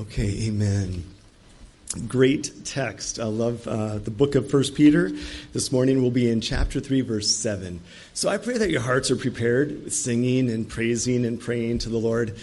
Okay, 0.00 0.46
amen. 0.46 1.04
Great 2.08 2.64
text. 2.64 3.20
I 3.20 3.26
love 3.26 3.68
uh, 3.68 3.98
the 3.98 4.10
book 4.10 4.34
of 4.34 4.50
First 4.50 4.74
Peter. 4.74 5.12
This 5.52 5.70
morning 5.70 6.00
we'll 6.00 6.10
be 6.10 6.30
in 6.30 6.40
chapter 6.40 6.80
3, 6.80 7.02
verse 7.02 7.28
7. 7.28 7.80
So 8.14 8.30
I 8.30 8.38
pray 8.38 8.56
that 8.56 8.70
your 8.70 8.80
hearts 8.80 9.10
are 9.10 9.16
prepared 9.16 9.84
with 9.84 9.92
singing 9.92 10.48
and 10.48 10.66
praising 10.66 11.26
and 11.26 11.38
praying 11.38 11.80
to 11.80 11.90
the 11.90 11.98
Lord. 11.98 12.34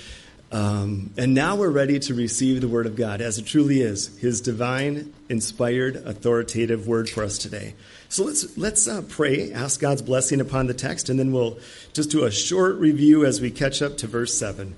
Um, 0.51 1.09
and 1.17 1.33
now 1.33 1.55
we're 1.55 1.71
ready 1.71 1.97
to 1.97 2.13
receive 2.13 2.61
the 2.61 2.67
Word 2.67 2.85
of 2.85 2.95
God 2.95 3.21
as 3.21 3.39
it 3.39 3.47
truly 3.47 3.81
is, 3.81 4.15
His 4.19 4.39
divine, 4.39 5.11
inspired, 5.27 5.95
authoritative 5.95 6.87
Word 6.87 7.09
for 7.09 7.23
us 7.23 7.39
today. 7.39 7.73
So 8.07 8.23
let's 8.23 8.55
let's 8.55 8.87
uh, 8.87 9.01
pray, 9.09 9.51
ask 9.51 9.79
God's 9.79 10.03
blessing 10.03 10.41
upon 10.41 10.67
the 10.67 10.75
text, 10.75 11.09
and 11.09 11.17
then 11.17 11.31
we'll 11.31 11.57
just 11.93 12.11
do 12.11 12.23
a 12.23 12.29
short 12.29 12.75
review 12.75 13.25
as 13.25 13.41
we 13.41 13.49
catch 13.49 13.81
up 13.81 13.97
to 13.97 14.07
verse 14.07 14.37
seven. 14.37 14.75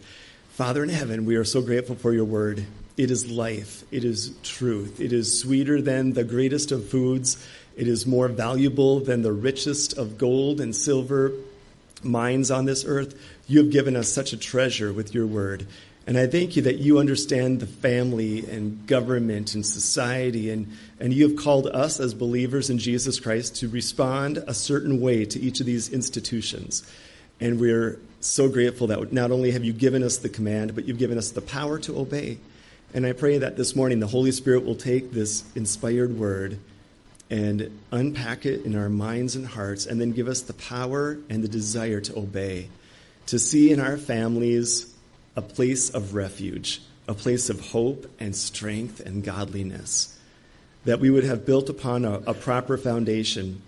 Father 0.59 0.83
in 0.83 0.89
heaven, 0.89 1.23
we 1.23 1.37
are 1.37 1.45
so 1.45 1.61
grateful 1.61 1.95
for 1.95 2.11
your 2.11 2.25
word. 2.25 2.65
It 2.97 3.11
is 3.11 3.31
life, 3.31 3.85
it 3.91 4.03
is 4.03 4.33
truth, 4.43 4.99
it 4.99 5.13
is 5.13 5.39
sweeter 5.39 5.81
than 5.81 6.11
the 6.11 6.25
greatest 6.25 6.73
of 6.73 6.89
foods, 6.89 7.47
it 7.77 7.87
is 7.87 8.05
more 8.05 8.27
valuable 8.27 8.99
than 8.99 9.21
the 9.21 9.31
richest 9.31 9.97
of 9.97 10.17
gold 10.17 10.59
and 10.59 10.75
silver 10.75 11.31
mines 12.03 12.51
on 12.51 12.65
this 12.65 12.83
earth. 12.83 13.17
You 13.47 13.59
have 13.59 13.71
given 13.71 13.95
us 13.95 14.09
such 14.09 14.33
a 14.33 14.37
treasure 14.37 14.91
with 14.91 15.13
your 15.13 15.25
word. 15.25 15.65
And 16.05 16.17
I 16.17 16.27
thank 16.27 16.57
you 16.57 16.63
that 16.63 16.79
you 16.79 16.99
understand 16.99 17.61
the 17.61 17.65
family 17.65 18.45
and 18.51 18.85
government 18.85 19.55
and 19.55 19.65
society, 19.65 20.49
and, 20.49 20.75
and 20.99 21.13
you 21.13 21.29
have 21.29 21.37
called 21.37 21.67
us 21.67 22.01
as 22.01 22.13
believers 22.13 22.69
in 22.69 22.79
Jesus 22.79 23.17
Christ 23.17 23.55
to 23.61 23.69
respond 23.69 24.43
a 24.45 24.53
certain 24.53 24.99
way 24.99 25.23
to 25.23 25.39
each 25.39 25.61
of 25.61 25.65
these 25.65 25.87
institutions. 25.87 26.85
And 27.39 27.61
we're 27.61 28.01
so 28.21 28.49
grateful 28.49 28.87
that 28.87 29.13
not 29.13 29.31
only 29.31 29.51
have 29.51 29.63
you 29.63 29.73
given 29.73 30.03
us 30.03 30.17
the 30.17 30.29
command, 30.29 30.75
but 30.75 30.85
you've 30.85 30.97
given 30.97 31.17
us 31.17 31.31
the 31.31 31.41
power 31.41 31.79
to 31.79 31.97
obey. 31.97 32.37
And 32.93 33.05
I 33.05 33.13
pray 33.13 33.37
that 33.37 33.55
this 33.55 33.75
morning 33.75 33.99
the 33.99 34.07
Holy 34.07 34.31
Spirit 34.31 34.65
will 34.65 34.75
take 34.75 35.11
this 35.11 35.43
inspired 35.55 36.17
word 36.17 36.59
and 37.29 37.79
unpack 37.91 38.45
it 38.45 38.65
in 38.65 38.75
our 38.75 38.89
minds 38.89 39.35
and 39.35 39.45
hearts, 39.45 39.85
and 39.85 40.01
then 40.01 40.11
give 40.11 40.27
us 40.27 40.41
the 40.41 40.53
power 40.53 41.19
and 41.29 41.43
the 41.43 41.47
desire 41.47 42.01
to 42.01 42.17
obey, 42.17 42.69
to 43.27 43.37
see 43.37 43.71
in 43.71 43.79
our 43.79 43.97
families 43.97 44.91
a 45.35 45.41
place 45.41 45.91
of 45.91 46.15
refuge, 46.15 46.81
a 47.07 47.13
place 47.13 47.49
of 47.51 47.69
hope 47.69 48.09
and 48.19 48.35
strength 48.35 48.99
and 48.99 49.23
godliness. 49.23 50.17
That 50.85 50.99
we 50.99 51.11
would 51.11 51.23
have 51.23 51.45
built 51.45 51.69
upon 51.69 52.03
a, 52.03 52.13
a 52.25 52.33
proper 52.33 52.77
foundation, 52.77 53.61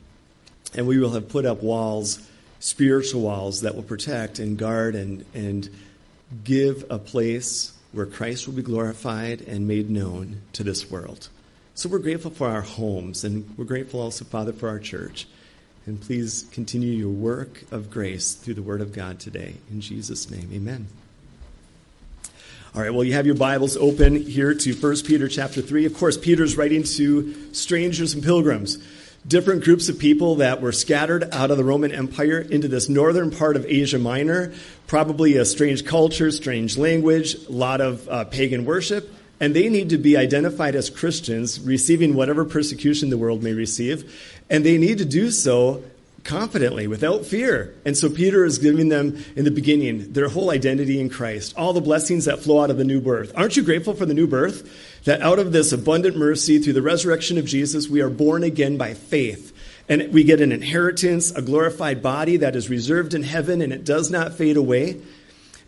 and 0.73 0.87
we 0.87 0.97
will 0.97 1.11
have 1.11 1.29
put 1.29 1.45
up 1.45 1.61
walls 1.61 2.27
spiritual 2.61 3.21
walls 3.21 3.61
that 3.61 3.75
will 3.75 3.83
protect 3.83 4.39
and 4.39 4.57
guard 4.57 4.95
and, 4.95 5.25
and 5.33 5.67
give 6.43 6.85
a 6.89 6.99
place 6.99 7.73
where 7.91 8.05
Christ 8.05 8.47
will 8.47 8.53
be 8.53 8.61
glorified 8.61 9.41
and 9.41 9.67
made 9.67 9.89
known 9.89 10.41
to 10.53 10.63
this 10.63 10.89
world. 10.89 11.27
So 11.73 11.89
we're 11.89 11.99
grateful 11.99 12.31
for 12.31 12.47
our 12.47 12.61
homes, 12.61 13.23
and 13.23 13.51
we're 13.57 13.65
grateful 13.65 13.99
also, 13.99 14.23
Father, 14.23 14.53
for 14.53 14.69
our 14.69 14.79
church. 14.79 15.27
And 15.87 15.99
please 15.99 16.45
continue 16.51 16.91
your 16.91 17.09
work 17.09 17.63
of 17.71 17.89
grace 17.89 18.35
through 18.35 18.53
the 18.53 18.61
Word 18.61 18.81
of 18.81 18.93
God 18.93 19.19
today. 19.19 19.55
In 19.71 19.81
Jesus' 19.81 20.29
name, 20.29 20.49
amen. 20.53 20.87
All 22.75 22.81
right, 22.81 22.93
well, 22.93 23.03
you 23.03 23.13
have 23.13 23.25
your 23.25 23.35
Bibles 23.35 23.75
open 23.75 24.15
here 24.15 24.53
to 24.53 24.73
1 24.73 24.95
Peter 25.07 25.27
chapter 25.27 25.61
3. 25.61 25.85
Of 25.85 25.95
course, 25.95 26.15
Peter's 26.15 26.55
writing 26.55 26.83
to 26.83 27.53
strangers 27.53 28.13
and 28.13 28.23
pilgrims 28.23 28.77
different 29.27 29.63
groups 29.63 29.87
of 29.87 29.99
people 29.99 30.35
that 30.35 30.61
were 30.61 30.71
scattered 30.71 31.29
out 31.31 31.51
of 31.51 31.57
the 31.57 31.63
Roman 31.63 31.91
Empire 31.91 32.39
into 32.39 32.67
this 32.67 32.89
northern 32.89 33.31
part 33.31 33.55
of 33.55 33.65
Asia 33.65 33.99
Minor, 33.99 34.53
probably 34.87 35.37
a 35.37 35.45
strange 35.45 35.85
culture, 35.85 36.31
strange 36.31 36.77
language, 36.77 37.35
a 37.47 37.51
lot 37.51 37.81
of 37.81 38.07
uh, 38.09 38.25
pagan 38.25 38.65
worship, 38.65 39.13
and 39.39 39.55
they 39.55 39.69
need 39.69 39.89
to 39.89 39.97
be 39.97 40.17
identified 40.17 40.75
as 40.75 40.89
Christians, 40.89 41.59
receiving 41.59 42.15
whatever 42.15 42.45
persecution 42.45 43.09
the 43.09 43.17
world 43.17 43.43
may 43.43 43.53
receive, 43.53 44.39
and 44.49 44.65
they 44.65 44.77
need 44.77 44.97
to 44.97 45.05
do 45.05 45.31
so 45.31 45.83
confidently, 46.23 46.87
without 46.87 47.25
fear. 47.25 47.73
And 47.85 47.97
so 47.97 48.09
Peter 48.09 48.45
is 48.45 48.59
giving 48.59 48.89
them 48.89 49.23
in 49.35 49.45
the 49.45 49.51
beginning 49.51 50.13
their 50.13 50.29
whole 50.29 50.51
identity 50.51 50.99
in 50.99 51.09
Christ, 51.09 51.55
all 51.57 51.73
the 51.73 51.81
blessings 51.81 52.25
that 52.25 52.39
flow 52.39 52.61
out 52.61 52.69
of 52.69 52.77
the 52.77 52.83
new 52.83 53.01
birth. 53.01 53.31
Aren't 53.35 53.57
you 53.57 53.63
grateful 53.63 53.93
for 53.93 54.05
the 54.05 54.13
new 54.13 54.27
birth? 54.27 54.90
That 55.05 55.21
out 55.21 55.39
of 55.39 55.51
this 55.51 55.71
abundant 55.71 56.15
mercy 56.15 56.59
through 56.59 56.73
the 56.73 56.81
resurrection 56.81 57.37
of 57.37 57.45
Jesus, 57.45 57.89
we 57.89 58.01
are 58.01 58.09
born 58.09 58.43
again 58.43 58.77
by 58.77 58.93
faith. 58.93 59.51
And 59.89 60.13
we 60.13 60.23
get 60.23 60.41
an 60.41 60.51
inheritance, 60.51 61.31
a 61.31 61.41
glorified 61.41 62.01
body 62.01 62.37
that 62.37 62.55
is 62.55 62.69
reserved 62.69 63.13
in 63.13 63.23
heaven 63.23 63.61
and 63.61 63.73
it 63.73 63.83
does 63.83 64.11
not 64.11 64.35
fade 64.35 64.57
away 64.57 65.01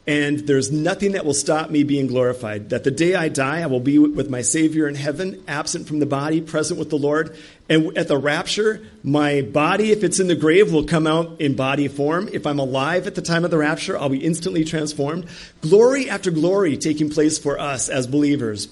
and 0.05 0.39
there's 0.39 0.69
nothing 0.69 1.13
that 1.13 1.23
will 1.23 1.33
stop 1.33 1.69
me 1.69 1.83
being 1.83 2.07
glorified. 2.07 2.71
That 2.71 2.83
the 2.83 2.91
day 2.91 3.15
I 3.15 3.29
die, 3.29 3.61
I 3.61 3.67
will 3.67 3.79
be 3.79 3.97
with 3.99 4.29
my 4.29 4.41
Savior 4.41 4.89
in 4.89 4.95
heaven, 4.95 5.41
absent 5.47 5.87
from 5.87 5.99
the 5.99 6.05
body, 6.05 6.41
present 6.41 6.77
with 6.77 6.89
the 6.89 6.97
Lord. 6.97 7.37
And 7.69 7.97
at 7.97 8.09
the 8.09 8.17
rapture, 8.17 8.85
my 9.01 9.43
body, 9.43 9.91
if 9.91 10.03
it's 10.03 10.19
in 10.19 10.27
the 10.27 10.35
grave, 10.35 10.73
will 10.73 10.83
come 10.83 11.07
out 11.07 11.39
in 11.39 11.55
body 11.55 11.87
form. 11.87 12.29
If 12.33 12.45
I'm 12.45 12.59
alive 12.59 13.07
at 13.07 13.15
the 13.15 13.21
time 13.21 13.45
of 13.45 13.51
the 13.51 13.57
rapture, 13.57 13.97
I'll 13.97 14.09
be 14.09 14.23
instantly 14.23 14.65
transformed. 14.65 15.27
Glory 15.61 16.09
after 16.09 16.31
glory 16.31 16.75
taking 16.75 17.09
place 17.09 17.39
for 17.39 17.57
us 17.57 17.87
as 17.87 18.05
believers. 18.05 18.67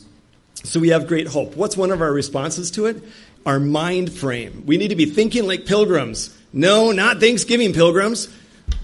So 0.64 0.80
we 0.80 0.90
have 0.90 1.08
great 1.08 1.28
hope. 1.28 1.56
What's 1.56 1.76
one 1.76 1.92
of 1.92 2.02
our 2.02 2.12
responses 2.14 2.72
to 2.72 2.86
it? 2.86 3.04
Our 3.46 3.60
mind 3.60 4.12
frame. 4.12 4.64
We 4.66 4.78
need 4.78 4.90
to 4.90 4.96
be 4.96 5.06
thinking 5.06 5.48
like 5.48 5.66
pilgrims. 5.66 6.36
No, 6.54 6.92
not 6.92 7.20
Thanksgiving 7.20 7.74
pilgrims. 7.74 8.28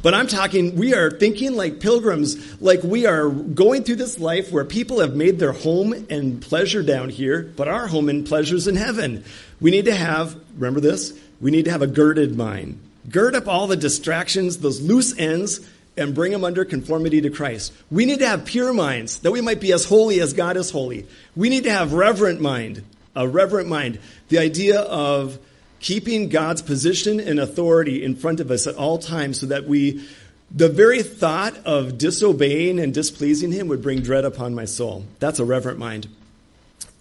But 0.03 0.13
I'm 0.13 0.27
talking, 0.27 0.75
we 0.75 0.93
are 0.93 1.09
thinking 1.09 1.55
like 1.55 1.79
pilgrims, 1.79 2.61
like 2.61 2.83
we 2.83 3.05
are 3.05 3.29
going 3.29 3.83
through 3.83 3.95
this 3.95 4.19
life 4.19 4.51
where 4.51 4.65
people 4.65 4.99
have 4.99 5.15
made 5.15 5.39
their 5.39 5.53
home 5.53 5.93
and 6.09 6.41
pleasure 6.41 6.83
down 6.83 7.09
here, 7.09 7.51
but 7.55 7.67
our 7.67 7.87
home 7.87 8.09
and 8.09 8.25
pleasures 8.25 8.67
in 8.67 8.75
heaven. 8.75 9.23
We 9.59 9.71
need 9.71 9.85
to 9.85 9.95
have, 9.95 10.39
remember 10.55 10.79
this, 10.79 11.17
we 11.41 11.51
need 11.51 11.65
to 11.65 11.71
have 11.71 11.81
a 11.81 11.87
girded 11.87 12.37
mind. 12.37 12.79
Gird 13.09 13.35
up 13.35 13.47
all 13.47 13.67
the 13.67 13.75
distractions, 13.75 14.57
those 14.57 14.81
loose 14.81 15.17
ends, 15.17 15.67
and 15.97 16.13
bring 16.13 16.31
them 16.31 16.43
under 16.43 16.65
conformity 16.65 17.21
to 17.21 17.29
Christ. 17.29 17.73
We 17.89 18.05
need 18.05 18.19
to 18.19 18.27
have 18.27 18.45
pure 18.45 18.73
minds, 18.73 19.19
that 19.19 19.31
we 19.31 19.41
might 19.41 19.59
be 19.59 19.73
as 19.73 19.85
holy 19.85 20.19
as 20.21 20.33
God 20.33 20.57
is 20.57 20.71
holy. 20.71 21.07
We 21.35 21.49
need 21.49 21.63
to 21.63 21.71
have 21.71 21.93
reverent 21.93 22.39
mind, 22.39 22.83
a 23.15 23.27
reverent 23.27 23.67
mind. 23.67 23.99
The 24.29 24.39
idea 24.39 24.81
of 24.81 25.39
keeping 25.79 26.29
God's 26.29 26.61
position 26.61 27.19
and 27.19 27.39
authority 27.39 28.03
in 28.03 28.15
front 28.15 28.39
of 28.39 28.51
us 28.51 28.67
at 28.67 28.75
all 28.75 28.97
times 28.97 29.39
so 29.39 29.47
that 29.47 29.65
we, 29.65 30.07
the 30.51 30.69
very 30.69 31.03
thought 31.03 31.55
of 31.65 31.97
disobeying 31.97 32.79
and 32.79 32.93
displeasing 32.93 33.51
Him 33.51 33.67
would 33.67 33.81
bring 33.81 34.01
dread 34.01 34.25
upon 34.25 34.55
my 34.55 34.65
soul. 34.65 35.05
That's 35.19 35.39
a 35.39 35.45
reverent 35.45 35.79
mind. 35.79 36.07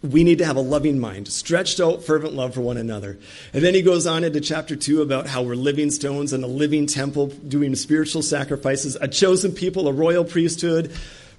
We 0.07 0.25
need 0.25 0.39
to 0.39 0.45
have 0.45 0.57
a 0.57 0.61
loving 0.61 0.99
mind, 0.99 1.29
stretched 1.29 1.81
out, 1.81 2.05
fervent 2.05 2.35
love 2.35 2.55
for 2.55 2.61
one 2.61 2.77
another. 2.77 3.19
And 3.53 3.65
then 3.65 3.75
he 3.75 3.83
goes 3.83 4.07
on 4.07 4.23
into 4.23 4.41
chapter 4.41 4.77
two 4.77 5.03
about 5.03 5.27
how 5.27 5.43
we're 5.43 5.57
living 5.57 5.91
stones 5.91 6.33
in 6.33 6.45
a 6.45 6.47
living 6.47 6.87
temple, 6.87 7.27
doing 7.27 7.75
spiritual 7.75 8.23
sacrifices, 8.23 8.97
a 9.01 9.09
chosen 9.09 9.53
people, 9.53 9.89
a 9.89 9.93
royal 9.93 10.25
priesthood, 10.25 10.93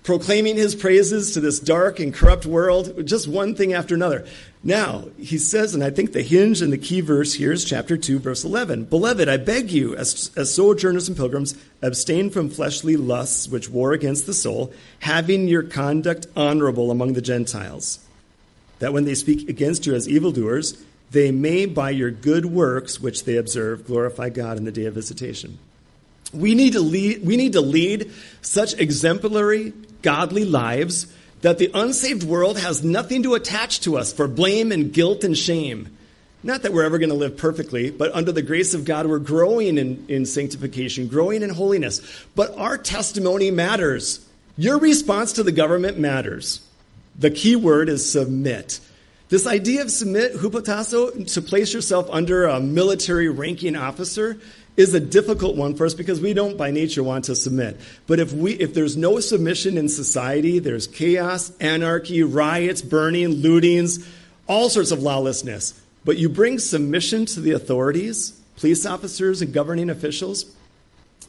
proclaiming 0.04 0.56
his 0.56 0.74
praises 0.74 1.34
to 1.34 1.42
this 1.42 1.60
dark 1.60 2.00
and 2.00 2.14
corrupt 2.14 2.46
world, 2.46 3.06
just 3.06 3.28
one 3.28 3.56
thing 3.56 3.74
after 3.74 3.94
another. 3.94 4.26
Now, 4.64 5.06
he 5.18 5.38
says, 5.38 5.74
and 5.74 5.84
I 5.84 5.90
think 5.90 6.14
the 6.14 6.22
hinge 6.22 6.62
and 6.62 6.72
the 6.74 6.78
key 6.78 7.02
verse 7.02 7.34
here 7.34 7.52
is 7.52 7.64
chapter 7.66 7.98
2, 7.98 8.20
verse 8.20 8.44
11. 8.44 8.86
Beloved, 8.86 9.28
I 9.30 9.38
beg 9.38 9.70
you, 9.70 9.96
as, 9.96 10.32
as 10.36 10.54
sojourners 10.54 11.08
and 11.08 11.16
pilgrims, 11.16 11.56
abstain 11.82 12.30
from 12.30 12.50
fleshly 12.50 12.98
lusts 12.98 13.48
which 13.48 13.70
war 13.70 13.94
against 13.94 14.26
the 14.26 14.34
soul, 14.34 14.74
having 15.00 15.48
your 15.48 15.64
conduct 15.64 16.28
honorable 16.36 16.90
among 16.90 17.14
the 17.14 17.22
Gentiles, 17.22 18.00
that 18.80 18.94
when 18.94 19.06
they 19.06 19.16
speak 19.16 19.50
against 19.50 19.86
you 19.86 19.96
as 19.96 20.08
evildoers, 20.08 20.82
they 21.12 21.32
may, 21.32 21.66
by 21.66 21.90
your 21.90 22.12
good 22.12 22.46
works 22.46 23.00
which 23.00 23.24
they 23.24 23.38
observe, 23.38 23.86
glorify 23.86 24.30
God 24.30 24.58
in 24.58 24.66
the 24.66 24.72
day 24.72 24.86
of 24.86 24.94
visitation. 24.94 25.58
We 26.34 26.56
need 26.56 26.74
to 26.74 26.82
lead, 26.82 27.26
we 27.26 27.38
need 27.38 27.54
to 27.54 27.62
lead 27.62 28.12
such 28.42 28.74
exemplary 28.74 29.74
godly 30.02 30.44
lives 30.44 31.08
that 31.42 31.58
the 31.58 31.72
unsaved 31.74 32.24
world 32.24 32.58
has 32.60 32.84
nothing 32.84 33.24
to 33.24 33.36
attach 33.36 33.82
to 33.82 33.98
us 33.98 34.12
for 34.12 34.28
blame 34.28 34.72
and 34.72 34.92
guilt 34.92 35.24
and 35.24 35.38
shame. 35.38 35.96
Not 36.44 36.64
that 36.64 36.74
we're 36.74 36.84
ever 36.84 36.98
going 36.98 37.10
to 37.10 37.16
live 37.16 37.38
perfectly, 37.38 37.92
but 37.92 38.14
under 38.14 38.32
the 38.32 38.42
grace 38.42 38.74
of 38.74 38.86
God, 38.86 39.08
we're 39.08 39.20
growing 39.20 39.78
in, 39.78 40.06
in 40.08 40.26
sanctification, 40.26 41.08
growing 41.08 41.42
in 41.42 41.50
holiness. 41.50 42.02
But 42.36 42.58
our 42.58 42.78
testimony 42.78 43.52
matters. 43.52 44.26
Your 44.56 44.80
response 44.80 45.34
to 45.34 45.44
the 45.44 45.52
government 45.52 46.00
matters. 46.00 46.67
The 47.18 47.32
key 47.32 47.56
word 47.56 47.90
is 47.90 48.10
submit. 48.10 48.80
This 49.30 49.46
idea 49.46 49.82
of 49.82 49.92
submit, 49.92 50.36
hupotasso, 50.36 51.34
to 51.34 51.42
place 51.42 51.74
yourself 51.74 52.08
under 52.12 52.46
a 52.46 52.60
military 52.60 53.28
ranking 53.28 53.76
officer, 53.76 54.40
is 54.78 54.94
a 54.94 55.00
difficult 55.00 55.58
one 55.58 55.76
for 55.76 55.86
us 55.86 55.96
because 55.96 56.22
we 56.22 56.34
don't 56.34 56.56
by 56.56 56.70
nature 56.70 57.04
want 57.04 57.26
to 57.26 57.36
submit. 57.36 57.80
But 58.06 58.20
if 58.20 58.32
we 58.32 58.54
if 58.54 58.74
there's 58.76 58.96
no 58.96 59.20
submission 59.20 59.78
in 59.78 59.90
society, 59.90 60.60
there's 60.60 60.86
chaos, 60.86 61.52
anarchy, 61.58 62.22
riots, 62.22 62.84
burning, 62.84 63.42
lootings, 63.42 64.08
all 64.48 64.70
sorts 64.70 64.92
of 64.92 65.02
lawlessness. 65.02 65.82
But 66.06 66.18
you 66.18 66.30
bring 66.30 66.60
submission 66.60 67.26
to 67.26 67.42
the 67.42 67.52
authorities, 67.52 68.40
police 68.58 68.86
officers 68.86 69.42
and 69.42 69.52
governing 69.52 69.90
officials, 69.90 70.46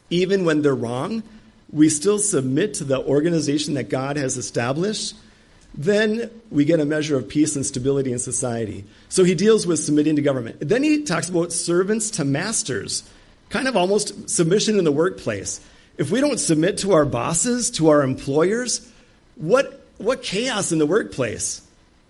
even 0.09 0.45
when 0.45 0.61
they're 0.61 0.75
wrong, 0.75 1.23
we 1.71 1.89
still 1.89 2.19
submit 2.19 2.75
to 2.75 2.83
the 2.83 3.03
organization 3.03 3.73
that 3.73 3.89
God 3.89 4.15
has 4.15 4.37
established. 4.37 5.15
Then 5.73 6.29
we 6.49 6.65
get 6.65 6.79
a 6.79 6.85
measure 6.85 7.15
of 7.15 7.29
peace 7.29 7.55
and 7.55 7.65
stability 7.65 8.11
in 8.11 8.19
society. 8.19 8.85
So 9.07 9.23
he 9.23 9.35
deals 9.35 9.67
with 9.67 9.79
submitting 9.79 10.15
to 10.15 10.21
government. 10.21 10.57
Then 10.61 10.83
he 10.83 11.03
talks 11.03 11.29
about 11.29 11.53
servants 11.53 12.11
to 12.11 12.25
masters, 12.25 13.03
kind 13.49 13.67
of 13.67 13.77
almost 13.77 14.29
submission 14.29 14.77
in 14.77 14.83
the 14.83 14.91
workplace. 14.91 15.61
If 15.97 16.11
we 16.11 16.21
don't 16.21 16.39
submit 16.39 16.79
to 16.79 16.93
our 16.93 17.05
bosses, 17.05 17.71
to 17.71 17.89
our 17.89 18.01
employers, 18.03 18.89
what, 19.35 19.85
what 19.97 20.23
chaos 20.23 20.71
in 20.71 20.79
the 20.79 20.85
workplace? 20.85 21.61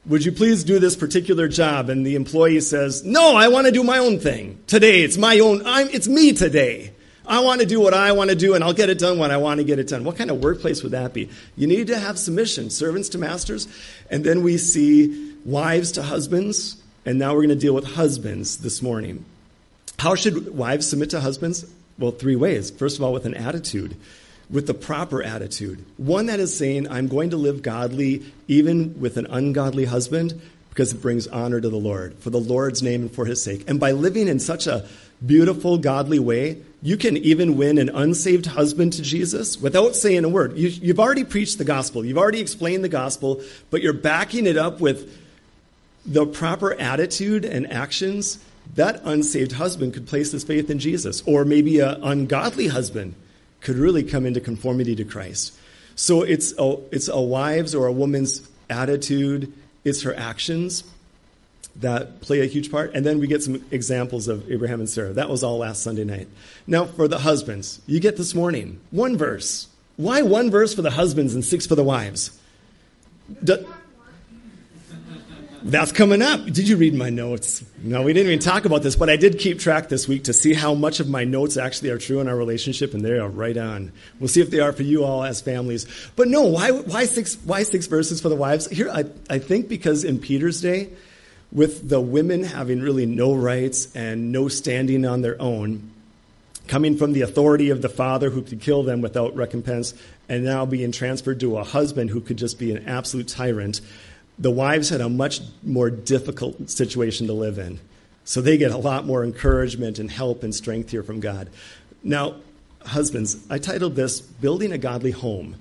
Would 0.06 0.24
you 0.24 0.32
please 0.32 0.64
do 0.64 0.80
this 0.80 0.96
particular 0.96 1.48
job? 1.48 1.90
And 1.90 2.06
the 2.06 2.16
employee 2.16 2.62
says, 2.62 3.04
No, 3.04 3.36
I 3.36 3.50
want 3.50 3.68
to 3.68 3.72
do 3.72 3.84
my 3.84 3.98
own 3.98 4.20
thing. 4.20 4.60
Today, 4.68 5.02
it's 5.02 5.18
my 5.18 5.40
own, 5.40 5.64
I'm, 5.66 5.90
it's 5.90 6.08
me 6.08 6.34
today. 6.34 6.94
I 7.30 7.42
want 7.42 7.62
to 7.62 7.68
do 7.68 7.80
what 7.80 7.94
I 7.94 8.12
want 8.12 8.32
to 8.32 8.36
do, 8.36 8.56
and 8.56 8.64
I'll 8.64 8.74
get 8.74 8.90
it 8.90 8.98
done 8.98 9.20
when 9.20 9.30
I 9.30 9.38
want 9.38 9.60
to 9.60 9.64
get 9.64 9.78
it 9.78 9.88
done. 9.88 10.04
What 10.04 10.18
kind 10.18 10.32
of 10.32 10.42
workplace 10.42 10.82
would 10.82 10.94
that 10.94 11.14
be? 11.14 11.30
You 11.56 11.68
need 11.68 11.86
to 11.88 12.00
have 12.00 12.18
submission, 12.18 12.72
servants 12.72 13.10
to 13.10 13.20
masters. 13.20 13.68
And 14.10 14.24
then 14.24 14.42
we 14.42 14.58
see 14.58 15.36
wives 15.46 15.92
to 15.94 16.02
husbands, 16.02 16.82
and 17.06 17.20
now 17.20 17.34
we're 17.34 17.46
going 17.46 17.50
to 17.50 17.56
deal 17.56 17.76
with 17.76 17.86
husbands 17.86 18.58
this 18.58 18.82
morning. 18.82 19.26
How 20.00 20.16
should 20.16 20.56
wives 20.56 20.90
submit 20.90 21.12
to 21.12 21.20
husbands? 21.20 21.72
Well, 22.00 22.12
three 22.12 22.36
ways. 22.36 22.72
First 22.72 22.98
of 22.98 23.04
all, 23.04 23.14
with 23.14 23.26
an 23.28 23.36
attitude, 23.36 23.96
with 24.50 24.66
the 24.66 24.74
proper 24.74 25.22
attitude. 25.22 25.86
One 25.98 26.26
that 26.26 26.40
is 26.40 26.58
saying, 26.58 26.90
I'm 26.90 27.08
going 27.08 27.30
to 27.30 27.38
live 27.38 27.62
godly 27.62 28.24
even 28.48 29.00
with 29.00 29.18
an 29.18 29.28
ungodly 29.28 29.86
husband 29.86 30.42
because 30.70 30.94
it 30.94 31.02
brings 31.02 31.28
honor 31.28 31.62
to 31.62 31.70
the 31.70 31.78
Lord, 31.78 32.16
for 32.20 32.30
the 32.32 32.40
Lord's 32.40 32.82
name 32.82 33.02
and 33.02 33.12
for 33.12 33.26
his 33.26 33.44
sake. 33.44 33.70
And 33.70 33.80
by 33.80 33.92
living 33.92 34.28
in 34.28 34.40
such 34.40 34.66
a 34.66 34.88
beautiful, 35.26 35.78
godly 35.78 36.20
way, 36.20 36.62
you 36.82 36.98
can 36.98 37.18
even 37.18 37.58
win 37.58 37.78
an 37.78 37.90
unsaved 37.90 38.46
husband 38.46 38.94
to 38.94 39.02
Jesus 39.02 39.60
without 39.60 39.96
saying 39.96 40.24
a 40.24 40.30
word. 40.30 40.58
You, 40.58 40.88
have 40.88 41.00
already 41.00 41.26
preached 41.26 41.58
the 41.58 41.66
gospel, 41.66 42.06
you've 42.06 42.18
already 42.18 42.40
explained 42.40 42.84
the 42.84 42.90
gospel, 42.90 43.42
but 43.70 43.82
you're 43.82 43.94
backing 43.94 44.48
it 44.48 44.58
up 44.58 44.80
with 44.80 45.18
the 46.06 46.26
proper 46.26 46.74
attitude 46.74 47.44
and 47.44 47.72
actions 47.72 48.40
that 48.76 49.02
unsaved 49.04 49.54
husband 49.54 49.94
could 49.94 50.08
place 50.08 50.32
his 50.32 50.44
faith 50.44 50.70
in 50.70 50.80
Jesus. 50.80 51.22
Or 51.26 51.44
maybe 51.44 51.80
an 51.80 52.02
ungodly 52.04 52.68
husband 52.68 53.16
could 53.62 53.76
really 53.76 54.04
come 54.04 54.26
into 54.26 54.40
conformity 54.40 54.96
to 54.96 55.04
Christ. 55.04 55.58
So 55.96 56.22
it's 56.22 56.54
a, 56.58 56.78
it's 56.92 57.10
a 57.10 57.20
wife's 57.20 57.76
or 57.76 57.88
a 57.88 57.92
woman's 57.92 58.48
attitude, 58.70 59.52
it's 59.84 60.04
her 60.04 60.16
actions 60.16 60.84
that 61.80 62.22
play 62.22 62.42
a 62.42 62.46
huge 62.46 62.72
part. 62.72 62.94
And 62.94 63.06
then 63.06 63.20
we 63.20 63.28
get 63.28 63.44
some 63.44 63.64
examples 63.72 64.28
of 64.28 64.50
Abraham 64.52 64.80
and 64.80 64.90
Sarah. 64.90 65.14
That 65.14 65.30
was 65.30 65.44
all 65.44 65.58
last 65.58 65.84
Sunday 65.84 66.04
night. 66.04 66.28
Now, 66.68 66.86
for 66.86 67.08
the 67.08 67.20
husbands, 67.20 67.82
you 67.88 68.00
get 68.00 68.18
this 68.18 68.36
morning 68.36 68.80
one 68.92 69.18
verse. 69.18 69.68
Why 69.96 70.22
one 70.22 70.50
verse 70.50 70.74
for 70.74 70.82
the 70.82 70.92
husbands 70.92 71.34
and 71.34 71.44
six 71.44 71.66
for 71.66 71.76
the 71.76 71.84
wives? 71.84 72.38
Do, 73.44 73.66
that's 75.62 75.92
coming 75.92 76.22
up. 76.22 76.46
Did 76.46 76.70
you 76.70 76.78
read 76.78 76.94
my 76.94 77.10
notes? 77.10 77.64
No, 77.84 78.04
we 78.04 78.14
didn't 78.14 78.32
even 78.32 78.40
talk 78.40 78.64
about 78.66 78.82
this, 78.82 78.96
but 78.96 79.10
I 79.10 79.18
did 79.18 79.40
keep 79.40 79.60
track 79.60 79.90
this 79.90 80.08
week 80.08 80.24
to 80.26 80.34
see 80.34 80.54
how 80.54 80.74
much 80.74 81.02
of 81.02 81.10
my 81.10 81.26
notes 81.26 81.58
actually 81.58 81.90
are 81.90 81.98
true 81.98 82.22
in 82.22 82.30
our 82.30 82.36
relationship, 82.36 82.94
and 82.94 83.04
they 83.04 83.20
are 83.20 83.28
right 83.28 83.58
on. 83.58 83.92
We'll 84.20 84.30
see 84.30 84.42
if 84.42 84.52
they 84.52 84.62
are 84.62 84.72
for 84.72 84.84
you 84.84 85.04
all 85.04 85.24
as 85.24 85.42
families. 85.42 85.86
But 86.16 86.30
no, 86.30 86.44
why, 86.44 86.72
why, 86.72 87.06
six, 87.06 87.36
why 87.44 87.64
six 87.64 87.88
verses 87.88 88.22
for 88.22 88.30
the 88.30 88.36
wives? 88.36 88.70
Here, 88.70 88.90
I, 88.90 89.06
I 89.30 89.40
think 89.40 89.68
because 89.68 90.06
in 90.06 90.20
Peter's 90.20 90.62
day, 90.62 90.90
with 91.52 91.90
the 91.90 92.00
women 92.00 92.44
having 92.44 92.82
really 92.82 93.06
no 93.06 93.34
rights 93.34 93.96
and 93.96 94.32
no 94.32 94.48
standing 94.48 95.06
on 95.06 95.22
their 95.22 95.42
own, 95.42 95.92
coming 96.68 96.98
from 96.98 97.14
the 97.14 97.22
authority 97.22 97.70
of 97.72 97.82
the 97.82 97.90
father 97.90 98.30
who 98.30 98.42
could 98.42 98.62
kill 98.62 98.84
them 98.84 99.02
without 99.02 99.36
recompense, 99.36 99.94
and 100.28 100.44
now 100.44 100.66
being 100.66 100.92
transferred 100.92 101.40
to 101.40 101.58
a 101.58 101.64
husband 101.64 102.10
who 102.10 102.22
could 102.22 102.38
just 102.38 102.60
be 102.60 102.72
an 102.72 102.88
absolute 102.88 103.28
tyrant 103.28 103.82
the 104.40 104.50
wives 104.50 104.90
had 104.90 105.02
a 105.02 105.10
much 105.10 105.42
more 105.62 105.90
difficult 105.90 106.70
situation 106.70 107.28
to 107.28 107.34
live 107.34 107.60
in. 107.60 107.80
So 108.24 108.42
they 108.42 108.58
get 108.58 108.72
a 108.72 108.78
lot 108.78 109.06
more 109.06 109.24
encouragement 109.24 110.00
and 110.00 110.10
help 110.10 110.44
and 110.44 110.56
strength 110.56 110.90
here 110.90 111.04
from 111.04 111.20
God. 111.20 111.50
Now, 112.04 112.36
husbands, 112.86 113.38
I 113.50 113.58
titled 113.58 113.96
this 113.96 114.22
Building 114.22 114.72
a 114.72 114.78
Godly 114.78 115.12
Home. 115.12 115.56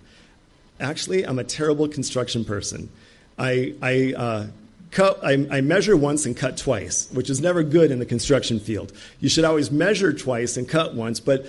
Actually, 0.78 1.26
I'm 1.26 1.40
a 1.40 1.44
terrible 1.44 1.88
construction 1.88 2.44
person. 2.44 2.88
I, 3.36 3.74
I, 3.82 4.14
uh, 4.16 4.46
cut, 4.90 5.18
I, 5.24 5.46
I 5.50 5.60
measure 5.60 5.96
once 5.96 6.26
and 6.26 6.36
cut 6.36 6.56
twice, 6.56 7.08
which 7.12 7.30
is 7.30 7.40
never 7.40 7.62
good 7.62 7.90
in 7.90 7.98
the 7.98 8.06
construction 8.06 8.60
field. 8.60 8.92
You 9.20 9.28
should 9.28 9.44
always 9.44 9.70
measure 9.70 10.12
twice 10.12 10.56
and 10.56 10.68
cut 10.68 10.94
once, 10.94 11.20
but 11.20 11.46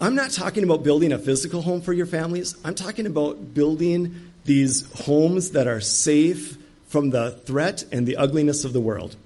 I'm 0.00 0.14
not 0.14 0.30
talking 0.30 0.64
about 0.64 0.82
building 0.82 1.12
a 1.12 1.18
physical 1.18 1.62
home 1.62 1.80
for 1.80 1.92
your 1.92 2.06
families. 2.06 2.56
I'm 2.64 2.74
talking 2.74 3.06
about 3.06 3.54
building 3.54 4.32
these 4.44 4.90
homes 5.04 5.52
that 5.52 5.68
are 5.68 5.80
safe 5.80 6.58
from 6.88 7.10
the 7.10 7.30
threat 7.30 7.84
and 7.92 8.06
the 8.06 8.16
ugliness 8.16 8.64
of 8.64 8.72
the 8.72 8.80
world. 8.80 9.16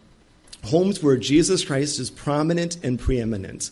Homes 0.65 1.03
where 1.03 1.17
Jesus 1.17 1.65
Christ 1.65 1.99
is 1.99 2.11
prominent 2.11 2.85
and 2.85 2.99
preeminent. 2.99 3.71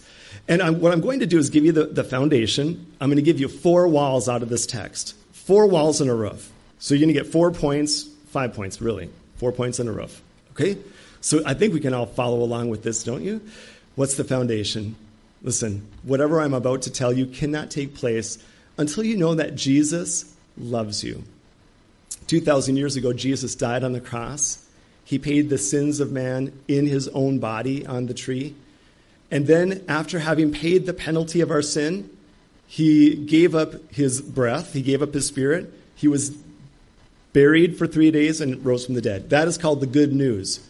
And 0.49 0.63
I'm, 0.63 0.81
what 0.81 0.93
I'm 0.93 1.01
going 1.01 1.21
to 1.21 1.27
do 1.27 1.39
is 1.39 1.51
give 1.51 1.65
you 1.65 1.73
the, 1.73 1.87
the 1.87 2.05
foundation. 2.05 2.87
I'm 3.01 3.09
going 3.09 3.17
to 3.17 3.23
give 3.23 3.41
you 3.41 3.49
four 3.49 3.89
walls 3.89 4.29
out 4.29 4.43
of 4.43 4.49
this 4.49 4.67
text. 4.67 5.15
Four 5.33 5.67
walls 5.67 6.01
and 6.01 6.09
a 6.09 6.15
roof. 6.15 6.51
So 6.79 6.95
you're 6.95 7.01
going 7.01 7.15
to 7.15 7.21
get 7.21 7.31
four 7.31 7.51
points, 7.51 8.05
five 8.29 8.55
points, 8.55 8.81
really. 8.81 9.11
Four 9.45 9.53
points 9.53 9.79
on 9.79 9.89
a 9.89 9.93
roof. 9.93 10.23
Okay? 10.53 10.79
So 11.21 11.43
I 11.45 11.53
think 11.53 11.75
we 11.75 11.81
can 11.81 11.93
all 11.93 12.07
follow 12.07 12.43
along 12.43 12.71
with 12.71 12.83
this, 12.83 13.05
don't 13.05 13.23
you? 13.23 13.43
What's 13.95 14.15
the 14.15 14.25
foundation? 14.25 14.97
Listen, 15.43 15.87
whatever 16.03 16.41
I'm 16.41 16.55
about 16.55 16.81
to 16.83 16.91
tell 16.91 17.13
you 17.13 17.27
cannot 17.27 17.71
take 17.71 17.95
place 17.95 18.39
until 18.79 19.05
you 19.05 19.19
know 19.19 19.35
that 19.35 19.55
Jesus 19.55 20.35
loves 20.57 21.05
you. 21.05 21.25
2,000 22.27 22.79
years 22.79 22.97
ago, 22.97 23.13
Jesus 23.13 23.55
died 23.55 23.85
on 23.85 23.93
the 23.93 24.01
cross. 24.01 24.67
He 25.05 25.19
paid 25.19 25.51
the 25.51 25.59
sins 25.59 26.01
of 26.01 26.11
man 26.11 26.59
in 26.67 26.87
his 26.87 27.09
own 27.09 27.39
body 27.39 27.85
on 27.85 28.07
the 28.07 28.15
tree. 28.15 28.55
And 29.31 29.47
then, 29.47 29.85
after 29.89 30.21
having 30.21 30.53
paid 30.53 30.87
the 30.87 30.95
penalty 30.95 31.43
of 31.43 31.51
our 31.51 31.61
sin, 31.61 32.09
he 32.67 33.15
gave 33.15 33.55
up 33.55 33.93
his 33.93 34.23
breath, 34.23 34.73
he 34.73 34.81
gave 34.81 35.03
up 35.03 35.13
his 35.13 35.27
spirit. 35.27 35.71
He 35.95 36.09
was 36.09 36.35
buried 37.35 37.77
for 37.77 37.87
three 37.87 38.11
days 38.11 38.41
and 38.41 38.65
rose 38.65 38.87
from 38.87 38.95
the 38.95 39.03
dead. 39.03 39.29
That 39.29 39.47
is 39.47 39.59
called 39.59 39.81
the 39.81 39.87
good 39.87 40.15
news. 40.15 40.67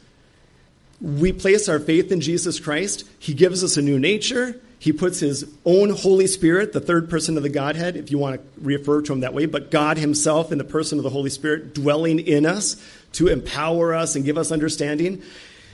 We 1.00 1.32
place 1.32 1.68
our 1.68 1.78
faith 1.78 2.10
in 2.10 2.20
Jesus 2.20 2.58
Christ. 2.58 3.04
He 3.20 3.34
gives 3.34 3.62
us 3.62 3.76
a 3.76 3.82
new 3.82 4.00
nature. 4.00 4.60
He 4.80 4.92
puts 4.92 5.20
his 5.20 5.48
own 5.64 5.90
Holy 5.90 6.26
Spirit, 6.26 6.72
the 6.72 6.80
third 6.80 7.08
person 7.08 7.36
of 7.36 7.42
the 7.42 7.48
Godhead, 7.48 7.96
if 7.96 8.10
you 8.10 8.18
want 8.18 8.40
to 8.40 8.60
refer 8.60 9.02
to 9.02 9.12
him 9.12 9.20
that 9.20 9.32
way, 9.32 9.46
but 9.46 9.70
God 9.70 9.96
himself 9.98 10.50
in 10.50 10.58
the 10.58 10.64
person 10.64 10.98
of 10.98 11.04
the 11.04 11.10
Holy 11.10 11.30
Spirit 11.30 11.74
dwelling 11.74 12.18
in 12.18 12.44
us 12.44 12.76
to 13.12 13.28
empower 13.28 13.94
us 13.94 14.16
and 14.16 14.24
give 14.24 14.36
us 14.36 14.50
understanding. 14.50 15.22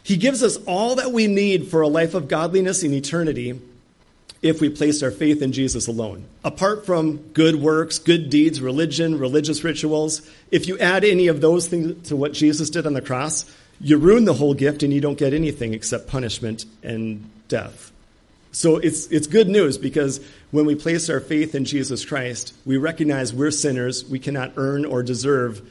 He 0.03 0.17
gives 0.17 0.43
us 0.43 0.59
all 0.67 0.97
that 0.97 1.13
we 1.13 1.27
need 1.27 1.69
for 1.69 1.81
a 1.81 1.89
life 1.89 2.15
of 2.15 2.29
godliness 2.29 2.83
in 2.83 2.93
eternity 2.93 3.61
if 4.43 4.61
we 4.61 4.71
place 4.71 5.03
our 5.03 5.11
faith 5.11 5.43
in 5.43 5.53
Jesus 5.53 5.87
alone. 5.87 6.25
Apart 6.45 6.87
from 6.87 7.19
good 7.35 7.57
works, 7.57 7.99
good 7.99 8.31
deeds, 8.31 8.61
religion, 8.61 9.19
religious 9.19 9.63
rituals, 9.63 10.29
if 10.51 10.67
you 10.67 10.79
add 10.79 11.05
any 11.05 11.27
of 11.27 11.41
those 11.41 11.69
things 11.69 12.09
to 12.09 12.17
what 12.17 12.33
Jesus 12.33 12.71
did 12.71 12.87
on 12.87 12.95
the 12.95 13.03
cross, 13.03 13.45
you 13.81 13.99
ruin 13.99 14.25
the 14.25 14.35
whole 14.35 14.55
gift 14.55 14.83
and 14.83 14.93
you 14.93 15.01
don't 15.01 15.19
get 15.19 15.35
anything 15.35 15.75
except 15.75 16.09
punishment 16.09 16.65
and 16.83 17.31
death. 17.49 17.93
So 18.53 18.79
it's, 18.79 19.07
it's 19.09 19.27
good 19.27 19.49
news 19.49 19.79
because 19.79 20.21
when 20.51 20.67
we 20.67 20.75
place 20.75 21.09
our 21.09 21.21
faith 21.21 21.55
in 21.55 21.65
Jesus 21.65 22.05
Christ, 22.05 22.53
we 22.65 22.79
recognize 22.79 23.33
we're 23.33 23.51
sinners. 23.51 24.05
We 24.05 24.19
cannot 24.19 24.55
earn 24.57 24.85
or 24.85 25.03
deserve 25.03 25.63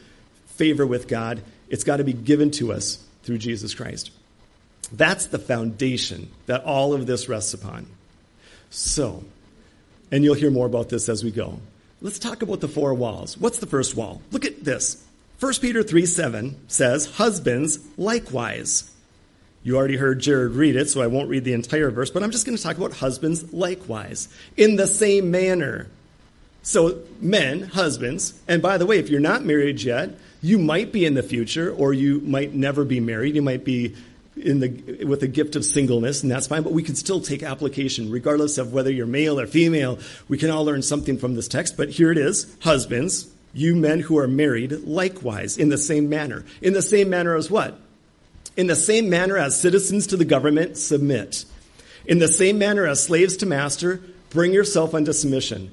favor 0.48 0.86
with 0.86 1.08
God. 1.08 1.42
It's 1.70 1.84
got 1.84 1.98
to 1.98 2.04
be 2.04 2.14
given 2.14 2.52
to 2.52 2.72
us 2.72 3.04
through 3.24 3.40
Jesus 3.40 3.74
Christ. 3.74 4.12
That's 4.92 5.28
the 5.28 5.40
foundation 5.40 6.32
that 6.46 6.64
all 6.64 6.94
of 6.94 7.06
this 7.06 7.28
rests 7.28 7.54
upon. 7.54 7.86
So, 8.70 9.24
and 10.12 10.24
you'll 10.24 10.36
hear 10.36 10.52
more 10.52 10.66
about 10.66 10.90
this 10.90 11.10
as 11.10 11.24
we 11.24 11.32
go. 11.32 11.60
Let's 12.02 12.20
talk 12.20 12.42
about 12.42 12.62
the 12.62 12.68
four 12.68 12.94
walls. 12.94 13.38
What's 13.38 13.60
the 13.60 13.66
first 13.66 13.96
wall? 13.96 14.22
Look 14.32 14.46
at 14.46 14.64
this. 14.64 15.06
1 15.40 15.54
Peter 15.56 15.84
3 15.84 16.06
7 16.06 16.58
says, 16.68 17.06
Husbands 17.06 17.80
likewise 17.98 18.92
you 19.64 19.76
already 19.76 19.98
heard 19.98 20.20
Jared 20.20 20.54
read 20.54 20.76
it, 20.76 20.90
so 20.90 21.02
I 21.02 21.08
won't 21.08 21.30
read 21.30 21.44
the 21.44 21.54
entire 21.54 21.92
verse, 21.92 22.10
but 22.10 22.24
I'm 22.24 22.32
just 22.32 22.46
going 22.46 22.58
to 22.58 22.64
talk 22.64 22.78
about 22.78 22.94
husbands 22.94 23.52
likewise, 23.54 24.30
in 24.56 24.78
the 24.78 24.88
same 24.88 25.32
manner. 25.32 25.88
So, 26.62 27.00
men, 27.20 27.64
husbands, 27.64 28.40
and 28.48 28.62
by 28.62 28.78
the 28.78 28.86
way, 28.86 29.00
if 29.00 29.10
you're 29.10 29.20
not 29.20 29.44
married 29.44 29.82
yet, 29.82 30.12
you 30.42 30.58
might 30.58 30.92
be 30.92 31.06
in 31.06 31.14
the 31.14 31.24
future, 31.24 31.72
or 31.72 31.94
you 31.94 32.22
might 32.22 32.54
never 32.54 32.86
be 32.86 33.00
married. 33.00 33.36
You 33.36 33.42
might 33.42 33.66
be 33.66 33.96
in 34.42 34.60
the, 34.60 35.06
with 35.06 35.24
a 35.24 35.28
gift 35.28 35.56
of 35.56 35.66
singleness, 35.66 36.24
and 36.24 36.32
that's 36.32 36.48
fine, 36.48 36.64
but 36.64 36.74
we 36.74 36.84
can 36.84 36.96
still 36.96 37.22
take 37.22 37.44
application, 37.44 38.10
regardless 38.10 38.58
of 38.58 38.74
whether 38.74 38.92
you're 38.92 39.06
male 39.06 39.40
or 39.40 39.48
female. 39.48 40.00
We 40.28 40.38
can 40.38 40.50
all 40.50 40.66
learn 40.66 40.82
something 40.82 41.18
from 41.18 41.36
this 41.36 41.48
text, 41.48 41.78
but 41.78 41.90
here 41.90 42.12
it 42.12 42.18
is 42.18 42.56
Husbands, 42.62 43.30
you 43.54 43.76
men 43.76 44.00
who 44.00 44.18
are 44.18 44.28
married, 44.28 44.72
likewise, 44.72 45.58
in 45.58 45.70
the 45.70 45.78
same 45.78 46.10
manner. 46.10 46.46
In 46.62 46.74
the 46.74 46.82
same 46.82 47.10
manner 47.10 47.36
as 47.36 47.50
what? 47.50 47.80
In 48.56 48.68
the 48.68 48.76
same 48.76 49.10
manner 49.10 49.38
as 49.38 49.60
citizens 49.60 50.08
to 50.08 50.18
the 50.18 50.26
government, 50.26 50.78
submit. 50.78 51.46
In 52.06 52.20
the 52.20 52.28
same 52.28 52.58
manner 52.58 52.86
as 52.88 53.04
slaves 53.04 53.38
to 53.38 53.46
master, 53.46 54.02
bring 54.30 54.54
yourself 54.54 54.94
unto 54.94 55.14
submission. 55.14 55.72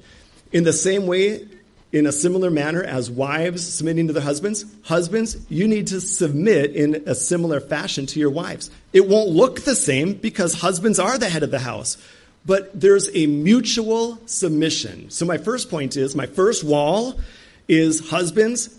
In 0.51 0.63
the 0.63 0.73
same 0.73 1.07
way, 1.07 1.47
in 1.91 2.05
a 2.05 2.11
similar 2.11 2.49
manner 2.49 2.83
as 2.83 3.09
wives 3.09 3.65
submitting 3.65 4.07
to 4.07 4.13
their 4.13 4.23
husbands, 4.23 4.65
husbands, 4.83 5.37
you 5.49 5.67
need 5.67 5.87
to 5.87 6.01
submit 6.01 6.75
in 6.75 7.03
a 7.05 7.15
similar 7.15 7.59
fashion 7.59 8.05
to 8.07 8.19
your 8.19 8.29
wives. 8.29 8.69
It 8.91 9.07
won't 9.07 9.29
look 9.29 9.61
the 9.61 9.75
same 9.75 10.13
because 10.13 10.53
husbands 10.53 10.99
are 10.99 11.17
the 11.17 11.29
head 11.29 11.43
of 11.43 11.51
the 11.51 11.59
house, 11.59 11.97
but 12.45 12.77
there's 12.79 13.09
a 13.15 13.27
mutual 13.27 14.19
submission. 14.25 15.09
So, 15.09 15.25
my 15.25 15.37
first 15.37 15.69
point 15.69 15.95
is 15.95 16.15
my 16.15 16.25
first 16.25 16.63
wall 16.63 17.19
is 17.67 18.09
husbands, 18.09 18.77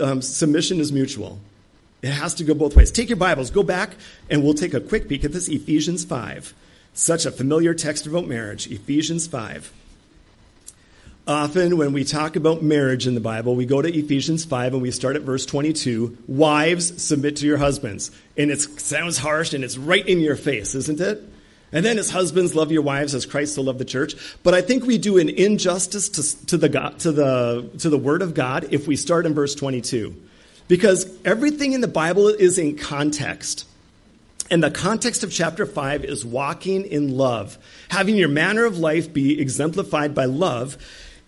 um, 0.00 0.22
submission 0.22 0.80
is 0.80 0.92
mutual. 0.92 1.38
It 2.02 2.10
has 2.10 2.34
to 2.34 2.44
go 2.44 2.52
both 2.52 2.76
ways. 2.76 2.90
Take 2.90 3.08
your 3.08 3.16
Bibles, 3.16 3.50
go 3.50 3.62
back, 3.62 3.96
and 4.28 4.44
we'll 4.44 4.54
take 4.54 4.74
a 4.74 4.80
quick 4.80 5.08
peek 5.08 5.24
at 5.24 5.32
this 5.32 5.48
Ephesians 5.48 6.04
5. 6.04 6.52
Such 6.92 7.24
a 7.26 7.30
familiar 7.30 7.74
text 7.74 8.06
about 8.06 8.26
marriage, 8.26 8.70
Ephesians 8.70 9.26
5. 9.26 9.72
Often, 11.26 11.78
when 11.78 11.94
we 11.94 12.04
talk 12.04 12.36
about 12.36 12.62
marriage 12.62 13.06
in 13.06 13.14
the 13.14 13.20
Bible, 13.20 13.56
we 13.56 13.64
go 13.64 13.80
to 13.80 13.88
Ephesians 13.88 14.44
5 14.44 14.74
and 14.74 14.82
we 14.82 14.90
start 14.90 15.16
at 15.16 15.22
verse 15.22 15.46
22. 15.46 16.18
Wives, 16.28 17.02
submit 17.02 17.36
to 17.36 17.46
your 17.46 17.56
husbands. 17.56 18.10
And 18.36 18.50
it 18.50 18.60
sounds 18.60 19.16
harsh 19.16 19.54
and 19.54 19.64
it's 19.64 19.78
right 19.78 20.06
in 20.06 20.20
your 20.20 20.36
face, 20.36 20.74
isn't 20.74 21.00
it? 21.00 21.22
And 21.72 21.82
then, 21.84 21.98
as 21.98 22.10
husbands, 22.10 22.54
love 22.54 22.70
your 22.70 22.82
wives 22.82 23.14
as 23.14 23.24
Christ 23.24 23.56
loved 23.56 23.78
the 23.78 23.86
church. 23.86 24.14
But 24.42 24.52
I 24.52 24.60
think 24.60 24.84
we 24.84 24.98
do 24.98 25.18
an 25.18 25.30
injustice 25.30 26.10
to, 26.10 26.46
to, 26.46 26.56
the, 26.58 26.68
God, 26.68 26.98
to, 27.00 27.10
the, 27.10 27.70
to 27.78 27.88
the 27.88 27.98
Word 27.98 28.20
of 28.20 28.34
God 28.34 28.68
if 28.70 28.86
we 28.86 28.94
start 28.94 29.24
in 29.24 29.32
verse 29.32 29.54
22. 29.54 30.14
Because 30.68 31.06
everything 31.24 31.72
in 31.72 31.80
the 31.80 31.88
Bible 31.88 32.28
is 32.28 32.58
in 32.58 32.76
context. 32.76 33.66
And 34.50 34.62
the 34.62 34.70
context 34.70 35.24
of 35.24 35.32
chapter 35.32 35.64
5 35.64 36.04
is 36.04 36.22
walking 36.24 36.84
in 36.84 37.16
love, 37.16 37.56
having 37.88 38.16
your 38.16 38.28
manner 38.28 38.66
of 38.66 38.78
life 38.78 39.10
be 39.10 39.40
exemplified 39.40 40.14
by 40.14 40.26
love 40.26 40.76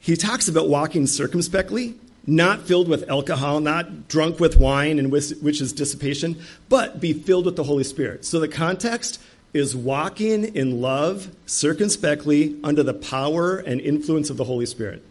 he 0.06 0.14
talks 0.14 0.46
about 0.46 0.68
walking 0.68 1.08
circumspectly, 1.08 1.96
not 2.28 2.60
filled 2.62 2.86
with 2.86 3.10
alcohol, 3.10 3.58
not 3.58 4.06
drunk 4.06 4.38
with 4.38 4.56
wine, 4.56 5.00
and 5.00 5.10
which 5.10 5.60
is 5.60 5.72
dissipation, 5.72 6.40
but 6.68 7.00
be 7.00 7.12
filled 7.12 7.44
with 7.44 7.56
the 7.56 7.64
Holy 7.64 7.82
Spirit. 7.82 8.24
So 8.24 8.38
the 8.38 8.46
context 8.46 9.20
is 9.52 9.74
walking 9.74 10.54
in 10.54 10.80
love 10.80 11.34
circumspectly 11.46 12.56
under 12.62 12.84
the 12.84 12.94
power 12.94 13.56
and 13.56 13.80
influence 13.80 14.30
of 14.30 14.36
the 14.36 14.44
Holy 14.44 14.64
Spirit. 14.64 15.02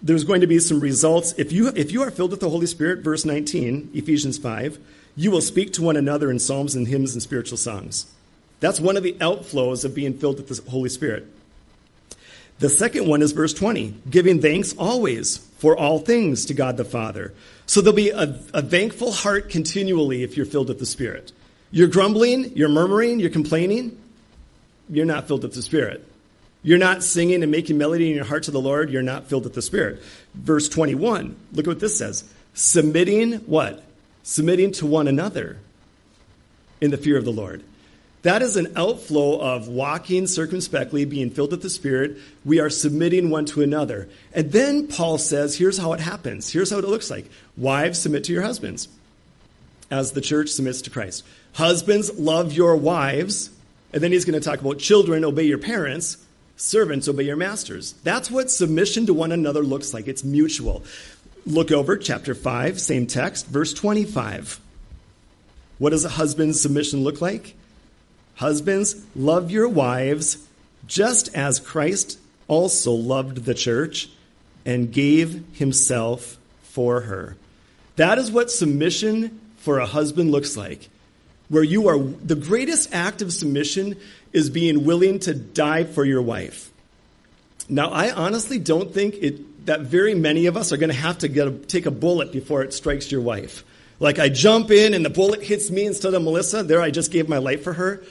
There's 0.00 0.24
going 0.24 0.40
to 0.40 0.46
be 0.46 0.58
some 0.58 0.80
results. 0.80 1.34
If 1.36 1.52
you, 1.52 1.68
if 1.76 1.92
you 1.92 2.00
are 2.02 2.10
filled 2.10 2.30
with 2.30 2.40
the 2.40 2.48
Holy 2.48 2.66
Spirit, 2.66 3.00
verse 3.00 3.26
19, 3.26 3.90
Ephesians 3.92 4.38
5, 4.38 4.78
you 5.16 5.30
will 5.30 5.42
speak 5.42 5.74
to 5.74 5.82
one 5.82 5.98
another 5.98 6.30
in 6.30 6.38
psalms 6.38 6.74
and 6.74 6.88
hymns 6.88 7.12
and 7.12 7.22
spiritual 7.22 7.58
songs. 7.58 8.06
That's 8.60 8.80
one 8.80 8.96
of 8.96 9.02
the 9.02 9.18
outflows 9.20 9.84
of 9.84 9.94
being 9.94 10.16
filled 10.16 10.36
with 10.38 10.64
the 10.64 10.70
Holy 10.70 10.88
Spirit. 10.88 11.26
The 12.58 12.68
second 12.70 13.06
one 13.06 13.20
is 13.20 13.32
verse 13.32 13.52
20, 13.52 13.94
giving 14.08 14.40
thanks 14.40 14.74
always 14.76 15.38
for 15.58 15.76
all 15.76 15.98
things 15.98 16.46
to 16.46 16.54
God 16.54 16.76
the 16.76 16.84
Father. 16.84 17.34
So 17.66 17.80
there'll 17.80 17.96
be 17.96 18.10
a, 18.10 18.40
a, 18.54 18.62
thankful 18.62 19.12
heart 19.12 19.50
continually 19.50 20.22
if 20.22 20.36
you're 20.36 20.46
filled 20.46 20.68
with 20.68 20.78
the 20.78 20.86
Spirit. 20.86 21.32
You're 21.70 21.88
grumbling, 21.88 22.56
you're 22.56 22.68
murmuring, 22.68 23.20
you're 23.20 23.30
complaining, 23.30 23.98
you're 24.88 25.04
not 25.04 25.26
filled 25.26 25.42
with 25.42 25.52
the 25.52 25.62
Spirit. 25.62 26.06
You're 26.62 26.78
not 26.78 27.02
singing 27.02 27.42
and 27.42 27.52
making 27.52 27.76
melody 27.76 28.08
in 28.08 28.16
your 28.16 28.24
heart 28.24 28.44
to 28.44 28.50
the 28.50 28.60
Lord, 28.60 28.90
you're 28.90 29.02
not 29.02 29.26
filled 29.26 29.44
with 29.44 29.54
the 29.54 29.62
Spirit. 29.62 30.02
Verse 30.34 30.68
21, 30.68 31.36
look 31.52 31.66
at 31.66 31.68
what 31.68 31.80
this 31.80 31.98
says. 31.98 32.24
Submitting 32.54 33.34
what? 33.40 33.84
Submitting 34.22 34.72
to 34.72 34.86
one 34.86 35.08
another 35.08 35.58
in 36.80 36.90
the 36.90 36.96
fear 36.96 37.18
of 37.18 37.24
the 37.24 37.32
Lord. 37.32 37.62
That 38.26 38.42
is 38.42 38.56
an 38.56 38.72
outflow 38.74 39.38
of 39.38 39.68
walking 39.68 40.26
circumspectly, 40.26 41.04
being 41.04 41.30
filled 41.30 41.52
with 41.52 41.62
the 41.62 41.70
Spirit. 41.70 42.18
We 42.44 42.58
are 42.58 42.68
submitting 42.68 43.30
one 43.30 43.44
to 43.46 43.62
another. 43.62 44.08
And 44.34 44.50
then 44.50 44.88
Paul 44.88 45.18
says, 45.18 45.56
here's 45.56 45.78
how 45.78 45.92
it 45.92 46.00
happens. 46.00 46.52
Here's 46.52 46.72
how 46.72 46.78
it 46.78 46.84
looks 46.84 47.08
like. 47.08 47.26
Wives, 47.56 48.00
submit 48.00 48.24
to 48.24 48.32
your 48.32 48.42
husbands, 48.42 48.88
as 49.92 50.10
the 50.10 50.20
church 50.20 50.48
submits 50.48 50.82
to 50.82 50.90
Christ. 50.90 51.24
Husbands, 51.52 52.18
love 52.18 52.52
your 52.52 52.74
wives. 52.74 53.50
And 53.92 54.02
then 54.02 54.10
he's 54.10 54.24
going 54.24 54.34
to 54.34 54.44
talk 54.44 54.60
about 54.60 54.80
children, 54.80 55.24
obey 55.24 55.44
your 55.44 55.58
parents. 55.58 56.16
Servants, 56.56 57.06
obey 57.06 57.22
your 57.22 57.36
masters. 57.36 57.92
That's 58.02 58.28
what 58.28 58.50
submission 58.50 59.06
to 59.06 59.14
one 59.14 59.30
another 59.30 59.62
looks 59.62 59.94
like. 59.94 60.08
It's 60.08 60.24
mutual. 60.24 60.82
Look 61.46 61.70
over 61.70 61.96
chapter 61.96 62.34
5, 62.34 62.80
same 62.80 63.06
text, 63.06 63.46
verse 63.46 63.72
25. 63.72 64.58
What 65.78 65.90
does 65.90 66.04
a 66.04 66.08
husband's 66.08 66.60
submission 66.60 67.04
look 67.04 67.20
like? 67.20 67.54
Husbands, 68.36 69.02
love 69.14 69.50
your 69.50 69.68
wives 69.68 70.46
just 70.86 71.34
as 71.34 71.58
Christ 71.58 72.18
also 72.48 72.92
loved 72.92 73.44
the 73.44 73.54
church 73.54 74.08
and 74.64 74.92
gave 74.92 75.44
himself 75.54 76.38
for 76.62 77.02
her. 77.02 77.36
That 77.96 78.18
is 78.18 78.30
what 78.30 78.50
submission 78.50 79.40
for 79.56 79.78
a 79.78 79.86
husband 79.86 80.30
looks 80.30 80.56
like. 80.56 80.88
Where 81.48 81.62
you 81.62 81.88
are, 81.88 81.98
the 81.98 82.34
greatest 82.34 82.92
act 82.92 83.22
of 83.22 83.32
submission 83.32 83.96
is 84.32 84.50
being 84.50 84.84
willing 84.84 85.20
to 85.20 85.34
die 85.34 85.84
for 85.84 86.04
your 86.04 86.22
wife. 86.22 86.70
Now, 87.68 87.88
I 87.88 88.12
honestly 88.12 88.58
don't 88.58 88.92
think 88.92 89.14
it, 89.14 89.66
that 89.66 89.80
very 89.80 90.14
many 90.14 90.46
of 90.46 90.56
us 90.56 90.72
are 90.72 90.76
going 90.76 90.90
to 90.90 90.96
have 90.96 91.18
to 91.18 91.28
get 91.28 91.48
a, 91.48 91.52
take 91.52 91.86
a 91.86 91.90
bullet 91.90 92.32
before 92.32 92.62
it 92.62 92.74
strikes 92.74 93.10
your 93.10 93.22
wife. 93.22 93.64
Like 93.98 94.18
I 94.18 94.28
jump 94.28 94.70
in 94.70 94.92
and 94.92 95.04
the 95.04 95.10
bullet 95.10 95.42
hits 95.42 95.70
me 95.70 95.86
instead 95.86 96.12
of 96.12 96.22
Melissa. 96.22 96.62
There, 96.62 96.82
I 96.82 96.90
just 96.90 97.10
gave 97.10 97.28
my 97.28 97.38
life 97.38 97.62
for 97.62 97.72
her 97.72 98.02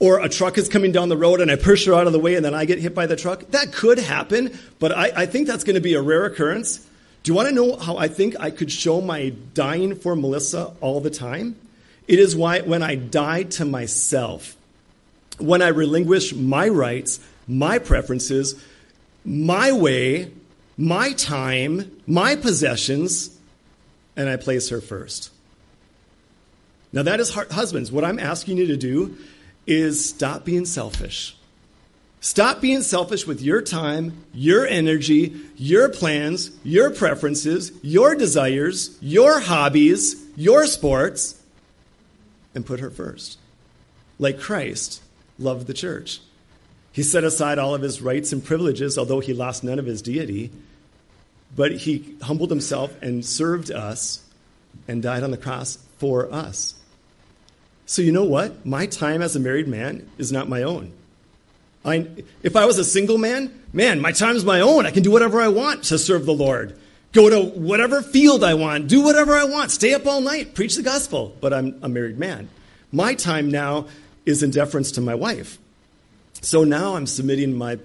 or 0.00 0.18
a 0.18 0.28
truck 0.28 0.58
is 0.58 0.68
coming 0.68 0.92
down 0.92 1.10
the 1.10 1.16
road 1.16 1.40
and 1.40 1.50
I 1.50 1.56
push 1.56 1.86
her 1.86 1.94
out 1.94 2.06
of 2.06 2.12
the 2.12 2.18
way 2.18 2.34
and 2.34 2.44
then 2.44 2.54
I 2.54 2.64
get 2.64 2.78
hit 2.78 2.94
by 2.94 3.06
the 3.06 3.16
truck. 3.16 3.46
That 3.50 3.72
could 3.72 3.98
happen, 3.98 4.58
but 4.78 4.96
I, 4.96 5.12
I 5.14 5.26
think 5.26 5.46
that's 5.46 5.62
going 5.62 5.74
to 5.74 5.80
be 5.80 5.94
a 5.94 6.02
rare 6.02 6.24
occurrence. 6.24 6.78
Do 7.22 7.30
you 7.30 7.34
want 7.34 7.48
to 7.48 7.54
know 7.54 7.76
how 7.76 7.98
I 7.98 8.08
think 8.08 8.34
I 8.40 8.50
could 8.50 8.72
show 8.72 9.02
my 9.02 9.34
dying 9.52 9.94
for 9.94 10.16
Melissa 10.16 10.72
all 10.80 11.00
the 11.00 11.10
time? 11.10 11.54
It 12.08 12.18
is 12.18 12.34
why 12.34 12.62
when 12.62 12.82
I 12.82 12.94
die 12.94 13.42
to 13.44 13.64
myself, 13.66 14.56
when 15.38 15.60
I 15.60 15.68
relinquish 15.68 16.34
my 16.34 16.66
rights, 16.68 17.20
my 17.46 17.78
preferences, 17.78 18.60
my 19.22 19.70
way, 19.70 20.32
my 20.78 21.12
time, 21.12 22.00
my 22.06 22.36
possessions, 22.36 23.38
and 24.16 24.30
I 24.30 24.36
place 24.36 24.70
her 24.70 24.80
first. 24.80 25.30
Now, 26.92 27.02
that 27.02 27.20
is 27.20 27.32
husbands. 27.32 27.92
What 27.92 28.04
I'm 28.04 28.18
asking 28.18 28.56
you 28.56 28.66
to 28.68 28.76
do 28.76 29.16
is 29.66 30.08
stop 30.08 30.44
being 30.44 30.64
selfish. 30.64 31.36
Stop 32.20 32.60
being 32.60 32.82
selfish 32.82 33.26
with 33.26 33.40
your 33.40 33.62
time, 33.62 34.24
your 34.34 34.66
energy, 34.66 35.40
your 35.56 35.88
plans, 35.88 36.50
your 36.62 36.90
preferences, 36.90 37.72
your 37.82 38.14
desires, 38.14 38.96
your 39.00 39.40
hobbies, 39.40 40.22
your 40.36 40.66
sports, 40.66 41.40
and 42.54 42.66
put 42.66 42.80
her 42.80 42.90
first. 42.90 43.38
Like 44.18 44.38
Christ 44.38 45.00
loved 45.38 45.66
the 45.66 45.72
church. 45.72 46.20
He 46.92 47.02
set 47.02 47.24
aside 47.24 47.58
all 47.58 47.74
of 47.74 47.82
his 47.82 48.02
rights 48.02 48.32
and 48.32 48.44
privileges, 48.44 48.98
although 48.98 49.20
he 49.20 49.32
lost 49.32 49.64
none 49.64 49.78
of 49.78 49.86
his 49.86 50.02
deity. 50.02 50.50
But 51.56 51.72
he 51.72 52.16
humbled 52.22 52.50
himself 52.50 52.94
and 53.00 53.24
served 53.24 53.70
us 53.70 54.22
and 54.86 55.02
died 55.02 55.22
on 55.22 55.30
the 55.30 55.36
cross 55.36 55.78
for 55.98 56.30
us. 56.32 56.74
So, 57.90 58.02
you 58.02 58.12
know 58.12 58.22
what? 58.22 58.64
My 58.64 58.86
time 58.86 59.20
as 59.20 59.34
a 59.34 59.40
married 59.40 59.66
man 59.66 60.08
is 60.16 60.30
not 60.30 60.48
my 60.48 60.62
own. 60.62 60.92
I, 61.84 62.06
if 62.40 62.54
I 62.54 62.64
was 62.64 62.78
a 62.78 62.84
single 62.84 63.18
man, 63.18 63.52
man, 63.72 64.00
my 64.00 64.12
time 64.12 64.36
is 64.36 64.44
my 64.44 64.60
own. 64.60 64.86
I 64.86 64.92
can 64.92 65.02
do 65.02 65.10
whatever 65.10 65.40
I 65.40 65.48
want 65.48 65.82
to 65.86 65.98
serve 65.98 66.24
the 66.24 66.32
Lord. 66.32 66.78
Go 67.10 67.28
to 67.28 67.58
whatever 67.58 68.00
field 68.00 68.44
I 68.44 68.54
want, 68.54 68.86
do 68.86 69.02
whatever 69.02 69.36
I 69.36 69.42
want, 69.42 69.72
stay 69.72 69.92
up 69.92 70.06
all 70.06 70.20
night, 70.20 70.54
preach 70.54 70.76
the 70.76 70.84
gospel. 70.84 71.34
But 71.40 71.52
I'm 71.52 71.80
a 71.82 71.88
married 71.88 72.16
man. 72.16 72.48
My 72.92 73.14
time 73.14 73.50
now 73.50 73.88
is 74.24 74.44
in 74.44 74.52
deference 74.52 74.92
to 74.92 75.00
my 75.00 75.16
wife. 75.16 75.58
So 76.42 76.62
now 76.62 76.94
I'm 76.94 77.08
submitting 77.08 77.58
my, 77.58 77.80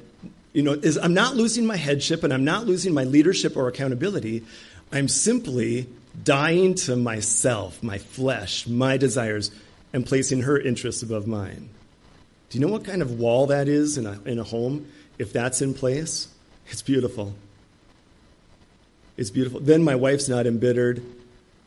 you 0.54 0.62
know, 0.62 0.74
is, 0.74 1.00
I'm 1.00 1.16
not 1.16 1.36
losing 1.36 1.66
my 1.66 1.78
headship 1.78 2.24
and 2.24 2.32
I'm 2.32 2.46
not 2.46 2.68
losing 2.68 2.94
my 2.94 3.06
leadership 3.06 3.58
or 3.58 3.68
accountability. 3.70 4.46
I'm 4.92 5.08
simply 5.08 5.88
dying 6.24 6.76
to 6.76 6.96
myself, 6.96 7.82
my 7.82 7.98
flesh, 7.98 8.68
my 8.68 8.98
desires, 8.98 9.50
and 9.96 10.06
placing 10.06 10.42
her 10.42 10.60
interests 10.60 11.02
above 11.04 11.26
mine. 11.26 11.70
Do 12.50 12.60
you 12.60 12.66
know 12.66 12.72
what 12.72 12.84
kind 12.84 13.02
of 13.02 13.18
wall 13.18 13.48
that 13.48 13.70
is 13.70 13.98
in 13.98 14.06
a, 14.06 14.22
in 14.26 14.40
a 14.40 14.44
home? 14.44 14.92
If 15.18 15.32
that's 15.32 15.62
in 15.62 15.74
place, 15.74 16.28
it's 16.68 16.82
beautiful. 16.82 17.34
It's 19.16 19.30
beautiful. 19.30 19.62
Then 19.62 19.86
my 19.86 19.96
wife's 19.96 20.28
not 20.28 20.48
embittered. 20.48 21.02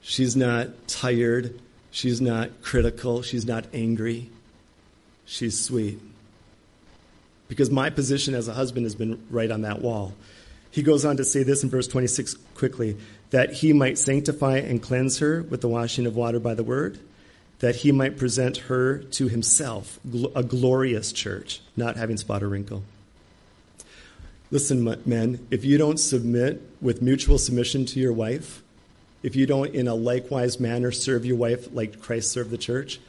She's 0.02 0.36
not 0.36 0.68
tired. 0.86 1.58
She's 1.90 2.20
not 2.20 2.60
critical. 2.60 3.22
She's 3.22 3.46
not 3.46 3.64
angry. 3.72 4.28
She's 5.24 5.58
sweet. 5.58 5.98
Because 7.48 7.70
my 7.70 7.88
position 7.88 8.34
as 8.34 8.46
a 8.46 8.52
husband 8.52 8.84
has 8.84 8.94
been 8.94 9.24
right 9.30 9.50
on 9.50 9.62
that 9.62 9.80
wall. 9.80 10.12
He 10.70 10.82
goes 10.82 11.06
on 11.06 11.16
to 11.16 11.24
say 11.24 11.44
this 11.44 11.62
in 11.62 11.70
verse 11.70 11.88
26 11.88 12.34
quickly 12.54 12.98
that 13.30 13.54
he 13.54 13.72
might 13.72 13.96
sanctify 13.96 14.58
and 14.58 14.82
cleanse 14.82 15.20
her 15.20 15.42
with 15.44 15.62
the 15.62 15.68
washing 15.68 16.04
of 16.04 16.14
water 16.14 16.38
by 16.38 16.52
the 16.52 16.62
word 16.62 16.98
that 17.60 17.76
he 17.76 17.92
might 17.92 18.16
present 18.16 18.56
her 18.56 18.98
to 18.98 19.28
himself, 19.28 19.98
a 20.34 20.42
glorious 20.42 21.12
church, 21.12 21.60
not 21.76 21.96
having 21.96 22.16
spot 22.16 22.42
or 22.42 22.48
wrinkle. 22.48 22.84
Listen, 24.50 24.96
men, 25.04 25.46
if 25.50 25.64
you 25.64 25.76
don't 25.76 25.98
submit 25.98 26.62
with 26.80 27.02
mutual 27.02 27.36
submission 27.36 27.84
to 27.86 28.00
your 28.00 28.12
wife, 28.12 28.62
if 29.22 29.36
you 29.36 29.46
don't 29.46 29.74
in 29.74 29.88
a 29.88 29.94
likewise 29.94 30.60
manner 30.60 30.92
serve 30.92 31.26
your 31.26 31.36
wife 31.36 31.68
like 31.72 32.00
Christ 32.00 32.30
served 32.30 32.50
the 32.50 32.58
church, 32.58 33.00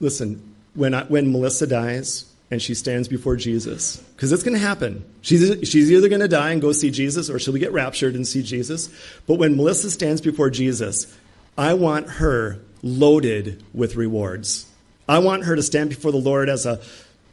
listen, 0.00 0.54
when, 0.74 0.94
I, 0.94 1.04
when 1.04 1.30
Melissa 1.30 1.66
dies 1.66 2.30
and 2.50 2.60
she 2.60 2.74
stands 2.74 3.06
before 3.06 3.36
Jesus, 3.36 3.96
because 3.96 4.32
it's 4.32 4.42
going 4.42 4.54
to 4.54 4.60
happen. 4.60 5.04
She's, 5.20 5.68
she's 5.68 5.92
either 5.92 6.08
going 6.08 6.20
to 6.20 6.28
die 6.28 6.50
and 6.50 6.60
go 6.60 6.72
see 6.72 6.90
Jesus 6.90 7.30
or 7.30 7.38
she'll 7.38 7.54
get 7.54 7.72
raptured 7.72 8.14
and 8.14 8.26
see 8.26 8.42
Jesus. 8.42 8.88
But 9.26 9.34
when 9.34 9.56
Melissa 9.56 9.90
stands 9.90 10.20
before 10.20 10.50
Jesus, 10.50 11.16
I 11.56 11.74
want 11.74 12.08
her 12.08 12.58
loaded 12.84 13.64
with 13.72 13.96
rewards. 13.96 14.70
I 15.08 15.18
want 15.18 15.44
her 15.44 15.56
to 15.56 15.62
stand 15.62 15.88
before 15.88 16.12
the 16.12 16.18
Lord 16.18 16.50
as 16.50 16.66
a, 16.66 16.80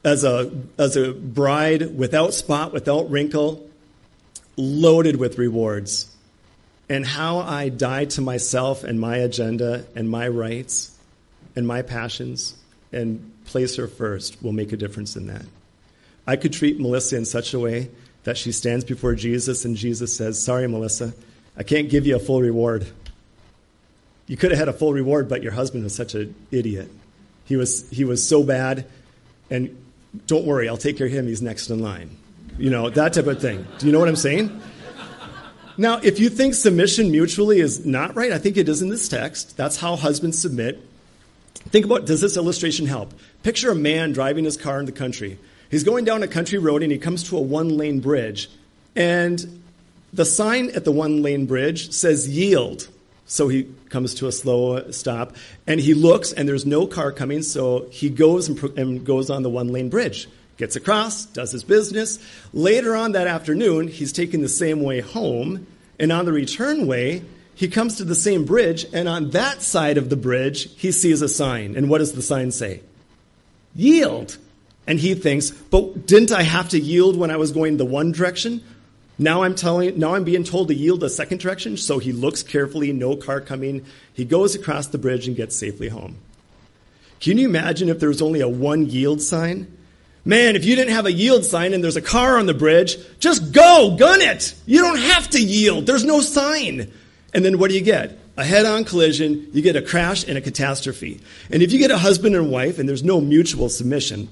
as 0.03 0.24
a, 0.24 0.50
as 0.77 0.96
a 0.96 1.12
bride 1.12 1.98
without 1.98 2.34
spot, 2.34 2.72
without 2.72 3.12
wrinkle, 3.12 3.70
loaded 4.55 5.17
with 5.17 5.38
rewards. 5.38 6.10
And 6.89 7.05
how 7.05 7.39
I 7.39 7.70
die 7.70 8.05
to 8.05 8.22
myself 8.22 8.84
and 8.84 9.00
my 9.00 9.17
agenda 9.17 9.86
and 9.93 10.10
my 10.10 10.27
rights 10.27 10.98
and 11.55 11.67
my 11.67 11.81
passions 11.81 12.55
and 12.93 13.31
place 13.46 13.75
her 13.75 13.88
first 13.88 14.41
will 14.41 14.53
make 14.53 14.72
a 14.72 14.77
difference 14.77 15.15
in 15.17 15.27
that. 15.27 15.46
I 16.25 16.38
could 16.38 16.53
treat 16.53 16.79
Melissa 16.79 17.17
in 17.17 17.25
such 17.25 17.53
a 17.53 17.60
way 17.60 17.89
that 18.24 18.38
she 18.38 18.51
stands 18.51 18.86
before 18.86 19.15
Jesus 19.15 19.65
and 19.65 19.75
Jesus 19.75 20.15
says, 20.15 20.41
Sorry, 20.41 20.67
Melissa, 20.67 21.13
I 21.58 21.63
can't 21.63 21.89
give 21.89 22.05
you 22.05 22.15
a 22.15 22.20
full 22.20 22.41
reward. 22.41 22.88
You 24.31 24.38
could 24.38 24.51
have 24.51 24.59
had 24.59 24.69
a 24.69 24.73
full 24.73 24.93
reward, 24.93 25.27
but 25.27 25.43
your 25.43 25.51
husband 25.51 25.83
was 25.83 25.93
such 25.93 26.15
an 26.15 26.33
idiot. 26.51 26.89
He 27.43 27.57
was, 27.57 27.89
he 27.89 28.05
was 28.05 28.25
so 28.25 28.43
bad, 28.43 28.85
and 29.50 29.75
don't 30.25 30.45
worry, 30.45 30.69
I'll 30.69 30.77
take 30.77 30.97
care 30.97 31.07
of 31.07 31.11
him. 31.11 31.27
He's 31.27 31.41
next 31.41 31.69
in 31.69 31.79
line. 31.79 32.15
You 32.57 32.69
know, 32.69 32.89
that 32.89 33.11
type 33.11 33.27
of 33.27 33.41
thing. 33.41 33.67
Do 33.77 33.85
you 33.85 33.91
know 33.91 34.00
what 34.00 34.07
I'm 34.07 34.15
saying? 34.15 34.61
Now, 35.75 35.97
if 35.97 36.17
you 36.17 36.29
think 36.29 36.53
submission 36.53 37.11
mutually 37.11 37.59
is 37.59 37.85
not 37.85 38.15
right, 38.15 38.31
I 38.31 38.38
think 38.38 38.55
it 38.55 38.69
is 38.69 38.81
in 38.81 38.88
this 38.88 39.09
text. 39.09 39.57
That's 39.57 39.75
how 39.75 39.97
husbands 39.97 40.39
submit. 40.39 40.79
Think 41.55 41.83
about 41.83 42.05
does 42.05 42.21
this 42.21 42.38
illustration 42.38 42.85
help? 42.85 43.13
Picture 43.43 43.69
a 43.69 43.75
man 43.75 44.13
driving 44.13 44.45
his 44.45 44.55
car 44.55 44.79
in 44.79 44.85
the 44.85 44.93
country. 44.93 45.39
He's 45.69 45.83
going 45.83 46.05
down 46.05 46.23
a 46.23 46.27
country 46.29 46.57
road 46.57 46.83
and 46.83 46.91
he 46.93 47.00
comes 47.00 47.23
to 47.23 47.38
a 47.38 47.41
one 47.41 47.75
lane 47.75 48.00
bridge. 48.00 48.50
And 48.95 49.61
the 50.13 50.23
sign 50.23 50.69
at 50.69 50.85
the 50.85 50.91
one 50.93 51.21
lane 51.21 51.47
bridge 51.47 51.91
says 51.91 52.29
yield. 52.29 52.88
So 53.31 53.47
he 53.47 53.63
comes 53.88 54.15
to 54.15 54.27
a 54.27 54.31
slow 54.33 54.91
stop 54.91 55.38
and 55.65 55.79
he 55.79 55.93
looks 55.93 56.33
and 56.33 56.50
there's 56.50 56.65
no 56.65 56.85
car 56.85 57.13
coming. 57.13 57.43
So 57.43 57.88
he 57.89 58.09
goes 58.09 58.50
and, 58.50 58.61
and 58.77 59.05
goes 59.05 59.29
on 59.29 59.41
the 59.41 59.50
one 59.50 59.69
lane 59.69 59.89
bridge, 59.89 60.27
gets 60.57 60.75
across, 60.75 61.27
does 61.27 61.53
his 61.53 61.63
business. 61.63 62.19
Later 62.51 62.93
on 62.93 63.13
that 63.13 63.27
afternoon, 63.27 63.88
he's 63.88 64.11
taking 64.11 64.41
the 64.41 64.50
same 64.50 64.83
way 64.83 65.00
home. 65.00 65.65
And 65.97 66.11
on 66.11 66.25
the 66.25 66.33
return 66.33 66.88
way, 66.88 67.23
he 67.55 67.69
comes 67.69 67.95
to 67.97 68.03
the 68.03 68.15
same 68.15 68.43
bridge, 68.43 68.85
and 68.91 69.07
on 69.07 69.29
that 69.29 69.61
side 69.61 69.97
of 69.97 70.09
the 70.09 70.17
bridge, 70.17 70.75
he 70.77 70.91
sees 70.91 71.21
a 71.21 71.29
sign. 71.29 71.77
And 71.77 71.89
what 71.89 72.00
does 72.00 72.11
the 72.11 72.21
sign 72.21 72.51
say? 72.51 72.81
Yield. 73.75 74.38
And 74.88 75.00
he 75.00 75.13
thinks, 75.13 75.51
but 75.51 76.05
didn't 76.05 76.33
I 76.33 76.41
have 76.41 76.69
to 76.69 76.79
yield 76.79 77.15
when 77.15 77.31
I 77.31 77.38
was 77.38 77.51
going 77.51 77.77
the 77.77 77.85
one 77.85 78.11
direction? 78.11 78.61
Now 79.22 79.44
I'm 79.44 79.54
telling, 79.54 80.00
now 80.00 80.16
I'm 80.16 80.24
being 80.24 80.44
told 80.44 80.70
to 80.70 80.74
yield 80.74 81.04
a 81.04 81.10
second 81.10 81.40
direction. 81.40 81.78
So 81.78 82.00
he 82.00 82.12
looks 82.12 82.42
carefully, 82.42 82.92
no 82.92 83.16
car 83.16 83.40
coming. 83.40 83.86
He 84.13 84.25
goes 84.25 84.56
across 84.56 84.88
the 84.88 84.98
bridge 84.98 85.28
and 85.28 85.38
gets 85.38 85.56
safely 85.56 85.90
home. 85.90 86.18
Can 87.20 87.38
you 87.38 87.48
imagine 87.48 87.88
if 87.88 88.00
there 88.00 88.10
was 88.10 88.24
only 88.24 88.42
a 88.42 88.50
one 88.50 88.88
yield 88.88 89.22
sign? 89.22 89.78
Man, 90.25 90.56
if 90.56 90.66
you 90.66 90.75
didn't 90.75 90.94
have 90.94 91.06
a 91.06 91.12
yield 91.12 91.46
sign 91.46 91.74
and 91.74 91.84
there's 91.84 91.96
a 91.96 92.01
car 92.01 92.40
on 92.40 92.48
the 92.48 92.56
bridge, 92.56 92.98
just 93.20 93.51
go, 93.51 93.96
gun 93.96 94.22
it. 94.22 94.56
You 94.66 94.82
don't 94.82 95.00
have 95.00 95.30
to 95.30 95.42
yield. 95.42 95.86
There's 95.86 96.04
no 96.04 96.22
sign. 96.22 96.92
And 97.32 97.46
then 97.46 97.60
what 97.60 97.70
do 97.70 97.75
you 97.75 97.82
get? 97.82 98.18
A 98.38 98.44
head 98.44 98.66
on 98.66 98.86
collision, 98.86 99.50
you 99.53 99.62
get 99.62 99.75
a 99.75 99.84
crash 99.84 100.27
and 100.27 100.36
a 100.36 100.42
catastrophe. 100.42 101.22
And 101.51 101.62
if 101.62 101.72
you 101.72 101.77
get 101.77 101.92
a 101.92 101.98
husband 102.00 102.36
and 102.36 102.50
wife 102.50 102.79
and 102.79 102.90
there's 102.90 103.03
no 103.03 103.22
mutual 103.22 103.70
submission, 103.70 104.29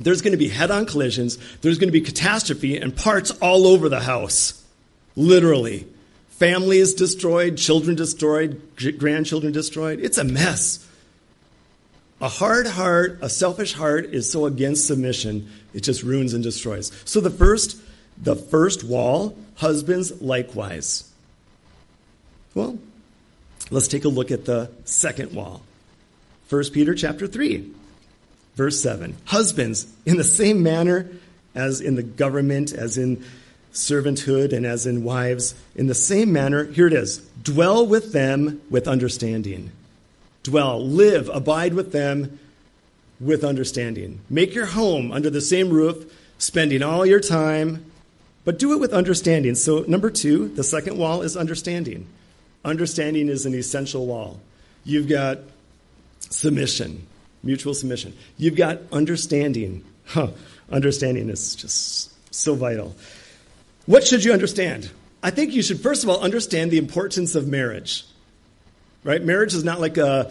there's 0.00 0.22
going 0.22 0.32
to 0.32 0.38
be 0.38 0.48
head 0.48 0.70
on 0.70 0.86
collisions, 0.86 1.38
there's 1.60 1.78
going 1.78 1.88
to 1.88 1.92
be 1.92 2.00
catastrophe 2.00 2.76
and 2.76 2.96
parts 2.96 3.30
all 3.30 3.66
over 3.66 3.88
the 3.88 4.00
house. 4.00 4.64
Literally. 5.16 5.86
Families 6.30 6.94
destroyed, 6.94 7.56
children 7.56 7.96
destroyed, 7.96 8.62
grandchildren 8.98 9.52
destroyed. 9.52 9.98
It's 10.00 10.18
a 10.18 10.24
mess. 10.24 10.86
A 12.20 12.28
hard 12.28 12.66
heart, 12.66 13.18
a 13.22 13.28
selfish 13.28 13.72
heart 13.74 14.06
is 14.06 14.30
so 14.30 14.46
against 14.46 14.86
submission, 14.86 15.50
it 15.74 15.82
just 15.82 16.02
ruins 16.02 16.34
and 16.34 16.42
destroys. 16.42 16.90
So 17.04 17.20
the 17.20 17.30
first, 17.30 17.80
the 18.20 18.36
first 18.36 18.84
wall, 18.84 19.36
husbands 19.56 20.20
likewise. 20.20 21.10
Well, 22.54 22.78
let's 23.70 23.88
take 23.88 24.04
a 24.04 24.08
look 24.08 24.30
at 24.30 24.44
the 24.44 24.70
second 24.84 25.32
wall. 25.32 25.62
1 26.48 26.70
Peter 26.72 26.94
chapter 26.94 27.26
3, 27.26 27.70
verse 28.58 28.82
7. 28.82 29.16
Husbands, 29.26 29.86
in 30.04 30.16
the 30.16 30.24
same 30.24 30.64
manner 30.64 31.08
as 31.54 31.80
in 31.80 31.94
the 31.94 32.02
government, 32.02 32.72
as 32.72 32.98
in 32.98 33.24
servanthood, 33.72 34.52
and 34.52 34.66
as 34.66 34.84
in 34.84 35.04
wives, 35.04 35.54
in 35.76 35.86
the 35.86 35.94
same 35.94 36.32
manner, 36.32 36.64
here 36.64 36.88
it 36.88 36.92
is 36.92 37.18
dwell 37.42 37.86
with 37.86 38.12
them 38.12 38.60
with 38.68 38.88
understanding. 38.88 39.70
Dwell, 40.42 40.84
live, 40.84 41.30
abide 41.32 41.72
with 41.72 41.92
them 41.92 42.40
with 43.20 43.44
understanding. 43.44 44.20
Make 44.28 44.54
your 44.54 44.66
home 44.66 45.12
under 45.12 45.30
the 45.30 45.40
same 45.40 45.70
roof, 45.70 46.12
spending 46.38 46.82
all 46.82 47.06
your 47.06 47.20
time, 47.20 47.84
but 48.44 48.58
do 48.58 48.72
it 48.72 48.80
with 48.80 48.92
understanding. 48.92 49.54
So, 49.54 49.84
number 49.86 50.10
two, 50.10 50.48
the 50.48 50.64
second 50.64 50.98
wall 50.98 51.22
is 51.22 51.36
understanding. 51.36 52.08
Understanding 52.64 53.28
is 53.28 53.46
an 53.46 53.54
essential 53.54 54.04
wall. 54.04 54.40
You've 54.84 55.08
got 55.08 55.38
submission, 56.20 57.06
mutual 57.48 57.72
submission. 57.72 58.14
You've 58.36 58.56
got 58.56 58.78
understanding. 58.92 59.82
Huh, 60.04 60.28
understanding 60.70 61.30
is 61.30 61.56
just 61.56 62.12
so 62.32 62.54
vital. 62.54 62.94
What 63.86 64.06
should 64.06 64.22
you 64.22 64.34
understand? 64.34 64.90
I 65.22 65.30
think 65.30 65.54
you 65.54 65.62
should, 65.62 65.80
first 65.80 66.04
of 66.04 66.10
all, 66.10 66.20
understand 66.20 66.70
the 66.70 66.76
importance 66.78 67.34
of 67.34 67.48
marriage. 67.48 68.04
Right? 69.02 69.24
Marriage 69.24 69.54
is 69.54 69.64
not 69.64 69.80
like 69.80 69.96
a 69.96 70.30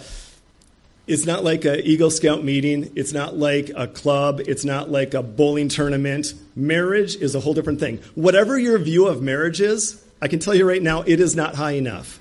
it's 1.07 1.25
not 1.25 1.43
like 1.43 1.63
an 1.63 1.79
Eagle 1.83 2.11
Scout 2.11 2.43
meeting. 2.43 2.91
It's 2.95 3.13
not 3.13 3.35
like 3.35 3.71
a 3.75 3.87
club. 3.87 4.41
It's 4.41 4.65
not 4.65 4.91
like 4.91 5.13
a 5.13 5.23
bowling 5.23 5.69
tournament. 5.69 6.33
Marriage 6.53 7.15
is 7.15 7.33
a 7.33 7.39
whole 7.39 7.53
different 7.53 7.79
thing. 7.79 7.99
Whatever 8.13 8.59
your 8.59 8.77
view 8.77 9.07
of 9.07 9.21
marriage 9.21 9.61
is, 9.61 10.03
I 10.21 10.27
can 10.27 10.39
tell 10.39 10.53
you 10.53 10.67
right 10.67 10.83
now, 10.83 11.03
it 11.03 11.21
is 11.21 11.33
not 11.33 11.55
high 11.55 11.71
enough. 11.71 12.19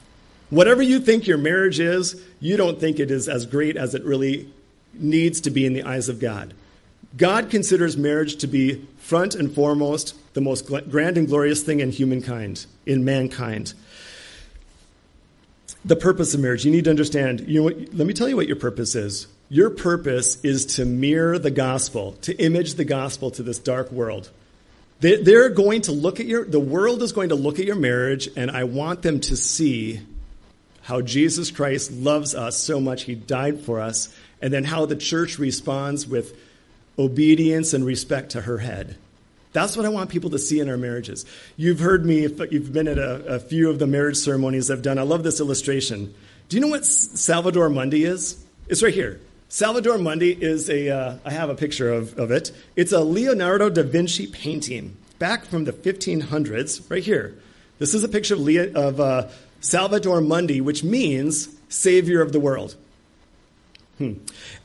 Whatever 0.50 0.82
you 0.82 1.00
think 1.00 1.26
your 1.26 1.38
marriage 1.38 1.80
is, 1.80 2.22
you 2.38 2.56
don't 2.56 2.78
think 2.78 3.00
it 3.00 3.10
is 3.10 3.28
as 3.28 3.44
great 3.44 3.76
as 3.76 3.96
it 3.96 4.04
really 4.04 4.52
needs 5.00 5.40
to 5.42 5.50
be 5.50 5.66
in 5.66 5.72
the 5.72 5.82
eyes 5.82 6.08
of 6.08 6.20
God. 6.20 6.54
God 7.16 7.50
considers 7.50 7.96
marriage 7.96 8.36
to 8.36 8.46
be 8.46 8.86
front 8.98 9.34
and 9.34 9.52
foremost 9.52 10.14
the 10.34 10.40
most 10.40 10.66
grand 10.66 11.16
and 11.16 11.26
glorious 11.26 11.62
thing 11.62 11.80
in 11.80 11.90
humankind, 11.90 12.66
in 12.84 13.04
mankind. 13.04 13.72
The 15.84 15.96
purpose 15.96 16.34
of 16.34 16.40
marriage, 16.40 16.64
you 16.64 16.70
need 16.70 16.84
to 16.84 16.90
understand. 16.90 17.40
You 17.40 17.60
know 17.60 17.64
what, 17.64 17.94
let 17.94 18.06
me 18.06 18.12
tell 18.12 18.28
you 18.28 18.36
what 18.36 18.46
your 18.46 18.56
purpose 18.56 18.94
is. 18.94 19.28
Your 19.48 19.70
purpose 19.70 20.38
is 20.42 20.66
to 20.76 20.84
mirror 20.84 21.38
the 21.38 21.50
gospel, 21.50 22.12
to 22.22 22.34
image 22.36 22.74
the 22.74 22.84
gospel 22.84 23.30
to 23.32 23.42
this 23.42 23.58
dark 23.58 23.92
world. 23.92 24.30
They're 24.98 25.50
going 25.50 25.82
to 25.82 25.92
look 25.92 26.20
at 26.20 26.26
your, 26.26 26.44
the 26.44 26.58
world 26.58 27.02
is 27.02 27.12
going 27.12 27.28
to 27.28 27.34
look 27.34 27.58
at 27.58 27.66
your 27.66 27.76
marriage, 27.76 28.28
and 28.34 28.50
I 28.50 28.64
want 28.64 29.02
them 29.02 29.20
to 29.20 29.36
see 29.36 30.00
how 30.86 31.00
Jesus 31.00 31.50
Christ 31.50 31.90
loves 31.90 32.32
us 32.32 32.56
so 32.56 32.78
much, 32.78 33.02
he 33.02 33.16
died 33.16 33.58
for 33.58 33.80
us, 33.80 34.08
and 34.40 34.52
then 34.52 34.62
how 34.62 34.86
the 34.86 34.94
church 34.94 35.36
responds 35.36 36.06
with 36.06 36.38
obedience 36.96 37.74
and 37.74 37.84
respect 37.84 38.30
to 38.30 38.42
her 38.42 38.58
head. 38.58 38.96
That's 39.52 39.76
what 39.76 39.84
I 39.84 39.88
want 39.88 40.10
people 40.10 40.30
to 40.30 40.38
see 40.38 40.60
in 40.60 40.68
our 40.68 40.76
marriages. 40.76 41.26
You've 41.56 41.80
heard 41.80 42.06
me, 42.06 42.20
you've 42.20 42.72
been 42.72 42.86
at 42.86 42.98
a, 42.98 43.34
a 43.34 43.40
few 43.40 43.68
of 43.68 43.80
the 43.80 43.88
marriage 43.88 44.16
ceremonies 44.16 44.70
I've 44.70 44.82
done. 44.82 44.96
I 44.96 45.02
love 45.02 45.24
this 45.24 45.40
illustration. 45.40 46.14
Do 46.48 46.56
you 46.56 46.60
know 46.60 46.68
what 46.68 46.86
Salvador 46.86 47.68
Mundi 47.68 48.04
is? 48.04 48.40
It's 48.68 48.80
right 48.80 48.94
here. 48.94 49.20
Salvador 49.48 49.98
Mundi 49.98 50.30
is 50.30 50.70
a. 50.70 50.90
Uh, 50.90 51.18
I 51.24 51.30
have 51.30 51.50
a 51.50 51.56
picture 51.56 51.92
of, 51.92 52.16
of 52.16 52.30
it. 52.30 52.52
It's 52.76 52.92
a 52.92 53.00
Leonardo 53.00 53.70
da 53.70 53.82
Vinci 53.82 54.28
painting 54.28 54.96
back 55.18 55.46
from 55.46 55.64
the 55.64 55.72
1500s, 55.72 56.88
right 56.88 57.02
here. 57.02 57.34
This 57.78 57.92
is 57.92 58.04
a 58.04 58.08
picture 58.08 58.34
of, 58.34 58.40
Leo, 58.40 58.72
of 58.72 59.00
uh, 59.00 59.28
Salvator 59.66 60.20
Mundi, 60.20 60.60
which 60.60 60.84
means 60.84 61.48
Savior 61.68 62.22
of 62.22 62.32
the 62.32 62.38
world. 62.38 62.76
Hmm. 63.98 64.14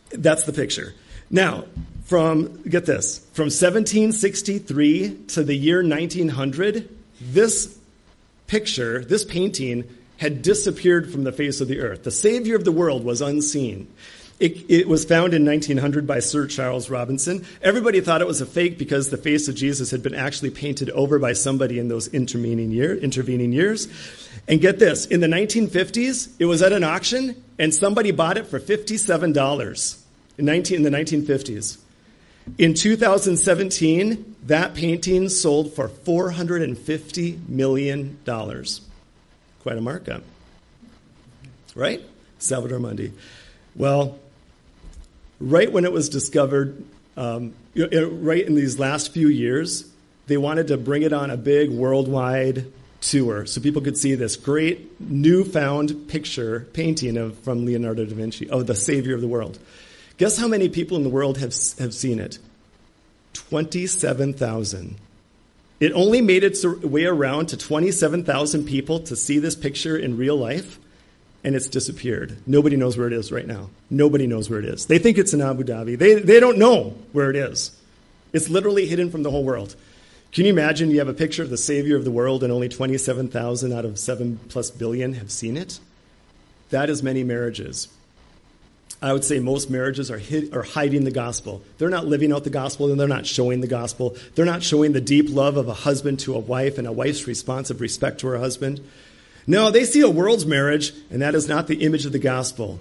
That's 0.09 0.43
the 0.43 0.53
picture. 0.53 0.93
Now, 1.29 1.65
from, 2.05 2.61
get 2.63 2.85
this, 2.85 3.19
from 3.33 3.45
1763 3.45 5.23
to 5.29 5.43
the 5.43 5.55
year 5.55 5.81
1900, 5.81 6.89
this 7.19 7.77
picture, 8.47 9.03
this 9.03 9.25
painting, 9.25 9.87
had 10.17 10.43
disappeared 10.43 11.11
from 11.11 11.23
the 11.23 11.31
face 11.31 11.61
of 11.61 11.67
the 11.67 11.79
earth. 11.79 12.03
The 12.03 12.11
Savior 12.11 12.55
of 12.55 12.63
the 12.63 12.71
world 12.71 13.03
was 13.03 13.21
unseen. 13.21 13.87
It, 14.41 14.71
it, 14.71 14.87
was 14.87 15.05
found 15.05 15.35
in 15.35 15.45
1900 15.45 16.07
by 16.07 16.19
Sir 16.19 16.47
Charles 16.47 16.89
Robinson. 16.89 17.45
Everybody 17.61 18.01
thought 18.01 18.21
it 18.21 18.27
was 18.27 18.41
a 18.41 18.45
fake 18.47 18.79
because 18.79 19.11
the 19.11 19.17
face 19.17 19.47
of 19.47 19.53
Jesus 19.53 19.91
had 19.91 20.01
been 20.01 20.15
actually 20.15 20.49
painted 20.49 20.89
over 20.89 21.19
by 21.19 21.33
somebody 21.33 21.77
in 21.77 21.89
those 21.89 22.07
intervening, 22.07 22.71
year, 22.71 22.97
intervening 22.97 23.53
years. 23.53 23.87
And 24.47 24.59
get 24.59 24.79
this 24.79 25.05
in 25.05 25.19
the 25.19 25.27
1950s, 25.27 26.31
it 26.39 26.45
was 26.45 26.63
at 26.63 26.73
an 26.73 26.83
auction, 26.83 27.41
and 27.59 27.71
somebody 27.71 28.09
bought 28.09 28.39
it 28.39 28.47
for 28.47 28.59
$57 28.59 30.01
in, 30.39 30.45
19, 30.45 30.77
in 30.77 30.83
the 30.83 30.89
1950s. 30.89 31.77
In 32.57 32.73
2017, 32.73 34.37
that 34.47 34.73
painting 34.73 35.29
sold 35.29 35.73
for 35.75 35.87
$450 35.87 37.47
million. 37.47 38.17
Quite 38.25 39.77
a 39.77 39.81
markup. 39.81 40.23
Right? 41.75 42.01
Salvador 42.39 42.79
Mundi. 42.79 43.13
Well, 43.75 44.17
right 45.41 45.71
when 45.71 45.85
it 45.85 45.91
was 45.91 46.09
discovered, 46.09 46.83
um, 47.17 47.53
right 47.75 48.45
in 48.45 48.55
these 48.55 48.79
last 48.79 49.13
few 49.13 49.27
years, 49.27 49.89
they 50.27 50.37
wanted 50.37 50.67
to 50.67 50.77
bring 50.77 51.01
it 51.01 51.13
on 51.13 51.29
a 51.29 51.37
big 51.37 51.69
worldwide 51.69 52.71
tour 53.01 53.45
so 53.47 53.59
people 53.59 53.81
could 53.81 53.97
see 53.97 54.15
this 54.15 54.35
great 54.35 54.99
newfound 55.01 56.07
picture 56.07 56.67
painting 56.73 57.17
of, 57.17 57.37
from 57.39 57.65
Leonardo 57.65 58.05
da 58.05 58.13
Vinci 58.13 58.49
of 58.49 58.67
the 58.67 58.75
Savior 58.75 59.15
of 59.15 59.21
the 59.21 59.27
world. 59.27 59.59
Guess 60.17 60.37
how 60.37 60.47
many 60.47 60.69
people 60.69 60.97
in 60.97 61.03
the 61.03 61.09
world 61.09 61.39
have, 61.39 61.53
have 61.79 61.93
seen 61.93 62.19
it? 62.19 62.37
27,000. 63.33 64.97
It 65.79 65.91
only 65.93 66.21
made 66.21 66.43
its 66.43 66.63
way 66.63 67.05
around 67.05 67.47
to 67.47 67.57
27,000 67.57 68.65
people 68.65 68.99
to 68.99 69.15
see 69.15 69.39
this 69.39 69.55
picture 69.55 69.97
in 69.97 70.15
real 70.15 70.37
life, 70.37 70.77
and 71.43 71.55
it's 71.55 71.67
disappeared. 71.67 72.37
Nobody 72.45 72.75
knows 72.75 72.97
where 72.97 73.07
it 73.07 73.13
is 73.13 73.31
right 73.31 73.47
now. 73.47 73.69
Nobody 73.89 74.27
knows 74.27 74.49
where 74.49 74.59
it 74.59 74.65
is. 74.65 74.85
They 74.85 74.99
think 74.99 75.17
it's 75.17 75.33
in 75.33 75.41
Abu 75.41 75.63
Dhabi. 75.63 75.97
They, 75.97 76.15
they 76.15 76.39
don't 76.39 76.57
know 76.57 76.95
where 77.11 77.29
it 77.29 77.35
is. 77.35 77.71
It's 78.33 78.49
literally 78.49 78.85
hidden 78.85 79.09
from 79.09 79.23
the 79.23 79.31
whole 79.31 79.43
world. 79.43 79.75
Can 80.31 80.45
you 80.45 80.51
imagine 80.51 80.91
you 80.91 80.99
have 80.99 81.09
a 81.09 81.13
picture 81.13 81.43
of 81.43 81.49
the 81.49 81.57
Savior 81.57 81.97
of 81.97 82.05
the 82.05 82.11
world 82.11 82.43
and 82.43 82.53
only 82.53 82.69
27,000 82.69 83.73
out 83.73 83.83
of 83.83 83.99
7 83.99 84.39
plus 84.47 84.71
billion 84.71 85.13
have 85.13 85.31
seen 85.31 85.57
it? 85.57 85.79
That 86.69 86.89
is 86.89 87.03
many 87.03 87.23
marriages. 87.23 87.89
I 89.01 89.13
would 89.13 89.25
say 89.25 89.39
most 89.39 89.69
marriages 89.69 90.11
are, 90.11 90.19
hid, 90.19 90.55
are 90.55 90.61
hiding 90.61 91.03
the 91.03 91.11
gospel. 91.11 91.63
They're 91.79 91.89
not 91.89 92.05
living 92.05 92.31
out 92.31 92.43
the 92.43 92.51
gospel 92.51 92.91
and 92.91 92.99
they're 92.99 93.07
not 93.07 93.25
showing 93.25 93.59
the 93.59 93.67
gospel. 93.67 94.15
They're 94.35 94.45
not 94.45 94.61
showing 94.61 94.93
the 94.93 95.01
deep 95.01 95.25
love 95.29 95.57
of 95.57 95.67
a 95.67 95.73
husband 95.73 96.19
to 96.21 96.35
a 96.35 96.39
wife 96.39 96.77
and 96.77 96.87
a 96.87 96.91
wife's 96.91 97.27
response 97.27 97.71
of 97.71 97.81
respect 97.81 98.19
to 98.19 98.27
her 98.27 98.37
husband. 98.37 98.79
No, 99.47 99.71
they 99.71 99.85
see 99.85 100.01
a 100.01 100.09
world's 100.09 100.45
marriage, 100.45 100.93
and 101.09 101.21
that 101.21 101.35
is 101.35 101.47
not 101.47 101.67
the 101.67 101.83
image 101.83 102.05
of 102.05 102.11
the 102.11 102.19
gospel. 102.19 102.79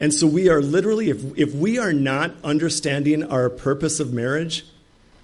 And 0.00 0.14
so 0.14 0.26
we 0.26 0.48
are 0.48 0.62
literally, 0.62 1.10
if, 1.10 1.22
if 1.36 1.54
we 1.54 1.78
are 1.78 1.92
not 1.92 2.32
understanding 2.44 3.24
our 3.24 3.50
purpose 3.50 4.00
of 4.00 4.12
marriage, 4.12 4.64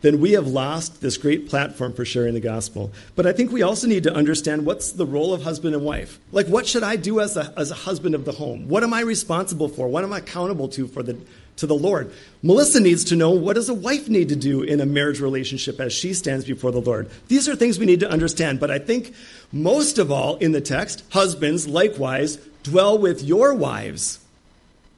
then 0.03 0.21
we 0.21 0.33
have 0.33 0.47
lost 0.47 1.01
this 1.01 1.17
great 1.17 1.49
platform 1.49 1.95
for 1.95 2.05
sharing 2.05 2.35
the 2.35 2.41
gospel. 2.41 2.93
But 3.17 3.27
I 3.27 3.33
think 3.33 3.51
we 3.51 3.63
also 3.63 3.87
need 3.87 4.03
to 4.03 4.15
understand 4.15 4.67
what's 4.67 4.93
the 4.93 5.07
role 5.07 5.33
of 5.33 5.43
husband 5.43 5.75
and 5.75 5.83
wife. 5.83 6.19
Like, 6.31 6.47
what 6.47 6.67
should 6.67 6.83
I 6.83 6.97
do 6.97 7.21
as 7.21 7.39
a, 7.39 7.55
as 7.57 7.71
a 7.71 7.75
husband 7.75 8.15
of 8.15 8.27
the 8.27 8.33
home? 8.33 8.69
What 8.69 8.83
am 8.83 8.93
I 8.93 9.01
responsible 9.01 9.69
for? 9.69 9.89
What 9.89 10.05
am 10.05 10.13
I 10.13 10.19
accountable 10.19 10.69
to 10.69 10.87
for 10.89 11.03
the, 11.03 11.19
to 11.57 11.67
the 11.67 11.75
Lord? 11.75 12.13
Melissa 12.43 12.81
needs 12.81 13.05
to 13.05 13.17
know 13.17 13.31
what 13.31 13.55
does 13.55 13.69
a 13.69 13.75
wife 13.75 14.09
need 14.09 14.29
to 14.31 14.37
do 14.37 14.63
in 14.63 14.81
a 14.81 14.87
marriage 14.87 15.21
relationship 15.21 15.81
as 15.81 15.93
she 15.93 16.15
stands 16.15 16.45
before 16.45 16.73
the 16.73 16.81
Lord. 16.81 17.11
These 17.29 17.49
are 17.49 17.57
things 17.57 17.79
we 17.79 17.87
need 17.87 18.01
to 18.01 18.11
understand. 18.11 18.61
But 18.61 18.71
I 18.71 18.79
think 18.79 19.15
most 19.53 19.99
of 19.99 20.11
all 20.11 20.37
in 20.37 20.53
the 20.53 20.61
text, 20.61 21.05
husbands 21.11 21.67
likewise 21.67 22.37
dwell 22.63 22.99
with 22.99 23.23
your 23.23 23.55
wives 23.55 24.19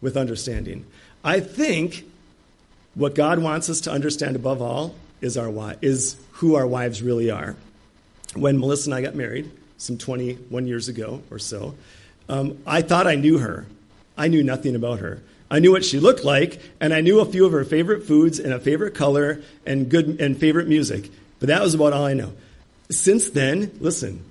with 0.00 0.16
understanding. 0.16 0.86
I 1.24 1.40
think 1.40 2.04
what 2.94 3.14
God 3.14 3.38
wants 3.38 3.68
us 3.68 3.82
to 3.82 3.92
understand 3.92 4.36
above 4.36 4.62
all 4.62 4.94
is, 5.20 5.36
our, 5.36 5.76
is 5.82 6.16
who 6.32 6.54
our 6.54 6.66
wives 6.66 7.02
really 7.02 7.30
are. 7.30 7.56
When 8.34 8.58
Melissa 8.58 8.90
and 8.90 8.94
I 8.94 9.02
got 9.02 9.14
married, 9.14 9.50
some 9.78 9.98
21 9.98 10.66
years 10.66 10.88
ago 10.88 11.22
or 11.30 11.38
so, 11.38 11.74
um, 12.28 12.58
I 12.66 12.82
thought 12.82 13.06
I 13.06 13.14
knew 13.14 13.38
her. 13.38 13.66
I 14.16 14.28
knew 14.28 14.42
nothing 14.42 14.74
about 14.74 15.00
her. 15.00 15.20
I 15.50 15.60
knew 15.60 15.70
what 15.70 15.84
she 15.84 16.00
looked 16.00 16.24
like, 16.24 16.60
and 16.80 16.92
I 16.92 17.00
knew 17.00 17.20
a 17.20 17.24
few 17.24 17.46
of 17.46 17.52
her 17.52 17.64
favorite 17.64 18.04
foods 18.04 18.38
and 18.38 18.52
a 18.52 18.58
favorite 18.58 18.94
color 18.94 19.42
and 19.64 19.88
good 19.88 20.20
and 20.20 20.36
favorite 20.36 20.68
music. 20.68 21.10
But 21.38 21.48
that 21.48 21.62
was 21.62 21.74
about 21.74 21.92
all 21.92 22.04
I 22.04 22.14
know. 22.14 22.32
Since 22.90 23.30
then, 23.30 23.70
listen, 23.80 24.24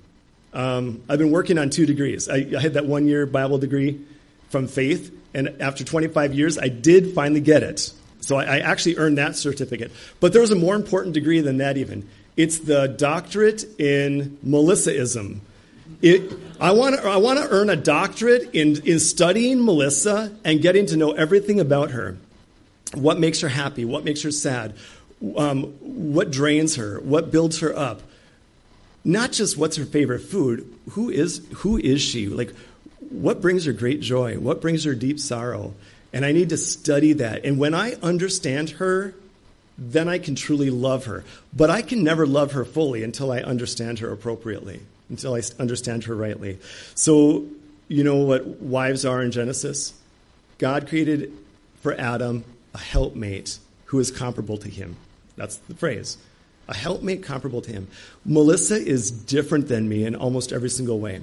um, 0.53 1.03
I've 1.07 1.19
been 1.19 1.31
working 1.31 1.57
on 1.57 1.69
two 1.69 1.85
degrees. 1.85 2.29
I, 2.29 2.47
I 2.55 2.61
had 2.61 2.73
that 2.73 2.85
one 2.85 3.07
year 3.07 3.25
Bible 3.25 3.57
degree 3.57 4.01
from 4.49 4.67
Faith, 4.67 5.13
and 5.33 5.61
after 5.61 5.83
25 5.83 6.33
years, 6.33 6.57
I 6.57 6.69
did 6.69 7.13
finally 7.13 7.41
get 7.41 7.63
it. 7.63 7.91
So 8.21 8.37
I, 8.37 8.43
I 8.43 8.59
actually 8.59 8.97
earned 8.97 9.17
that 9.17 9.35
certificate. 9.35 9.91
But 10.19 10.33
there 10.33 10.41
was 10.41 10.51
a 10.51 10.55
more 10.55 10.75
important 10.75 11.13
degree 11.13 11.41
than 11.41 11.57
that, 11.57 11.77
even. 11.77 12.07
It's 12.37 12.59
the 12.59 12.87
doctorate 12.87 13.63
in 13.79 14.37
Melissaism. 14.45 15.39
It, 16.01 16.33
I 16.59 16.71
want 16.71 16.95
to 16.95 17.07
I 17.07 17.47
earn 17.49 17.69
a 17.69 17.75
doctorate 17.75 18.53
in, 18.53 18.81
in 18.85 18.99
studying 18.99 19.63
Melissa 19.63 20.35
and 20.43 20.61
getting 20.61 20.85
to 20.87 20.97
know 20.97 21.11
everything 21.11 21.59
about 21.59 21.91
her. 21.91 22.17
What 22.93 23.19
makes 23.19 23.41
her 23.41 23.49
happy? 23.49 23.85
What 23.85 24.03
makes 24.03 24.21
her 24.21 24.31
sad? 24.31 24.75
Um, 25.35 25.63
what 25.81 26.31
drains 26.31 26.75
her? 26.75 26.99
What 26.99 27.31
builds 27.31 27.59
her 27.59 27.75
up? 27.75 28.01
Not 29.03 29.31
just 29.31 29.57
what's 29.57 29.77
her 29.77 29.85
favorite 29.85 30.21
food. 30.21 30.71
Who 30.91 31.09
is 31.09 31.45
who 31.57 31.77
is 31.77 32.01
she? 32.01 32.27
Like, 32.27 32.53
what 33.09 33.41
brings 33.41 33.65
her 33.65 33.73
great 33.73 34.01
joy? 34.01 34.37
What 34.37 34.61
brings 34.61 34.83
her 34.83 34.95
deep 34.95 35.19
sorrow? 35.19 35.73
And 36.11 36.25
I 36.25 36.31
need 36.31 36.49
to 36.49 36.57
study 36.57 37.13
that. 37.13 37.45
And 37.45 37.59
when 37.59 37.73
I 37.73 37.93
understand 38.01 38.71
her, 38.71 39.13
then 39.77 40.07
I 40.07 40.17
can 40.17 40.35
truly 40.35 40.69
love 40.69 41.05
her. 41.05 41.23
But 41.53 41.69
I 41.69 41.81
can 41.81 42.03
never 42.03 42.25
love 42.25 42.53
her 42.53 42.65
fully 42.65 43.03
until 43.03 43.31
I 43.31 43.39
understand 43.39 43.99
her 43.99 44.11
appropriately, 44.11 44.81
until 45.09 45.35
I 45.35 45.41
understand 45.59 46.05
her 46.05 46.15
rightly. 46.15 46.59
So, 46.95 47.45
you 47.87 48.03
know 48.03 48.17
what 48.17 48.45
wives 48.61 49.05
are 49.05 49.21
in 49.21 49.31
Genesis? 49.31 49.93
God 50.57 50.87
created 50.87 51.31
for 51.81 51.93
Adam 51.93 52.43
a 52.73 52.79
helpmate 52.79 53.59
who 53.85 53.99
is 53.99 54.11
comparable 54.11 54.57
to 54.57 54.69
him. 54.69 54.95
That's 55.35 55.57
the 55.57 55.75
phrase. 55.75 56.17
A 56.67 56.75
helpmate 56.75 57.23
comparable 57.23 57.61
to 57.61 57.71
him. 57.71 57.87
Melissa 58.25 58.75
is 58.75 59.11
different 59.11 59.67
than 59.67 59.87
me 59.87 60.05
in 60.05 60.15
almost 60.15 60.51
every 60.51 60.69
single 60.69 60.99
way. 60.99 61.21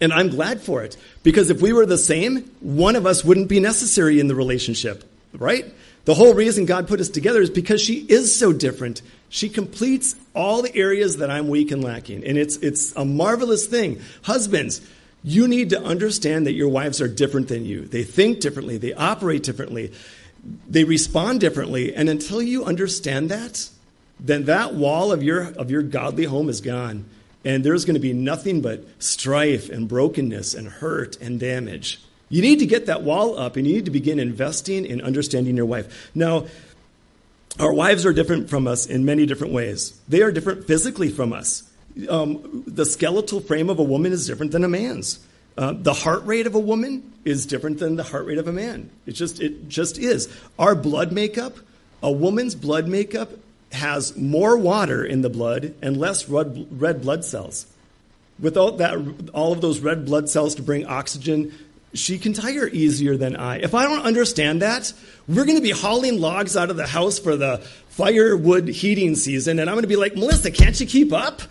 And 0.00 0.12
I'm 0.12 0.28
glad 0.28 0.60
for 0.60 0.82
it. 0.82 0.96
Because 1.22 1.50
if 1.50 1.60
we 1.60 1.72
were 1.72 1.84
the 1.84 1.98
same, 1.98 2.50
one 2.60 2.96
of 2.96 3.04
us 3.04 3.24
wouldn't 3.24 3.48
be 3.48 3.60
necessary 3.60 4.20
in 4.20 4.28
the 4.28 4.34
relationship, 4.34 5.04
right? 5.34 5.66
The 6.04 6.14
whole 6.14 6.34
reason 6.34 6.64
God 6.64 6.88
put 6.88 7.00
us 7.00 7.08
together 7.08 7.42
is 7.42 7.50
because 7.50 7.82
she 7.82 8.06
is 8.08 8.34
so 8.34 8.52
different. 8.52 9.02
She 9.28 9.48
completes 9.48 10.14
all 10.34 10.62
the 10.62 10.74
areas 10.74 11.18
that 11.18 11.30
I'm 11.30 11.48
weak 11.48 11.70
and 11.70 11.84
lacking. 11.84 12.24
And 12.24 12.38
it's, 12.38 12.56
it's 12.58 12.94
a 12.96 13.04
marvelous 13.04 13.66
thing. 13.66 14.00
Husbands, 14.22 14.80
you 15.22 15.48
need 15.48 15.70
to 15.70 15.82
understand 15.82 16.46
that 16.46 16.54
your 16.54 16.68
wives 16.68 17.00
are 17.00 17.08
different 17.08 17.48
than 17.48 17.64
you. 17.64 17.84
They 17.84 18.04
think 18.04 18.40
differently, 18.40 18.78
they 18.78 18.94
operate 18.94 19.42
differently, 19.42 19.92
they 20.68 20.84
respond 20.84 21.40
differently. 21.40 21.94
And 21.94 22.08
until 22.08 22.40
you 22.40 22.64
understand 22.64 23.30
that, 23.30 23.68
then 24.20 24.44
that 24.46 24.74
wall 24.74 25.12
of 25.12 25.22
your, 25.22 25.52
of 25.54 25.70
your 25.70 25.82
godly 25.82 26.24
home 26.24 26.48
is 26.48 26.60
gone 26.60 27.04
and 27.44 27.64
there's 27.64 27.84
going 27.84 27.94
to 27.94 28.00
be 28.00 28.12
nothing 28.12 28.60
but 28.60 28.84
strife 28.98 29.70
and 29.70 29.88
brokenness 29.88 30.54
and 30.54 30.68
hurt 30.68 31.16
and 31.20 31.38
damage. 31.38 32.02
You 32.28 32.42
need 32.42 32.58
to 32.58 32.66
get 32.66 32.86
that 32.86 33.02
wall 33.02 33.38
up 33.38 33.56
and 33.56 33.66
you 33.66 33.74
need 33.74 33.86
to 33.86 33.90
begin 33.90 34.18
investing 34.18 34.84
in 34.84 35.00
understanding 35.00 35.56
your 35.56 35.64
wife. 35.64 36.10
Now, 36.14 36.46
our 37.58 37.72
wives 37.72 38.06
are 38.06 38.12
different 38.12 38.48
from 38.48 38.66
us 38.66 38.86
in 38.86 39.04
many 39.04 39.26
different 39.26 39.52
ways. 39.52 39.98
They 40.08 40.22
are 40.22 40.32
different 40.32 40.66
physically 40.66 41.10
from 41.10 41.32
us. 41.32 41.64
Um, 42.08 42.64
the 42.66 42.84
skeletal 42.84 43.40
frame 43.40 43.70
of 43.70 43.78
a 43.78 43.82
woman 43.82 44.12
is 44.12 44.26
different 44.26 44.52
than 44.52 44.64
a 44.64 44.68
man's. 44.68 45.18
Uh, 45.56 45.72
the 45.76 45.92
heart 45.92 46.24
rate 46.24 46.46
of 46.46 46.54
a 46.54 46.60
woman 46.60 47.12
is 47.24 47.44
different 47.44 47.80
than 47.80 47.96
the 47.96 48.04
heart 48.04 48.26
rate 48.26 48.38
of 48.38 48.46
a 48.46 48.52
man. 48.52 48.90
It 49.06 49.12
just, 49.12 49.40
it 49.40 49.68
just 49.68 49.98
is. 49.98 50.28
Our 50.56 50.76
blood 50.76 51.10
makeup, 51.10 51.56
a 52.00 52.12
woman's 52.12 52.54
blood 52.54 52.86
makeup 52.86 53.30
has 53.72 54.16
more 54.16 54.56
water 54.56 55.04
in 55.04 55.22
the 55.22 55.28
blood 55.28 55.74
and 55.82 55.96
less 55.96 56.28
red, 56.28 56.68
red 56.70 57.02
blood 57.02 57.24
cells. 57.24 57.66
Without 58.38 58.78
that, 58.78 59.30
all 59.34 59.52
of 59.52 59.60
those 59.60 59.80
red 59.80 60.06
blood 60.06 60.30
cells 60.30 60.54
to 60.54 60.62
bring 60.62 60.86
oxygen, 60.86 61.52
she 61.94 62.18
can 62.18 62.32
tire 62.32 62.68
easier 62.68 63.16
than 63.16 63.36
I. 63.36 63.58
If 63.58 63.74
I 63.74 63.84
don't 63.84 64.02
understand 64.02 64.62
that, 64.62 64.92
we're 65.26 65.44
going 65.44 65.56
to 65.56 65.62
be 65.62 65.70
hauling 65.70 66.20
logs 66.20 66.56
out 66.56 66.70
of 66.70 66.76
the 66.76 66.86
house 66.86 67.18
for 67.18 67.36
the 67.36 67.58
firewood 67.88 68.68
heating 68.68 69.16
season, 69.16 69.58
and 69.58 69.68
I'm 69.68 69.74
going 69.74 69.82
to 69.82 69.88
be 69.88 69.96
like, 69.96 70.14
Melissa, 70.14 70.50
can't 70.50 70.78
you 70.78 70.86
keep 70.86 71.12
up? 71.12 71.42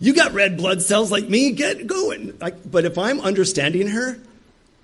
You 0.00 0.14
got 0.14 0.32
red 0.32 0.56
blood 0.56 0.82
cells 0.82 1.10
like 1.10 1.28
me, 1.28 1.52
get 1.52 1.86
going. 1.86 2.38
But 2.66 2.84
if 2.84 2.98
I'm 2.98 3.20
understanding 3.20 3.88
her, 3.88 4.18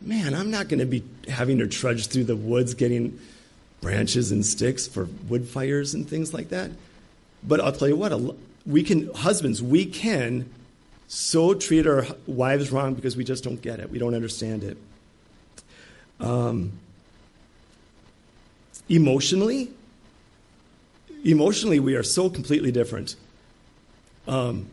man, 0.01 0.35
I'm 0.35 0.51
not 0.51 0.69
going 0.69 0.81
to 0.81 0.87
be 0.87 1.05
having 1.29 1.59
her 1.61 1.67
trudge 1.67 2.07
through 2.09 2.25
the 2.25 2.37
woods 2.37 2.75
getting 2.75 3.19
branches 3.81 4.33
and 4.33 4.45
sticks 4.45 4.89
for 4.89 5.05
wood 5.29 5.47
fires 5.47 5.95
and 5.95 6.09
things 6.09 6.33
like 6.33 6.49
that. 6.49 6.71
But 7.43 7.61
I'll 7.61 7.73
tell 7.73 7.89
you 7.89 7.97
what, 7.97 8.13
we 8.67 8.83
can, 8.83 9.13
husbands, 9.13 9.63
we 9.63 9.85
can 9.87 10.51
so 11.09 11.55
treat 11.55 11.87
our 11.87 12.07
wives 12.27 12.71
wrong 12.71 12.95
because 12.95 13.17
we 13.17 13.25
just 13.25 13.45
don't 13.45 13.61
get 13.61 13.81
it. 13.81 13.91
We 13.91 13.99
don't 13.99 14.15
understand 14.15 14.65
it. 14.65 14.77
Um, 16.21 16.73
emotionally, 18.89 19.71
emotionally, 21.25 21.81
we 21.81 21.95
are 21.95 22.03
so 22.03 22.31
completely 22.31 22.73
different. 22.73 23.17
Um, 24.27 24.69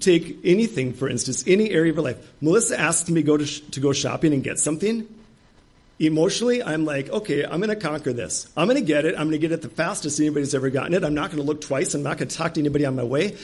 take 0.00 0.38
anything, 0.44 0.92
for 0.92 1.08
instance, 1.08 1.44
any 1.46 1.70
area 1.70 1.90
of 1.90 1.96
your 1.96 2.04
life. 2.04 2.32
Melissa 2.40 2.78
asks 2.78 3.08
me 3.08 3.22
go 3.22 3.36
to, 3.36 3.46
sh- 3.46 3.60
to 3.72 3.80
go 3.80 3.92
shopping 3.92 4.32
and 4.32 4.42
get 4.42 4.58
something. 4.58 5.06
Emotionally, 6.00 6.60
I'm 6.60 6.84
like, 6.84 7.08
okay, 7.08 7.44
I'm 7.44 7.60
going 7.60 7.68
to 7.68 7.76
conquer 7.76 8.12
this. 8.12 8.48
I'm 8.56 8.66
going 8.66 8.80
to 8.80 8.84
get 8.84 9.04
it. 9.04 9.14
I'm 9.14 9.28
going 9.28 9.32
to 9.32 9.38
get 9.38 9.52
it 9.52 9.62
the 9.62 9.68
fastest 9.68 10.18
anybody's 10.18 10.52
ever 10.52 10.68
gotten 10.68 10.92
it. 10.92 11.04
I'm 11.04 11.14
not 11.14 11.30
going 11.30 11.40
to 11.40 11.46
look 11.46 11.60
twice. 11.60 11.94
I'm 11.94 12.02
not 12.02 12.18
going 12.18 12.26
to 12.28 12.36
talk 12.36 12.54
to 12.54 12.60
anybody 12.60 12.84
on 12.84 12.96
my 12.96 13.04
way. 13.04 13.36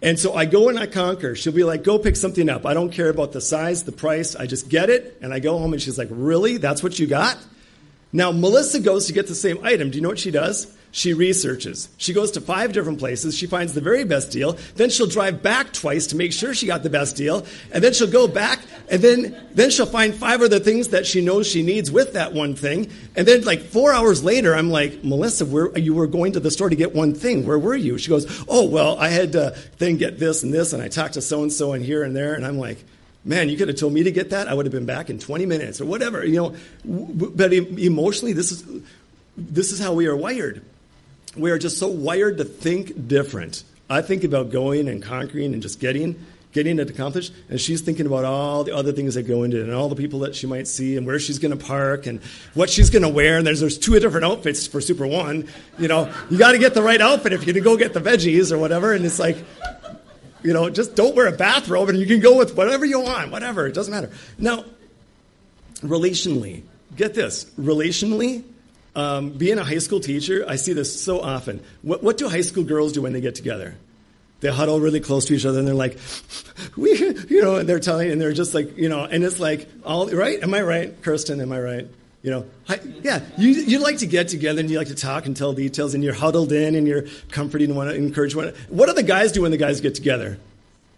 And 0.00 0.18
so 0.18 0.34
I 0.34 0.46
go 0.46 0.70
and 0.70 0.78
I 0.78 0.86
conquer. 0.86 1.34
She'll 1.34 1.52
be 1.52 1.64
like, 1.64 1.84
go 1.84 1.98
pick 1.98 2.16
something 2.16 2.48
up. 2.48 2.64
I 2.64 2.72
don't 2.72 2.90
care 2.90 3.10
about 3.10 3.32
the 3.32 3.42
size, 3.42 3.84
the 3.84 3.92
price. 3.92 4.36
I 4.36 4.46
just 4.46 4.70
get 4.70 4.88
it. 4.88 5.18
And 5.20 5.34
I 5.34 5.38
go 5.38 5.58
home 5.58 5.74
and 5.74 5.82
she's 5.82 5.98
like, 5.98 6.08
really? 6.10 6.56
That's 6.56 6.82
what 6.82 6.98
you 6.98 7.06
got? 7.06 7.36
Now, 8.10 8.32
Melissa 8.32 8.80
goes 8.80 9.08
to 9.08 9.12
get 9.12 9.26
the 9.26 9.34
same 9.34 9.62
item. 9.62 9.90
Do 9.90 9.96
you 9.96 10.02
know 10.02 10.08
what 10.08 10.18
she 10.18 10.30
does? 10.30 10.74
She 10.90 11.12
researches. 11.12 11.88
She 11.98 12.14
goes 12.14 12.30
to 12.32 12.40
five 12.40 12.72
different 12.72 12.98
places. 12.98 13.36
She 13.36 13.46
finds 13.46 13.74
the 13.74 13.80
very 13.80 14.04
best 14.04 14.32
deal. 14.32 14.56
Then 14.76 14.88
she'll 14.88 15.06
drive 15.06 15.42
back 15.42 15.72
twice 15.72 16.06
to 16.08 16.16
make 16.16 16.32
sure 16.32 16.54
she 16.54 16.66
got 16.66 16.82
the 16.82 16.90
best 16.90 17.14
deal. 17.14 17.46
And 17.72 17.84
then 17.84 17.92
she'll 17.92 18.10
go 18.10 18.26
back 18.26 18.60
and 18.90 19.02
then, 19.02 19.36
then 19.52 19.70
she'll 19.70 19.86
find 19.86 20.14
five 20.14 20.40
other 20.40 20.58
things 20.58 20.88
that 20.88 21.06
she 21.06 21.20
knows 21.20 21.46
she 21.46 21.62
needs 21.62 21.90
with 21.90 22.14
that 22.14 22.32
one 22.32 22.54
thing. 22.54 22.90
And 23.16 23.28
then 23.28 23.44
like 23.44 23.60
four 23.60 23.92
hours 23.92 24.24
later, 24.24 24.54
I'm 24.54 24.70
like, 24.70 25.04
Melissa, 25.04 25.44
where, 25.44 25.76
you 25.78 25.92
were 25.92 26.06
going 26.06 26.32
to 26.32 26.40
the 26.40 26.50
store 26.50 26.70
to 26.70 26.76
get 26.76 26.94
one 26.94 27.14
thing. 27.14 27.46
Where 27.46 27.58
were 27.58 27.76
you? 27.76 27.98
She 27.98 28.08
goes, 28.08 28.44
oh, 28.48 28.66
well, 28.66 28.98
I 28.98 29.08
had 29.08 29.32
to 29.32 29.56
then 29.76 29.98
get 29.98 30.18
this 30.18 30.42
and 30.42 30.54
this 30.54 30.72
and 30.72 30.82
I 30.82 30.88
talked 30.88 31.14
to 31.14 31.20
so-and-so 31.20 31.74
and 31.74 31.84
here 31.84 32.02
and 32.02 32.16
there. 32.16 32.32
And 32.32 32.46
I'm 32.46 32.58
like, 32.58 32.82
man, 33.26 33.50
you 33.50 33.58
could 33.58 33.68
have 33.68 33.76
told 33.76 33.92
me 33.92 34.04
to 34.04 34.10
get 34.10 34.30
that. 34.30 34.48
I 34.48 34.54
would 34.54 34.64
have 34.64 34.72
been 34.72 34.86
back 34.86 35.10
in 35.10 35.18
20 35.18 35.44
minutes 35.44 35.82
or 35.82 35.84
whatever, 35.84 36.24
you 36.24 36.36
know. 36.36 36.56
But 36.84 37.52
emotionally, 37.52 38.32
this 38.32 38.52
is, 38.52 38.64
this 39.36 39.70
is 39.70 39.78
how 39.78 39.92
we 39.92 40.06
are 40.06 40.16
wired 40.16 40.64
we 41.36 41.50
are 41.50 41.58
just 41.58 41.78
so 41.78 41.88
wired 41.88 42.38
to 42.38 42.44
think 42.44 43.08
different. 43.08 43.64
I 43.90 44.02
think 44.02 44.24
about 44.24 44.50
going 44.50 44.88
and 44.88 45.02
conquering 45.02 45.52
and 45.54 45.62
just 45.62 45.80
getting, 45.80 46.24
getting 46.52 46.78
it 46.78 46.90
accomplished, 46.90 47.32
and 47.48 47.60
she's 47.60 47.80
thinking 47.80 48.06
about 48.06 48.24
all 48.24 48.64
the 48.64 48.74
other 48.74 48.92
things 48.92 49.14
that 49.14 49.22
go 49.22 49.42
into 49.42 49.58
it, 49.58 49.64
and 49.64 49.72
all 49.72 49.88
the 49.88 49.96
people 49.96 50.20
that 50.20 50.34
she 50.34 50.46
might 50.46 50.68
see, 50.68 50.96
and 50.96 51.06
where 51.06 51.18
she's 51.18 51.38
going 51.38 51.56
to 51.56 51.64
park, 51.64 52.06
and 52.06 52.20
what 52.54 52.70
she's 52.70 52.90
going 52.90 53.02
to 53.02 53.08
wear. 53.08 53.38
And 53.38 53.46
there's 53.46 53.60
there's 53.60 53.78
two 53.78 53.98
different 53.98 54.26
outfits 54.26 54.66
for 54.66 54.80
Super 54.80 55.06
One. 55.06 55.48
You 55.78 55.88
know, 55.88 56.12
you 56.30 56.38
got 56.38 56.52
to 56.52 56.58
get 56.58 56.74
the 56.74 56.82
right 56.82 57.00
outfit 57.00 57.32
if 57.32 57.44
you're 57.44 57.54
to 57.54 57.60
go 57.60 57.76
get 57.76 57.94
the 57.94 58.00
veggies 58.00 58.52
or 58.52 58.58
whatever. 58.58 58.92
And 58.92 59.04
it's 59.04 59.18
like, 59.18 59.36
you 60.42 60.52
know, 60.52 60.68
just 60.70 60.94
don't 60.94 61.14
wear 61.14 61.26
a 61.26 61.32
bathrobe, 61.32 61.88
and 61.88 61.98
you 61.98 62.06
can 62.06 62.20
go 62.20 62.36
with 62.36 62.56
whatever 62.56 62.84
you 62.84 63.00
want, 63.00 63.30
whatever. 63.30 63.66
It 63.66 63.74
doesn't 63.74 63.92
matter. 63.92 64.10
Now, 64.38 64.64
relationally, 65.80 66.62
get 66.96 67.14
this, 67.14 67.44
relationally 67.58 68.44
um, 68.98 69.30
being 69.30 69.58
a 69.58 69.64
high 69.64 69.78
school 69.78 70.00
teacher, 70.00 70.44
I 70.48 70.56
see 70.56 70.72
this 70.72 71.00
so 71.00 71.20
often. 71.20 71.62
What, 71.82 72.02
what, 72.02 72.16
do 72.18 72.28
high 72.28 72.40
school 72.40 72.64
girls 72.64 72.92
do 72.92 73.02
when 73.02 73.12
they 73.12 73.20
get 73.20 73.36
together? 73.36 73.76
They 74.40 74.50
huddle 74.50 74.80
really 74.80 74.98
close 74.98 75.24
to 75.26 75.34
each 75.34 75.46
other 75.46 75.60
and 75.60 75.68
they're 75.68 75.74
like, 75.74 75.98
we, 76.76 76.98
you 77.28 77.40
know, 77.40 77.56
and 77.56 77.68
they're 77.68 77.78
telling, 77.78 78.10
and 78.10 78.20
they're 78.20 78.32
just 78.32 78.54
like, 78.54 78.76
you 78.76 78.88
know, 78.88 79.04
and 79.04 79.22
it's 79.22 79.38
like, 79.38 79.68
all 79.84 80.08
right? 80.08 80.42
Am 80.42 80.52
I 80.52 80.62
right, 80.62 81.00
Kirsten? 81.02 81.40
Am 81.40 81.52
I 81.52 81.60
right? 81.60 81.86
You 82.22 82.32
know, 82.32 82.46
I, 82.68 82.80
yeah, 83.02 83.20
you, 83.36 83.50
you 83.50 83.78
like 83.78 83.98
to 83.98 84.06
get 84.06 84.26
together 84.26 84.58
and 84.58 84.68
you 84.68 84.78
like 84.78 84.88
to 84.88 84.96
talk 84.96 85.26
and 85.26 85.36
tell 85.36 85.52
details 85.52 85.94
and 85.94 86.02
you're 86.02 86.12
huddled 86.14 86.50
in 86.50 86.74
and 86.74 86.84
you're 86.84 87.04
comforting 87.30 87.72
to 87.72 87.80
encourage 87.94 88.34
one. 88.34 88.52
What 88.68 88.86
do 88.86 88.94
the 88.94 89.04
guys 89.04 89.30
do 89.30 89.42
when 89.42 89.52
the 89.52 89.56
guys 89.58 89.80
get 89.80 89.94
together? 89.94 90.40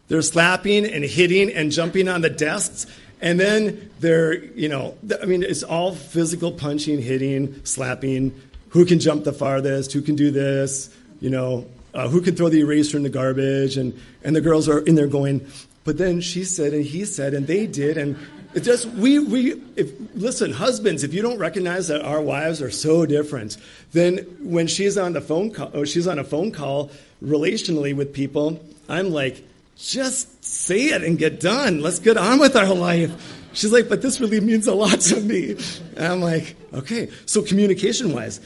They're 0.08 0.22
slapping 0.22 0.86
and 0.86 1.04
hitting 1.04 1.52
and 1.52 1.70
jumping 1.70 2.08
on 2.08 2.22
the 2.22 2.30
desks 2.30 2.86
and 3.20 3.38
then 3.38 3.90
they're, 4.00 4.34
you 4.34 4.68
know, 4.68 4.96
I 5.22 5.26
mean, 5.26 5.42
it's 5.42 5.62
all 5.62 5.94
physical 5.94 6.52
punching, 6.52 7.02
hitting, 7.02 7.64
slapping. 7.64 8.34
Who 8.70 8.84
can 8.86 8.98
jump 8.98 9.24
the 9.24 9.32
farthest? 9.32 9.92
Who 9.92 10.02
can 10.02 10.16
do 10.16 10.30
this? 10.30 10.94
You 11.20 11.30
know, 11.30 11.66
uh, 11.92 12.08
who 12.08 12.20
can 12.20 12.36
throw 12.36 12.48
the 12.48 12.60
eraser 12.60 12.96
in 12.96 13.02
the 13.02 13.10
garbage? 13.10 13.76
And, 13.76 13.98
and 14.24 14.34
the 14.34 14.40
girls 14.40 14.68
are 14.68 14.80
in 14.80 14.94
there 14.94 15.06
going, 15.06 15.46
but 15.84 15.98
then 15.98 16.20
she 16.20 16.44
said, 16.44 16.72
and 16.72 16.84
he 16.84 17.04
said, 17.04 17.34
and 17.34 17.46
they 17.46 17.66
did. 17.66 17.98
And 17.98 18.16
it 18.54 18.60
just, 18.60 18.86
we, 18.86 19.18
we, 19.18 19.62
if, 19.76 19.92
listen, 20.14 20.52
husbands, 20.52 21.04
if 21.04 21.14
you 21.14 21.22
don't 21.22 21.38
recognize 21.38 21.88
that 21.88 22.02
our 22.02 22.20
wives 22.20 22.62
are 22.62 22.70
so 22.70 23.06
different, 23.06 23.56
then 23.92 24.18
when 24.40 24.66
she's 24.66 24.98
on 24.98 25.12
the 25.12 25.20
phone 25.20 25.52
call, 25.52 25.84
she's 25.84 26.06
on 26.06 26.18
a 26.18 26.24
phone 26.24 26.52
call 26.52 26.90
relationally 27.22 27.94
with 27.94 28.12
people, 28.12 28.60
I'm 28.88 29.10
like, 29.10 29.44
just 29.88 30.44
say 30.44 30.86
it 30.86 31.02
and 31.02 31.18
get 31.18 31.40
done. 31.40 31.80
Let's 31.80 31.98
get 31.98 32.16
on 32.16 32.38
with 32.38 32.56
our 32.56 32.74
life. 32.74 33.12
She's 33.52 33.72
like, 33.72 33.88
but 33.88 34.02
this 34.02 34.20
really 34.20 34.40
means 34.40 34.66
a 34.66 34.74
lot 34.74 35.00
to 35.00 35.20
me. 35.20 35.56
And 35.96 36.06
I'm 36.06 36.20
like, 36.20 36.54
okay. 36.72 37.10
So, 37.26 37.42
communication 37.42 38.12
wise, 38.12 38.40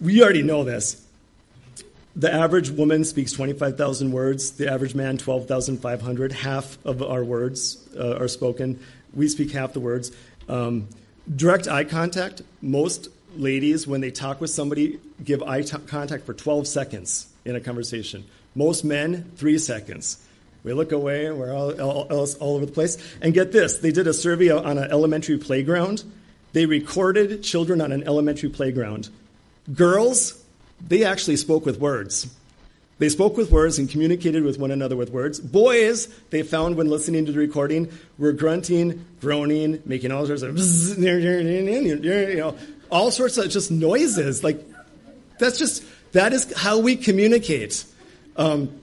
we 0.00 0.22
already 0.22 0.42
know 0.42 0.64
this. 0.64 1.02
The 2.14 2.32
average 2.32 2.70
woman 2.70 3.04
speaks 3.04 3.32
25,000 3.32 4.10
words, 4.10 4.52
the 4.52 4.72
average 4.72 4.94
man 4.94 5.18
12,500. 5.18 6.32
Half 6.32 6.78
of 6.86 7.02
our 7.02 7.22
words 7.22 7.86
uh, 7.98 8.16
are 8.16 8.28
spoken. 8.28 8.80
We 9.12 9.28
speak 9.28 9.52
half 9.52 9.74
the 9.74 9.80
words. 9.80 10.12
Um, 10.48 10.88
direct 11.34 11.68
eye 11.68 11.84
contact, 11.84 12.40
most 12.62 13.08
ladies, 13.36 13.86
when 13.86 14.00
they 14.00 14.10
talk 14.10 14.40
with 14.40 14.50
somebody, 14.50 14.98
give 15.22 15.42
eye 15.42 15.62
t- 15.62 15.76
contact 15.86 16.24
for 16.24 16.32
12 16.32 16.66
seconds 16.66 17.26
in 17.44 17.54
a 17.54 17.60
conversation. 17.60 18.24
Most 18.54 18.82
men, 18.84 19.30
three 19.36 19.58
seconds. 19.58 20.25
We 20.66 20.72
look 20.72 20.90
away, 20.90 21.26
and 21.26 21.38
we're 21.38 21.54
all, 21.54 21.80
all, 21.80 22.08
all, 22.10 22.56
over 22.56 22.66
the 22.66 22.72
place. 22.72 22.98
And 23.22 23.32
get 23.32 23.52
this 23.52 23.78
they 23.78 23.92
did 23.92 24.08
a 24.08 24.12
survey 24.12 24.50
on 24.50 24.78
an 24.78 24.90
elementary 24.90 25.38
playground. 25.38 26.02
They 26.54 26.66
recorded 26.66 27.44
children 27.44 27.80
on 27.80 27.92
an 27.92 28.02
elementary 28.02 28.48
playground. 28.48 29.08
Girls, 29.72 30.42
they 30.84 31.04
actually 31.04 31.36
spoke 31.36 31.64
with 31.64 31.78
words. 31.78 32.26
They 32.98 33.08
spoke 33.10 33.36
with 33.36 33.52
words 33.52 33.78
and 33.78 33.88
communicated 33.88 34.42
with 34.42 34.58
one 34.58 34.72
another 34.72 34.96
with 34.96 35.10
words. 35.10 35.38
Boys, 35.38 36.08
they 36.30 36.42
found 36.42 36.76
when 36.76 36.88
listening 36.88 37.26
to 37.26 37.32
the 37.32 37.38
recording, 37.38 37.92
were 38.18 38.32
grunting, 38.32 39.06
groaning, 39.20 39.80
making 39.86 40.10
all 40.10 40.26
sorts 40.26 40.42
of, 40.42 40.58
you 40.98 42.36
know, 42.36 42.56
all 42.90 43.12
sorts 43.12 43.38
of 43.38 43.50
just 43.50 43.70
noises. 43.70 44.42
Like, 44.42 44.64
that's 45.38 45.60
just, 45.60 45.84
that 46.10 46.32
is 46.32 46.52
how 46.56 46.80
we 46.80 46.96
communicate. 46.96 47.84
Um, 48.36 48.80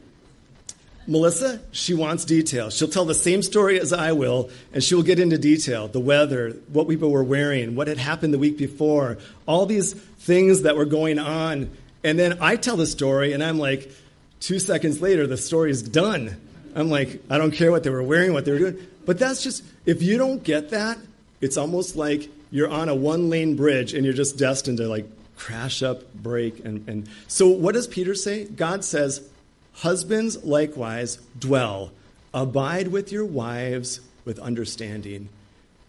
Melissa, 1.07 1.59
she 1.71 1.93
wants 1.93 2.25
details. 2.25 2.75
She'll 2.75 2.87
tell 2.87 3.05
the 3.05 3.13
same 3.13 3.41
story 3.41 3.79
as 3.79 3.91
I 3.91 4.13
will, 4.13 4.49
and 4.73 4.83
she 4.83 4.95
will 4.95 5.03
get 5.03 5.19
into 5.19 5.37
detail 5.37 5.87
the 5.87 5.99
weather, 5.99 6.51
what 6.71 6.87
people 6.87 7.11
were 7.11 7.23
wearing, 7.23 7.75
what 7.75 7.87
had 7.87 7.97
happened 7.97 8.33
the 8.33 8.39
week 8.39 8.57
before, 8.57 9.17
all 9.45 9.65
these 9.65 9.93
things 9.93 10.61
that 10.61 10.75
were 10.77 10.85
going 10.85 11.19
on. 11.19 11.69
And 12.03 12.17
then 12.17 12.37
I 12.41 12.55
tell 12.55 12.77
the 12.77 12.85
story, 12.85 13.33
and 13.33 13.43
I'm 13.43 13.59
like, 13.59 13.91
two 14.39 14.59
seconds 14.59 15.01
later, 15.01 15.27
the 15.27 15.37
story 15.37 15.71
is 15.71 15.83
done. 15.83 16.39
I'm 16.75 16.89
like, 16.89 17.21
I 17.29 17.37
don't 17.37 17.51
care 17.51 17.71
what 17.71 17.83
they 17.83 17.89
were 17.89 18.03
wearing, 18.03 18.33
what 18.33 18.45
they 18.45 18.51
were 18.51 18.59
doing. 18.59 18.87
But 19.05 19.19
that's 19.19 19.43
just, 19.43 19.63
if 19.85 20.01
you 20.01 20.17
don't 20.17 20.43
get 20.43 20.69
that, 20.69 20.97
it's 21.41 21.57
almost 21.57 21.95
like 21.95 22.29
you're 22.51 22.69
on 22.69 22.87
a 22.87 22.95
one 22.95 23.29
lane 23.29 23.55
bridge 23.55 23.93
and 23.93 24.05
you're 24.05 24.13
just 24.13 24.37
destined 24.37 24.77
to 24.77 24.87
like 24.87 25.05
crash 25.35 25.83
up, 25.83 26.13
break. 26.13 26.63
And, 26.63 26.87
and 26.87 27.09
so 27.27 27.49
what 27.49 27.73
does 27.73 27.87
Peter 27.87 28.15
say? 28.15 28.45
God 28.45 28.85
says, 28.85 29.27
Husbands 29.73 30.43
likewise 30.43 31.17
dwell, 31.37 31.91
abide 32.33 32.89
with 32.89 33.11
your 33.11 33.25
wives 33.25 34.01
with 34.25 34.39
understanding. 34.39 35.29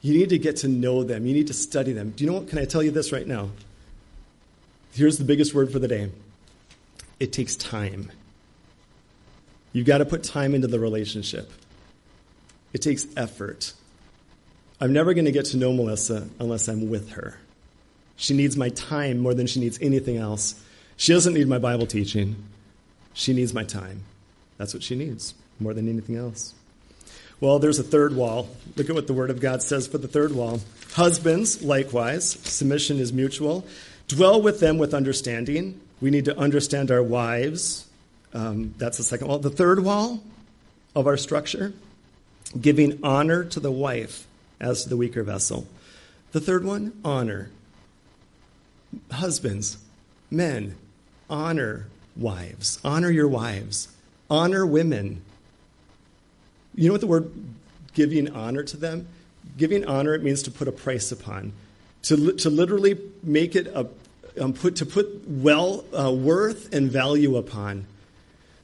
You 0.01 0.14
need 0.14 0.31
to 0.31 0.38
get 0.38 0.57
to 0.59 0.68
know 0.68 1.03
them. 1.03 1.27
You 1.27 1.33
need 1.33 1.47
to 1.47 1.55
study 1.55 1.92
them. 1.92 2.11
Do 2.11 2.25
you 2.25 2.31
know 2.31 2.38
what? 2.38 2.49
Can 2.49 2.59
I 2.59 2.64
tell 2.64 2.83
you 2.83 2.90
this 2.90 3.12
right 3.12 3.27
now? 3.27 3.51
Here's 4.92 5.18
the 5.18 5.25
biggest 5.25 5.55
word 5.55 5.73
for 5.73 5.79
the 5.79 5.88
day 5.88 6.11
it 7.20 7.33
takes 7.33 7.57
time. 7.57 8.11
You've 9.73 9.87
got 9.87 9.99
to 9.99 10.05
put 10.05 10.23
time 10.23 10.55
into 10.55 10.68
the 10.68 10.79
relationship, 10.79 11.51
it 12.73 12.83
takes 12.83 13.07
effort. 13.16 13.73
I'm 14.81 14.92
never 14.92 15.14
going 15.14 15.25
to 15.25 15.33
get 15.33 15.47
to 15.47 15.57
know 15.57 15.73
Melissa 15.73 16.29
unless 16.40 16.68
I'm 16.68 16.90
with 16.90 17.12
her. 17.12 17.38
She 18.16 18.35
needs 18.35 18.57
my 18.57 18.68
time 18.70 19.18
more 19.18 19.33
than 19.33 19.47
she 19.47 19.61
needs 19.61 19.79
anything 19.81 20.16
else. 20.16 20.61
She 20.97 21.12
doesn't 21.12 21.33
need 21.33 21.47
my 21.49 21.59
Bible 21.59 21.87
teaching. 21.87 22.37
She 23.14 23.33
needs 23.33 23.55
my 23.55 23.64
time. 23.64 24.03
That's 24.59 24.74
what 24.74 24.83
she 24.83 24.94
needs 24.94 25.35
more 25.59 25.72
than 25.72 25.88
anything 25.88 26.16
else. 26.16 26.55
Well, 27.40 27.59
there's 27.59 27.79
a 27.79 27.85
third 27.85 28.14
wall. 28.14 28.48
Look 28.77 28.88
at 28.88 28.94
what 28.94 29.07
the 29.07 29.12
Word 29.12 29.31
of 29.31 29.40
God 29.40 29.62
says 29.62 29.87
for 29.87 29.98
the 29.98 30.09
third 30.09 30.33
wall. 30.33 30.61
Husbands, 30.92 31.62
likewise, 31.62 32.31
submission 32.31 32.98
is 32.98 33.12
mutual. 33.12 33.66
Dwell 34.09 34.40
with 34.40 34.61
them 34.61 34.79
with 34.79 34.94
understanding. 34.94 35.81
We 36.00 36.11
need 36.11 36.27
to 36.27 36.38
understand 36.38 36.90
our 36.90 37.03
wives. 37.03 37.87
Um, 38.33 38.74
that's 38.79 38.98
the 38.98 39.05
second 39.05 39.29
wall. 39.29 39.38
The 39.38 39.50
third 39.50 39.85
wall 39.85 40.22
of 40.94 41.07
our 41.07 41.16
structure, 41.16 41.72
giving 42.61 43.00
honor 43.03 43.44
to 43.44 43.61
the 43.61 43.70
wife 43.70 44.27
as 44.61 44.85
to 44.85 44.88
the 44.88 44.96
weaker 44.96 45.22
vessel. 45.22 45.66
The 46.33 46.40
third 46.40 46.64
one, 46.64 46.92
honor. 47.05 47.50
Husbands, 49.11 49.79
men, 50.31 50.77
honor 51.29 51.87
wives. 52.16 52.79
Honor 52.85 53.11
your 53.11 53.29
wives. 53.29 53.88
Honor 54.31 54.64
women. 54.66 55.22
You 56.74 56.88
know 56.88 56.94
what 56.94 57.00
the 57.00 57.07
word 57.07 57.31
giving 57.94 58.31
honor 58.31 58.62
to 58.64 58.77
them? 58.77 59.09
Giving 59.57 59.85
honor, 59.85 60.14
it 60.14 60.22
means 60.22 60.42
to 60.44 60.50
put 60.50 60.68
a 60.68 60.72
price 60.72 61.12
upon. 61.12 61.53
To, 62.05 62.33
to 62.33 62.50
literally 62.50 62.98
make 63.22 63.57
it 63.57 63.66
a, 63.68 63.88
um, 64.40 64.53
put 64.53 64.77
to 64.77 64.87
put 64.87 65.27
well 65.27 65.85
uh, 65.96 66.12
worth 66.12 66.74
and 66.74 66.90
value 66.90 67.37
upon. 67.37 67.87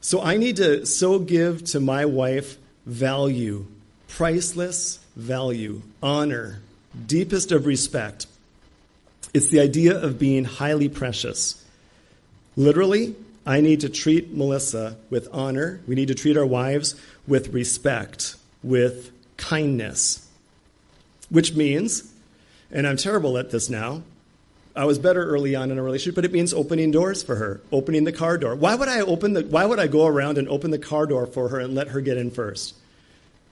So 0.01 0.21
I 0.21 0.37
need 0.37 0.57
to 0.57 0.85
so 0.85 1.19
give 1.19 1.63
to 1.65 1.79
my 1.79 2.05
wife 2.05 2.57
value, 2.85 3.65
priceless 4.07 4.99
value, 5.15 5.81
honor, 6.01 6.61
deepest 7.07 7.51
of 7.51 7.65
respect. 7.65 8.25
It's 9.33 9.47
the 9.47 9.59
idea 9.61 9.97
of 9.97 10.19
being 10.19 10.43
highly 10.43 10.89
precious. 10.89 11.63
Literally, 12.57 13.15
I 13.45 13.61
need 13.61 13.81
to 13.81 13.89
treat 13.89 14.33
Melissa 14.33 14.97
with 15.09 15.27
honor. 15.31 15.81
We 15.87 15.95
need 15.95 16.09
to 16.09 16.15
treat 16.15 16.37
our 16.37 16.45
wives 16.45 16.95
with 17.27 17.49
respect, 17.49 18.35
with 18.63 19.11
kindness, 19.37 20.27
which 21.29 21.55
means, 21.55 22.13
and 22.71 22.85
I'm 22.85 22.97
terrible 22.97 23.37
at 23.37 23.49
this 23.49 23.69
now, 23.69 24.03
I 24.75 24.85
was 24.85 24.99
better 24.99 25.23
early 25.23 25.55
on 25.55 25.71
in 25.71 25.77
a 25.77 25.83
relationship, 25.83 26.15
but 26.15 26.25
it 26.25 26.31
means 26.31 26.53
opening 26.53 26.91
doors 26.91 27.23
for 27.23 27.35
her, 27.35 27.61
opening 27.71 28.05
the 28.05 28.11
car 28.11 28.37
door. 28.37 28.55
Why 28.55 28.75
would 28.75 28.87
I 28.87 29.01
open 29.01 29.33
the 29.33 29.41
why 29.41 29.65
would 29.65 29.79
I 29.79 29.87
go 29.87 30.05
around 30.05 30.37
and 30.37 30.47
open 30.47 30.71
the 30.71 30.77
car 30.77 31.05
door 31.05 31.25
for 31.25 31.49
her 31.49 31.59
and 31.59 31.75
let 31.75 31.89
her 31.89 31.99
get 31.99 32.17
in 32.17 32.31
first? 32.31 32.75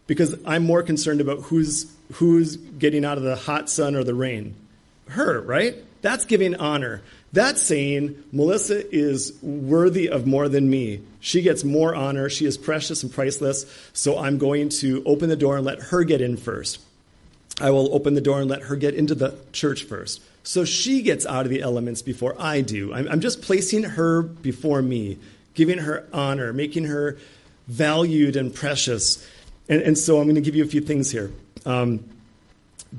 Because 0.07 0.39
I'm 0.45 0.63
more 0.65 0.81
concerned 0.81 1.19
about 1.19 1.41
who's 1.43 1.93
who's 2.13 2.55
getting 2.55 3.03
out 3.03 3.17
of 3.17 3.23
the 3.23 3.35
hot 3.35 3.69
sun 3.69 3.95
or 3.95 4.03
the 4.03 4.13
rain. 4.13 4.55
Her, 5.09 5.41
right? 5.41 5.75
That's 6.01 6.25
giving 6.25 6.55
honor. 6.55 7.01
That's 7.31 7.61
saying 7.61 8.23
Melissa 8.31 8.83
is 8.95 9.33
worthy 9.41 10.09
of 10.09 10.25
more 10.25 10.49
than 10.49 10.69
me. 10.69 11.01
She 11.19 11.41
gets 11.41 11.63
more 11.63 11.93
honor. 11.93 12.29
She 12.29 12.45
is 12.45 12.57
precious 12.57 13.03
and 13.03 13.13
priceless. 13.13 13.65
So 13.93 14.17
I'm 14.17 14.37
going 14.37 14.69
to 14.69 15.03
open 15.05 15.29
the 15.29 15.35
door 15.35 15.57
and 15.57 15.65
let 15.65 15.79
her 15.79 16.03
get 16.03 16.21
in 16.21 16.37
first. 16.37 16.79
I 17.61 17.71
will 17.71 17.93
open 17.93 18.13
the 18.13 18.21
door 18.21 18.39
and 18.39 18.49
let 18.49 18.63
her 18.63 18.75
get 18.75 18.95
into 18.95 19.15
the 19.15 19.35
church 19.51 19.83
first. 19.83 20.21
So 20.43 20.65
she 20.65 21.01
gets 21.01 21.25
out 21.25 21.45
of 21.45 21.49
the 21.49 21.61
elements 21.61 22.01
before 22.01 22.35
I 22.39 22.61
do. 22.61 22.93
I'm, 22.93 23.07
I'm 23.07 23.19
just 23.19 23.41
placing 23.41 23.83
her 23.83 24.21
before 24.21 24.81
me, 24.81 25.17
giving 25.53 25.79
her 25.79 26.07
honor, 26.13 26.53
making 26.53 26.85
her 26.85 27.17
valued 27.67 28.35
and 28.35 28.53
precious. 28.55 29.27
And, 29.67 29.81
and 29.81 29.97
so 29.97 30.17
I'm 30.17 30.23
going 30.23 30.35
to 30.35 30.41
give 30.41 30.55
you 30.55 30.63
a 30.63 30.67
few 30.67 30.81
things 30.81 31.11
here. 31.11 31.31
Um, 31.65 32.03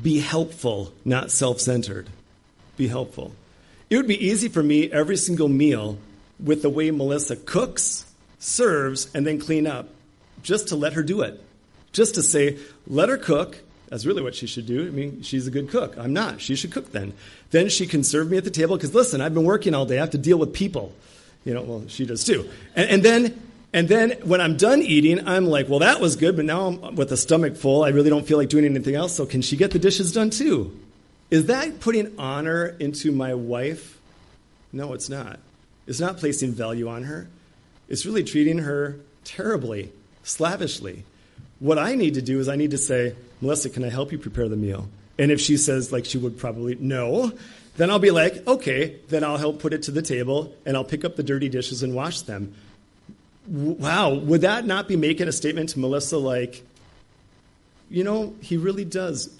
be 0.01 0.21
helpful, 0.21 0.93
not 1.05 1.33
self 1.33 1.61
centered. 1.61 2.09
Be 2.77 2.87
helpful. 2.87 3.33
It 3.91 3.97
would 3.97 4.07
be 4.07 4.25
easy 4.25 4.49
for 4.49 4.63
me 4.63 4.91
every 4.91 5.17
single 5.17 5.49
meal 5.49 5.99
with 6.39 6.63
the 6.63 6.71
way 6.71 6.91
Melissa 6.91 7.37
cooks, 7.37 8.07
serves, 8.39 9.13
and 9.15 9.27
then 9.27 9.39
clean 9.39 9.67
up, 9.67 9.89
just 10.43 10.69
to 10.69 10.77
let 10.77 10.95
her 10.95 11.03
do 11.03 11.23
it. 11.23 11.41
Just 11.93 12.15
to 12.15 12.23
say, 12.23 12.59
let 12.87 13.09
her 13.09 13.19
cook. 13.19 13.59
That's 13.89 14.07
really 14.07 14.23
what 14.23 14.37
she 14.37 14.47
should 14.47 14.67
do. 14.67 14.87
I 14.87 14.91
mean, 14.91 15.23
she's 15.23 15.49
a 15.49 15.51
good 15.51 15.71
cook. 15.71 15.99
I'm 15.99 16.13
not. 16.13 16.41
She 16.41 16.55
should 16.55 16.71
cook 16.71 16.93
then. 16.93 17.13
Then 17.51 17.69
she 17.69 17.87
can 17.87 18.05
serve 18.05 18.31
me 18.31 18.37
at 18.37 18.45
the 18.45 18.51
table 18.51 18.77
because 18.77 18.95
listen, 18.95 19.21
I've 19.21 19.35
been 19.35 19.45
working 19.45 19.75
all 19.75 19.85
day. 19.85 19.97
I 19.97 20.01
have 20.01 20.11
to 20.11 20.19
deal 20.19 20.39
with 20.39 20.55
people. 20.55 20.95
You 21.45 21.55
know, 21.55 21.63
well, 21.63 21.85
she 21.89 22.07
does 22.07 22.23
too. 22.23 22.49
And, 22.77 22.89
and 22.89 23.03
then 23.03 23.43
and 23.73 23.89
then 23.89 24.13
when 24.25 24.41
I'm 24.41 24.57
done 24.57 24.83
eating, 24.83 25.27
I'm 25.29 25.47
like, 25.47 25.69
well, 25.69 25.81
that 25.81 26.01
was 26.01 26.17
good, 26.17 26.37
but 26.37 26.45
now 26.45 26.67
I'm 26.67 26.95
with 26.97 27.11
a 27.13 27.17
stomach 27.17 27.57
full. 27.57 27.85
I 27.85 27.89
really 27.89 28.11
don't 28.11 28.27
feel 28.27 28.39
like 28.39 28.49
doing 28.49 28.65
anything 28.65 28.95
else. 28.95 29.15
So 29.15 29.27
can 29.27 29.43
she 29.43 29.57
get 29.57 29.73
the 29.73 29.79
dishes 29.79 30.13
done 30.13 30.31
too? 30.31 30.77
Is 31.31 31.47
that 31.47 31.81
putting 31.81 32.19
honor 32.19 32.77
into 32.81 33.13
my 33.13 33.35
wife? 33.35 34.01
No, 34.73 34.95
it's 34.95 35.09
not. 35.09 35.39
It's 35.87 36.01
not 36.01 36.19
placing 36.19 36.53
value 36.53 36.89
on 36.89 37.05
her. 37.05 37.29
It's 37.89 38.07
really 38.07 38.25
treating 38.25 38.59
her 38.59 38.97
terribly, 39.25 39.93
slavishly. 40.23 41.05
What 41.59 41.79
I 41.79 41.95
need 41.95 42.15
to 42.15 42.23
do 42.23 42.41
is 42.41 42.49
I 42.49 42.57
need 42.57 42.73
to 42.73 42.79
say, 42.79 43.15
Melissa, 43.41 43.71
can 43.71 43.85
I 43.85 43.91
help 43.91 44.13
you 44.13 44.19
prepare 44.19 44.49
the 44.49 44.57
meal? 44.57 44.89
And 45.19 45.31
if 45.31 45.41
she 45.41 45.57
says, 45.57 45.93
like, 45.93 46.05
she 46.05 46.19
would 46.19 46.39
probably 46.39 46.77
no, 46.81 47.33
then 47.77 47.91
I'll 47.91 47.99
be 47.99 48.11
like, 48.11 48.47
okay, 48.47 48.97
then 49.09 49.25
I'll 49.25 49.37
help 49.37 49.61
put 49.61 49.73
it 49.73 49.83
to 49.85 49.91
the 49.91 50.03
table 50.03 50.55
and 50.65 50.77
I'll 50.77 50.85
pick 50.85 51.05
up 51.05 51.17
the 51.17 51.23
dirty 51.23 51.49
dishes 51.49 51.83
and 51.83 51.95
wash 51.95 52.23
them. 52.23 52.55
Wow, 53.47 54.15
would 54.15 54.43
that 54.43 54.65
not 54.65 54.89
be 54.89 54.97
making 54.97 55.29
a 55.29 55.33
statement 55.33 55.71
to 55.71 55.79
Melissa 55.79 56.19
like, 56.19 56.65
you 57.89 58.05
know, 58.05 58.35
he 58.41 58.57
really 58.57 58.85
does 58.85 59.37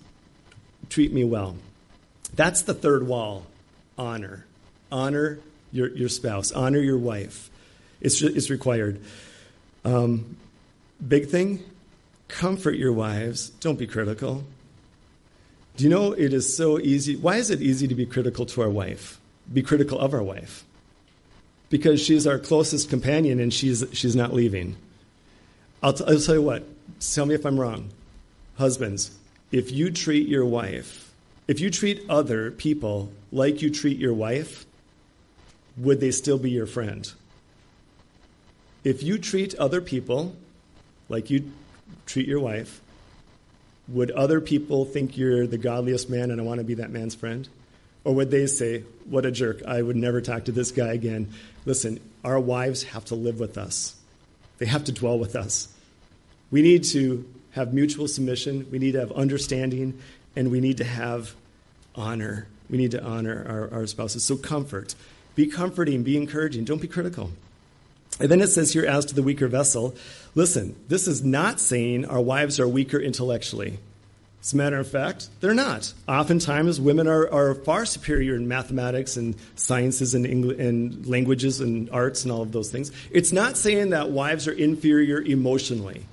treat 0.89 1.13
me 1.13 1.25
well? 1.25 1.57
That's 2.35 2.63
the 2.63 2.75
third 2.75 3.07
wall 3.07 3.47
honor. 3.99 4.47
Honor 4.91 5.39
your, 5.73 5.89
your 5.89 6.09
spouse, 6.09 6.53
honor 6.53 6.81
your 6.81 6.99
wife. 6.99 7.51
It's, 8.01 8.23
it's 8.23 8.51
required. 8.51 9.01
Um, 9.85 10.37
big 11.07 11.29
thing 11.29 11.65
comfort 12.31 12.77
your 12.77 12.93
wives, 12.93 13.51
don't 13.51 13.79
be 13.79 13.87
critical. 13.87 14.45
Do 15.77 15.85
you 15.85 15.91
know 15.91 16.13
it 16.13 16.33
is 16.33 16.57
so 16.57 16.79
easy? 16.79 17.17
Why 17.17 17.37
is 17.37 17.51
it 17.51 17.61
easy 17.61 17.89
to 17.89 17.95
be 17.95 18.07
critical 18.07 18.47
to 18.47 18.63
our 18.63 18.71
wife? 18.71 19.19
Be 19.53 19.63
critical 19.63 19.99
of 19.99 20.15
our 20.15 20.23
wife? 20.23 20.65
Because 21.69 22.01
she's 22.01 22.27
our 22.27 22.39
closest 22.39 22.91
companion 22.91 23.41
and 23.41 23.53
she's, 23.53 23.85
she's 23.93 24.17
not 24.17 24.33
leaving. 24.33 24.77
I'll, 25.83 25.93
t- 25.93 26.05
I'll 26.07 26.21
tell 26.21 26.35
you 26.37 26.43
what, 26.43 26.65
tell 27.01 27.27
me 27.27 27.35
if 27.35 27.45
I'm 27.45 27.59
wrong. 27.59 27.91
Husbands, 28.59 29.17
if 29.51 29.71
you 29.73 29.91
treat 29.91 30.29
your 30.29 30.45
wife 30.45 31.10
if 31.51 31.59
you 31.59 31.69
treat 31.69 32.09
other 32.09 32.53
people 32.53 33.11
like 33.33 33.61
you 33.61 33.71
treat 33.71 33.99
your 33.99 34.15
wife, 34.15 34.67
would 35.77 35.99
they 35.99 36.13
still 36.13 36.39
be 36.39 36.49
your 36.49 36.65
friend? 36.65 37.13
If 38.85 39.03
you 39.03 39.19
treat 39.19 39.57
other 39.57 39.81
people 39.81 40.37
like 41.09 41.29
you 41.29 41.51
treat 42.07 42.29
your 42.29 42.39
wife, 42.39 42.81
would 43.89 44.13
other 44.13 44.41
people 44.41 44.85
think 44.85 45.19
you're 45.19 45.45
the 45.49 45.59
godliest 45.59 46.09
man 46.09 46.31
and 46.31 46.41
I 46.41 46.45
want 46.45 46.59
to 46.59 46.65
be 46.65 46.75
that 46.75 46.93
man's 46.93 47.17
friend? 47.17 47.49
Or 48.05 48.15
would 48.15 48.31
they 48.31 48.47
say, 48.47 48.85
What 49.07 49.27
a 49.27 49.33
jerk, 49.33 49.61
I 49.67 49.83
would 49.83 49.97
never 49.97 50.21
talk 50.21 50.45
to 50.45 50.53
this 50.53 50.71
guy 50.71 50.93
again? 50.93 51.35
Listen, 51.67 51.99
our 52.23 52.39
wives 52.39 52.85
have 52.85 53.07
to 53.07 53.17
live 53.17 53.41
with 53.41 53.59
us, 53.59 53.97
they 54.59 54.67
have 54.67 54.85
to 54.85 54.93
dwell 54.93 55.19
with 55.19 55.35
us. 55.35 55.67
We 56.53 56.63
need 56.63 56.85
to 56.85 57.29
have 57.51 57.75
mutual 57.75 58.07
submission, 58.07 58.69
we 58.71 58.79
need 58.79 58.93
to 58.93 59.01
have 59.01 59.11
understanding, 59.11 59.99
and 60.37 60.51
we 60.51 60.61
need 60.61 60.79
to 60.79 60.85
have 60.85 61.35
honor. 61.95 62.47
We 62.69 62.79
need 62.79 62.93
to 62.93 63.03
honor 63.03 63.45
our, 63.49 63.81
our 63.81 63.87
spouses. 63.87 64.25
So 64.25 64.37
comfort. 64.37 64.95
Be 65.35 65.47
comforting, 65.47 66.03
be 66.03 66.17
encouraging, 66.17 66.65
don't 66.65 66.81
be 66.81 66.89
critical. 66.89 67.31
And 68.19 68.29
then 68.31 68.41
it 68.41 68.49
says 68.49 68.73
here, 68.73 68.85
as 68.85 69.07
to 69.07 69.15
the 69.15 69.23
weaker 69.23 69.49
vessel, 69.49 69.95
listen, 70.35 70.77
this 70.89 71.09
is 71.09 71.25
not 71.25 71.61
saying 71.61 72.05
our 72.05 72.21
wives 72.21 72.61
are 72.61 72.69
weaker 72.69 72.99
intellectually. 72.99 73.79
As 74.43 74.53
a 74.55 74.57
matter 74.57 74.79
of 74.79 74.89
fact, 74.89 75.29
they're 75.41 75.55
not. 75.55 75.93
Oftentimes, 76.09 76.81
women 76.81 77.07
are, 77.07 77.31
are 77.31 77.55
far 77.55 77.85
superior 77.85 78.35
in 78.37 78.49
mathematics 78.49 79.17
and 79.17 79.35
sciences 79.55 80.15
and, 80.15 80.27
and 80.27 81.07
languages 81.07 81.61
and 81.61 81.91
arts 81.91 82.23
and 82.23 82.33
all 82.33 82.43
of 82.43 82.51
those 82.51 82.71
things. 82.71 82.91
It's 83.11 83.33
not 83.33 83.59
saying 83.59 83.91
that 83.91 84.11
wives 84.11 84.49
are 84.49 84.53
inferior 84.53 85.21
emotionally. 85.21 86.07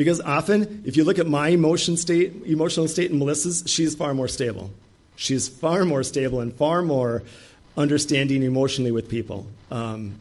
Because 0.00 0.22
often, 0.22 0.82
if 0.86 0.96
you 0.96 1.04
look 1.04 1.18
at 1.18 1.26
my 1.26 1.48
emotion 1.48 1.98
state, 1.98 2.32
emotional 2.46 2.88
state 2.88 3.10
and 3.10 3.20
Melissa's, 3.20 3.64
she's 3.66 3.94
far 3.94 4.14
more 4.14 4.28
stable. 4.28 4.70
She's 5.14 5.46
far 5.46 5.84
more 5.84 6.02
stable 6.04 6.40
and 6.40 6.54
far 6.54 6.80
more 6.80 7.22
understanding 7.76 8.42
emotionally 8.42 8.92
with 8.92 9.10
people. 9.10 9.46
Um, 9.70 10.14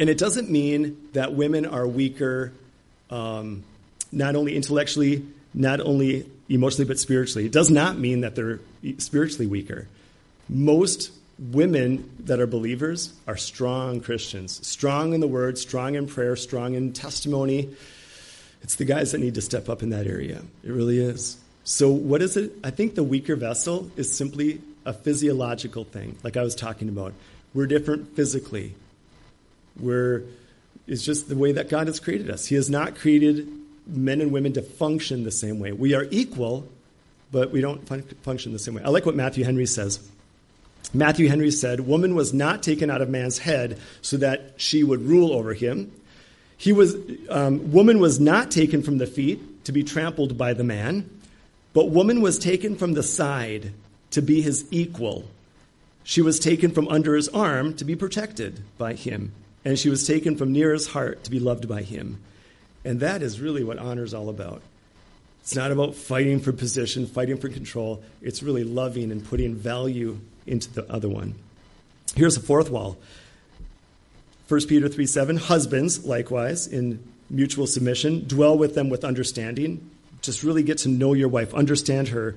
and 0.00 0.10
it 0.10 0.18
doesn't 0.18 0.50
mean 0.50 1.08
that 1.12 1.32
women 1.32 1.66
are 1.66 1.86
weaker, 1.86 2.52
um, 3.10 3.62
not 4.10 4.34
only 4.34 4.56
intellectually, 4.56 5.24
not 5.54 5.78
only 5.78 6.28
emotionally, 6.48 6.88
but 6.88 6.98
spiritually. 6.98 7.46
It 7.46 7.52
does 7.52 7.70
not 7.70 7.96
mean 7.96 8.22
that 8.22 8.34
they're 8.34 8.58
spiritually 8.98 9.46
weaker. 9.46 9.86
Most 10.48 11.12
women 11.38 12.10
that 12.24 12.40
are 12.40 12.48
believers 12.48 13.12
are 13.28 13.36
strong 13.36 14.00
Christians, 14.00 14.66
strong 14.66 15.14
in 15.14 15.20
the 15.20 15.28
word, 15.28 15.58
strong 15.58 15.94
in 15.94 16.08
prayer, 16.08 16.34
strong 16.34 16.74
in 16.74 16.92
testimony. 16.92 17.68
It's 18.62 18.76
the 18.76 18.84
guys 18.84 19.12
that 19.12 19.18
need 19.18 19.34
to 19.34 19.40
step 19.40 19.68
up 19.68 19.82
in 19.82 19.90
that 19.90 20.06
area. 20.06 20.42
It 20.62 20.70
really 20.70 20.98
is. 20.98 21.38
So, 21.64 21.90
what 21.90 22.22
is 22.22 22.36
it? 22.36 22.52
I 22.64 22.70
think 22.70 22.94
the 22.94 23.02
weaker 23.02 23.36
vessel 23.36 23.90
is 23.96 24.12
simply 24.12 24.60
a 24.84 24.92
physiological 24.92 25.84
thing, 25.84 26.16
like 26.22 26.36
I 26.36 26.42
was 26.42 26.54
talking 26.54 26.88
about. 26.88 27.12
We're 27.54 27.66
different 27.66 28.16
physically. 28.16 28.74
We're, 29.78 30.24
it's 30.86 31.04
just 31.04 31.28
the 31.28 31.36
way 31.36 31.52
that 31.52 31.68
God 31.68 31.86
has 31.86 32.00
created 32.00 32.30
us. 32.30 32.46
He 32.46 32.54
has 32.54 32.70
not 32.70 32.96
created 32.96 33.48
men 33.86 34.20
and 34.20 34.32
women 34.32 34.52
to 34.54 34.62
function 34.62 35.24
the 35.24 35.30
same 35.30 35.58
way. 35.58 35.72
We 35.72 35.94
are 35.94 36.06
equal, 36.10 36.68
but 37.32 37.50
we 37.50 37.60
don't 37.60 37.86
fun- 37.86 38.02
function 38.22 38.52
the 38.52 38.58
same 38.58 38.74
way. 38.74 38.82
I 38.82 38.88
like 38.88 39.06
what 39.06 39.16
Matthew 39.16 39.44
Henry 39.44 39.66
says. 39.66 40.06
Matthew 40.92 41.28
Henry 41.28 41.50
said, 41.50 41.80
Woman 41.80 42.14
was 42.14 42.32
not 42.32 42.62
taken 42.62 42.90
out 42.90 43.00
of 43.00 43.08
man's 43.08 43.38
head 43.38 43.78
so 44.02 44.16
that 44.18 44.54
she 44.56 44.82
would 44.82 45.02
rule 45.02 45.32
over 45.32 45.54
him. 45.54 45.92
He 46.60 46.74
was, 46.74 46.94
um, 47.30 47.72
woman 47.72 48.00
was 48.00 48.20
not 48.20 48.50
taken 48.50 48.82
from 48.82 48.98
the 48.98 49.06
feet 49.06 49.64
to 49.64 49.72
be 49.72 49.82
trampled 49.82 50.36
by 50.36 50.52
the 50.52 50.62
man. 50.62 51.08
But 51.72 51.88
woman 51.88 52.20
was 52.20 52.38
taken 52.38 52.76
from 52.76 52.92
the 52.92 53.02
side 53.02 53.72
to 54.10 54.20
be 54.20 54.42
his 54.42 54.66
equal. 54.70 55.24
She 56.04 56.20
was 56.20 56.38
taken 56.38 56.70
from 56.70 56.86
under 56.88 57.14
his 57.14 57.30
arm 57.30 57.72
to 57.76 57.84
be 57.86 57.96
protected 57.96 58.60
by 58.76 58.92
him. 58.92 59.32
And 59.64 59.78
she 59.78 59.88
was 59.88 60.06
taken 60.06 60.36
from 60.36 60.52
near 60.52 60.74
his 60.74 60.88
heart 60.88 61.24
to 61.24 61.30
be 61.30 61.40
loved 61.40 61.66
by 61.66 61.80
him. 61.80 62.20
And 62.84 63.00
that 63.00 63.22
is 63.22 63.40
really 63.40 63.64
what 63.64 63.78
honor 63.78 64.04
is 64.04 64.12
all 64.12 64.28
about. 64.28 64.60
It's 65.40 65.56
not 65.56 65.72
about 65.72 65.94
fighting 65.94 66.40
for 66.40 66.52
position, 66.52 67.06
fighting 67.06 67.38
for 67.38 67.48
control. 67.48 68.02
It's 68.20 68.42
really 68.42 68.64
loving 68.64 69.10
and 69.12 69.24
putting 69.24 69.54
value 69.54 70.20
into 70.46 70.70
the 70.70 70.92
other 70.92 71.08
one. 71.08 71.36
Here's 72.16 72.36
a 72.36 72.40
fourth 72.40 72.68
wall 72.68 72.98
1 74.50 74.66
Peter 74.66 74.88
3 74.88 75.06
7, 75.06 75.36
husbands, 75.36 76.04
likewise, 76.04 76.66
in 76.66 77.00
mutual 77.30 77.68
submission, 77.68 78.26
dwell 78.26 78.58
with 78.58 78.74
them 78.74 78.88
with 78.88 79.04
understanding. 79.04 79.88
Just 80.22 80.42
really 80.42 80.64
get 80.64 80.78
to 80.78 80.88
know 80.88 81.14
your 81.14 81.28
wife, 81.28 81.54
understand 81.54 82.08
her 82.08 82.34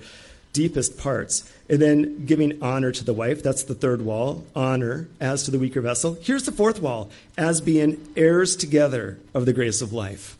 deepest 0.53 0.95
parts. 0.99 1.51
And 1.67 1.81
then 1.81 2.27
giving 2.27 2.61
honor 2.61 2.91
to 2.91 3.03
the 3.03 3.15
wife, 3.15 3.41
that's 3.41 3.63
the 3.63 3.73
third 3.73 4.03
wall, 4.03 4.45
honor 4.55 5.07
as 5.19 5.41
to 5.45 5.51
the 5.51 5.57
weaker 5.57 5.81
vessel. 5.81 6.15
Here's 6.21 6.43
the 6.43 6.51
fourth 6.51 6.79
wall, 6.79 7.09
as 7.35 7.61
being 7.61 8.07
heirs 8.15 8.55
together 8.55 9.17
of 9.33 9.47
the 9.47 9.53
grace 9.53 9.81
of 9.81 9.91
life. 9.91 10.37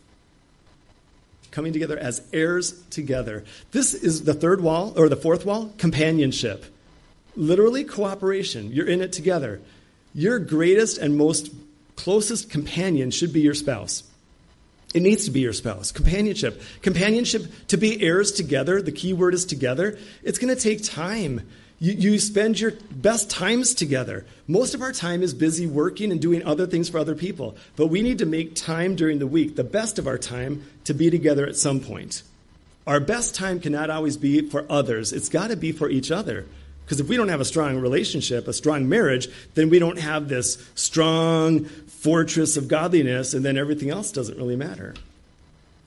Coming 1.50 1.72
together 1.72 1.98
as 1.98 2.22
heirs 2.32 2.84
together. 2.90 3.44
This 3.72 3.94
is 3.94 4.22
the 4.22 4.34
third 4.34 4.60
wall, 4.60 4.92
or 4.96 5.08
the 5.08 5.16
fourth 5.16 5.44
wall, 5.44 5.72
companionship. 5.76 6.66
Literally 7.34 7.82
cooperation. 7.82 8.70
You're 8.70 8.86
in 8.86 9.02
it 9.02 9.12
together. 9.12 9.60
Your 10.14 10.38
greatest 10.38 10.98
and 10.98 11.16
most 11.16 11.50
closest 11.96 12.50
companion 12.50 13.10
should 13.10 13.32
be 13.32 13.40
your 13.40 13.54
spouse. 13.54 14.04
It 14.94 15.02
needs 15.02 15.24
to 15.24 15.32
be 15.32 15.40
your 15.40 15.52
spouse. 15.52 15.90
Companionship. 15.90 16.62
Companionship 16.80 17.50
to 17.68 17.76
be 17.76 18.00
heirs 18.00 18.30
together, 18.30 18.80
the 18.80 18.92
key 18.92 19.12
word 19.12 19.34
is 19.34 19.44
together. 19.44 19.98
It's 20.22 20.38
going 20.38 20.54
to 20.54 20.60
take 20.60 20.84
time. 20.84 21.40
You, 21.80 21.92
you, 21.92 22.18
spend 22.20 22.60
your 22.60 22.72
best 22.92 23.28
times 23.28 23.74
together. 23.74 24.24
Most 24.46 24.74
of 24.74 24.82
our 24.82 24.92
time 24.92 25.24
is 25.24 25.34
busy 25.34 25.66
working 25.66 26.12
and 26.12 26.20
doing 26.20 26.44
other 26.44 26.68
things 26.68 26.88
for 26.88 26.98
other 26.98 27.16
people. 27.16 27.56
But 27.74 27.88
we 27.88 28.00
need 28.00 28.18
to 28.18 28.26
make 28.26 28.54
time 28.54 28.94
during 28.94 29.18
the 29.18 29.26
week, 29.26 29.56
the 29.56 29.64
best 29.64 29.98
of 29.98 30.06
our 30.06 30.16
time, 30.16 30.62
to 30.84 30.94
be 30.94 31.10
together 31.10 31.44
at 31.44 31.56
some 31.56 31.80
point. 31.80 32.22
Our 32.86 33.00
best 33.00 33.34
time 33.34 33.58
cannot 33.58 33.90
always 33.90 34.16
be 34.16 34.48
for 34.48 34.64
others, 34.70 35.12
it's 35.12 35.28
got 35.28 35.48
to 35.48 35.56
be 35.56 35.72
for 35.72 35.90
each 35.90 36.12
other. 36.12 36.46
Because 36.84 37.00
if 37.00 37.08
we 37.08 37.16
don't 37.16 37.28
have 37.28 37.40
a 37.40 37.46
strong 37.46 37.78
relationship, 37.78 38.46
a 38.46 38.52
strong 38.52 38.88
marriage, 38.88 39.28
then 39.54 39.70
we 39.70 39.78
don't 39.78 39.98
have 39.98 40.28
this 40.28 40.62
strong 40.74 41.64
fortress 41.64 42.56
of 42.56 42.68
godliness, 42.68 43.32
and 43.32 43.44
then 43.44 43.56
everything 43.56 43.90
else 43.90 44.12
doesn't 44.12 44.36
really 44.36 44.56
matter. 44.56 44.94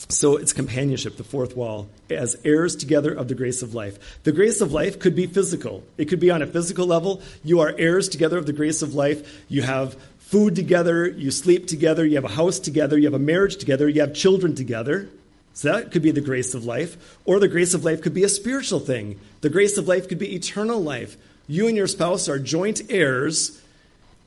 So 0.09 0.37
it's 0.37 0.53
companionship, 0.53 1.17
the 1.17 1.23
fourth 1.23 1.55
wall, 1.55 1.89
as 2.09 2.37
heirs 2.45 2.75
together 2.75 3.13
of 3.13 3.27
the 3.27 3.35
grace 3.35 3.61
of 3.61 3.73
life. 3.73 4.23
The 4.23 4.31
grace 4.31 4.61
of 4.61 4.71
life 4.71 4.99
could 4.99 5.15
be 5.15 5.27
physical. 5.27 5.83
It 5.97 6.05
could 6.05 6.19
be 6.19 6.31
on 6.31 6.41
a 6.41 6.47
physical 6.47 6.87
level. 6.87 7.21
You 7.43 7.59
are 7.59 7.75
heirs 7.77 8.07
together 8.07 8.37
of 8.37 8.45
the 8.45 8.53
grace 8.53 8.81
of 8.81 8.95
life. 8.95 9.45
You 9.49 9.63
have 9.63 9.95
food 10.19 10.55
together. 10.55 11.07
You 11.07 11.29
sleep 11.31 11.67
together. 11.67 12.05
You 12.05 12.15
have 12.15 12.25
a 12.25 12.29
house 12.29 12.59
together. 12.59 12.97
You 12.97 13.05
have 13.05 13.13
a 13.13 13.19
marriage 13.19 13.57
together. 13.57 13.89
You 13.89 14.01
have 14.01 14.13
children 14.13 14.55
together. 14.55 15.09
So 15.57 15.73
that 15.73 15.91
could 15.91 16.03
be 16.03 16.11
the 16.11 16.21
grace 16.21 16.53
of 16.53 16.65
life. 16.65 17.17
Or 17.25 17.39
the 17.39 17.47
grace 17.47 17.73
of 17.73 17.83
life 17.83 18.03
could 18.03 18.13
be 18.13 18.23
a 18.23 18.29
spiritual 18.29 18.79
thing. 18.79 19.19
The 19.41 19.49
grace 19.49 19.75
of 19.79 19.87
life 19.87 20.07
could 20.07 20.19
be 20.19 20.35
eternal 20.35 20.79
life. 20.79 21.17
You 21.47 21.67
and 21.67 21.75
your 21.75 21.87
spouse 21.87 22.29
are 22.29 22.37
joint 22.37 22.83
heirs 22.91 23.59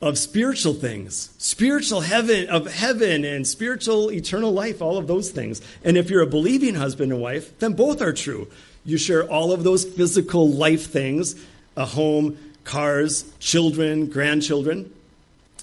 of 0.02 0.18
spiritual 0.18 0.74
things, 0.74 1.32
spiritual 1.38 2.00
heaven, 2.00 2.48
of 2.48 2.66
heaven 2.66 3.24
and 3.24 3.46
spiritual 3.46 4.10
eternal 4.10 4.50
life, 4.50 4.82
all 4.82 4.98
of 4.98 5.06
those 5.06 5.30
things. 5.30 5.62
And 5.84 5.96
if 5.96 6.10
you're 6.10 6.22
a 6.22 6.26
believing 6.26 6.74
husband 6.74 7.12
and 7.12 7.22
wife, 7.22 7.56
then 7.60 7.74
both 7.74 8.02
are 8.02 8.12
true. 8.12 8.48
You 8.84 8.98
share 8.98 9.22
all 9.30 9.52
of 9.52 9.62
those 9.62 9.84
physical 9.84 10.50
life 10.50 10.90
things 10.90 11.36
a 11.76 11.84
home, 11.84 12.38
cars, 12.64 13.32
children, 13.38 14.06
grandchildren, 14.06 14.92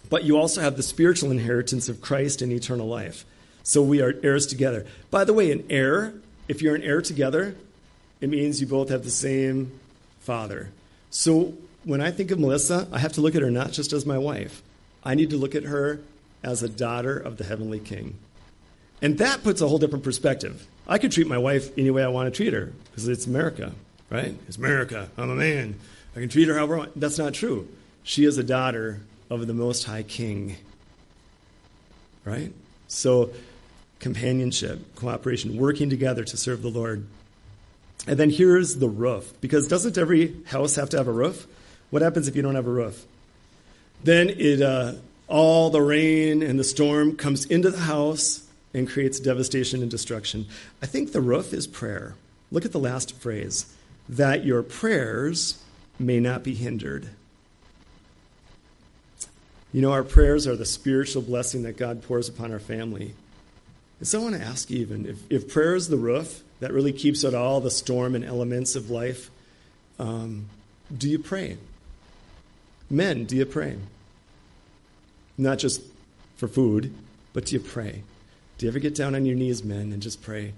but 0.10 0.24
you 0.24 0.38
also 0.38 0.62
have 0.62 0.78
the 0.78 0.84
spiritual 0.84 1.30
inheritance 1.30 1.90
of 1.90 2.00
Christ 2.00 2.42
and 2.42 2.54
eternal 2.54 2.88
life. 2.88 3.26
So 3.68 3.82
we 3.82 4.02
are 4.02 4.16
heirs 4.24 4.48
together. 4.48 4.86
By 5.12 5.26
the 5.26 5.34
way, 5.34 5.52
an 5.52 5.66
heir, 5.70 6.14
if 6.48 6.62
you're 6.62 6.76
an 6.76 6.84
heir 6.84 7.02
together, 7.02 7.54
it 8.22 8.30
means 8.30 8.62
you 8.62 8.66
both 8.66 8.88
have 8.88 9.04
the 9.04 9.12
same 9.12 9.78
father. 10.22 10.70
So 11.10 11.54
when 11.84 12.00
I 12.00 12.12
think 12.12 12.32
of 12.32 12.40
Melissa, 12.40 12.88
I 12.94 13.00
have 13.00 13.12
to 13.14 13.22
look 13.22 13.36
at 13.36 13.42
her 13.42 13.52
not 13.52 13.74
just 13.74 13.92
as 13.92 14.06
my 14.06 14.18
wife. 14.18 14.62
I 15.04 15.16
need 15.16 15.32
to 15.32 15.36
look 15.36 15.54
at 15.54 15.64
her 15.64 16.00
as 16.42 16.64
a 16.64 16.70
daughter 16.70 17.18
of 17.18 17.36
the 17.36 17.44
heavenly 17.44 17.80
king. 17.80 18.16
And 19.02 19.18
that 19.18 19.44
puts 19.44 19.60
a 19.60 19.68
whole 19.68 19.80
different 19.80 20.06
perspective. 20.06 20.66
I 20.88 20.98
could 20.98 21.12
treat 21.12 21.28
my 21.28 21.38
wife 21.38 21.78
any 21.78 21.92
way 21.92 22.06
I 22.06 22.08
want 22.08 22.34
to 22.34 22.38
treat 22.38 22.54
her 22.54 22.72
because 22.86 23.10
it's 23.10 23.28
America, 23.28 23.74
right? 24.10 24.34
It's 24.48 24.56
America. 24.56 25.10
I'm 25.18 25.30
a 25.30 25.36
man. 25.36 25.76
I 26.16 26.22
can 26.22 26.30
treat 26.30 26.48
her 26.48 26.56
however 26.56 26.76
I 26.76 26.80
want. 26.80 26.98
That's 26.98 27.18
not 27.18 27.34
true. 27.34 27.68
She 28.04 28.24
is 28.24 28.38
a 28.38 28.44
daughter 28.46 29.02
of 29.30 29.46
the 29.46 29.54
Most 29.54 29.84
High 29.84 30.04
King, 30.04 30.56
right? 32.24 32.54
So 32.88 33.32
companionship, 34.00 34.96
cooperation, 34.96 35.58
working 35.58 35.90
together 35.90 36.24
to 36.24 36.38
serve 36.38 36.62
the 36.62 36.70
Lord. 36.70 37.06
And 38.08 38.18
then 38.18 38.30
here's 38.30 38.78
the 38.78 38.90
roof, 38.90 39.34
because 39.42 39.68
doesn't 39.68 39.98
every 39.98 40.36
house 40.46 40.76
have 40.76 40.90
to 40.92 40.98
have 40.98 41.08
a 41.08 41.12
roof? 41.12 41.48
What 41.90 42.02
happens 42.02 42.28
if 42.28 42.36
you 42.36 42.42
don't 42.42 42.56
have 42.56 42.68
a 42.68 42.72
roof? 42.72 43.06
Then 44.04 44.30
it, 44.30 44.62
uh, 44.62 44.94
all 45.28 45.70
the 45.70 45.82
rain 45.82 46.42
and 46.44 46.60
the 46.60 46.64
storm 46.64 47.16
comes 47.16 47.46
into 47.46 47.70
the 47.72 47.80
house 47.80 48.48
and 48.74 48.88
creates 48.88 49.20
devastation 49.20 49.82
and 49.82 49.90
destruction. 49.90 50.46
I 50.82 50.86
think 50.86 51.12
the 51.12 51.22
roof 51.22 51.54
is 51.54 51.68
prayer. 51.68 52.16
Look 52.52 52.66
at 52.66 52.72
the 52.72 52.80
last 52.80 53.16
phrase 53.20 53.66
that 54.08 54.46
your 54.46 54.64
prayers 54.64 55.62
may 56.00 56.20
not 56.20 56.44
be 56.44 56.54
hindered. 56.54 57.10
You 59.74 59.82
know, 59.82 59.92
our 59.92 60.04
prayers 60.04 60.48
are 60.48 60.56
the 60.56 60.66
spiritual 60.66 61.22
blessing 61.22 61.64
that 61.64 61.76
God 61.76 62.04
pours 62.04 62.30
upon 62.30 62.54
our 62.54 62.60
family. 62.60 63.14
And 64.00 64.08
so 64.08 64.20
I 64.20 64.24
want 64.24 64.36
to 64.36 64.42
ask 64.42 64.70
you, 64.70 64.80
even 64.80 65.06
if, 65.06 65.20
if 65.30 65.52
prayer 65.52 65.76
is 65.76 65.90
the 65.90 65.98
roof 65.98 66.44
that 66.60 66.72
really 66.72 66.94
keeps 66.94 67.26
out 67.26 67.34
all 67.34 67.60
the 67.60 67.72
storm 67.72 68.16
and 68.16 68.24
elements 68.24 68.76
of 68.76 68.90
life, 68.90 69.30
um, 70.00 70.48
do 70.96 71.10
you 71.10 71.20
pray? 71.20 71.58
Men, 72.90 73.26
do 73.26 73.36
you 73.36 73.46
pray? 73.46 73.78
Not 75.38 75.58
just 75.58 75.82
for 76.38 76.48
food, 76.48 76.94
but 77.34 77.46
do 77.46 77.56
you 77.56 77.60
pray? 77.60 78.04
Do 78.58 78.66
you 78.66 78.72
ever 78.72 78.80
get 78.80 78.96
down 78.96 79.14
on 79.14 79.26
your 79.26 79.36
knees, 79.36 79.64
men, 79.64 79.92
and 79.92 80.02
just 80.02 80.22
pray 80.22 80.54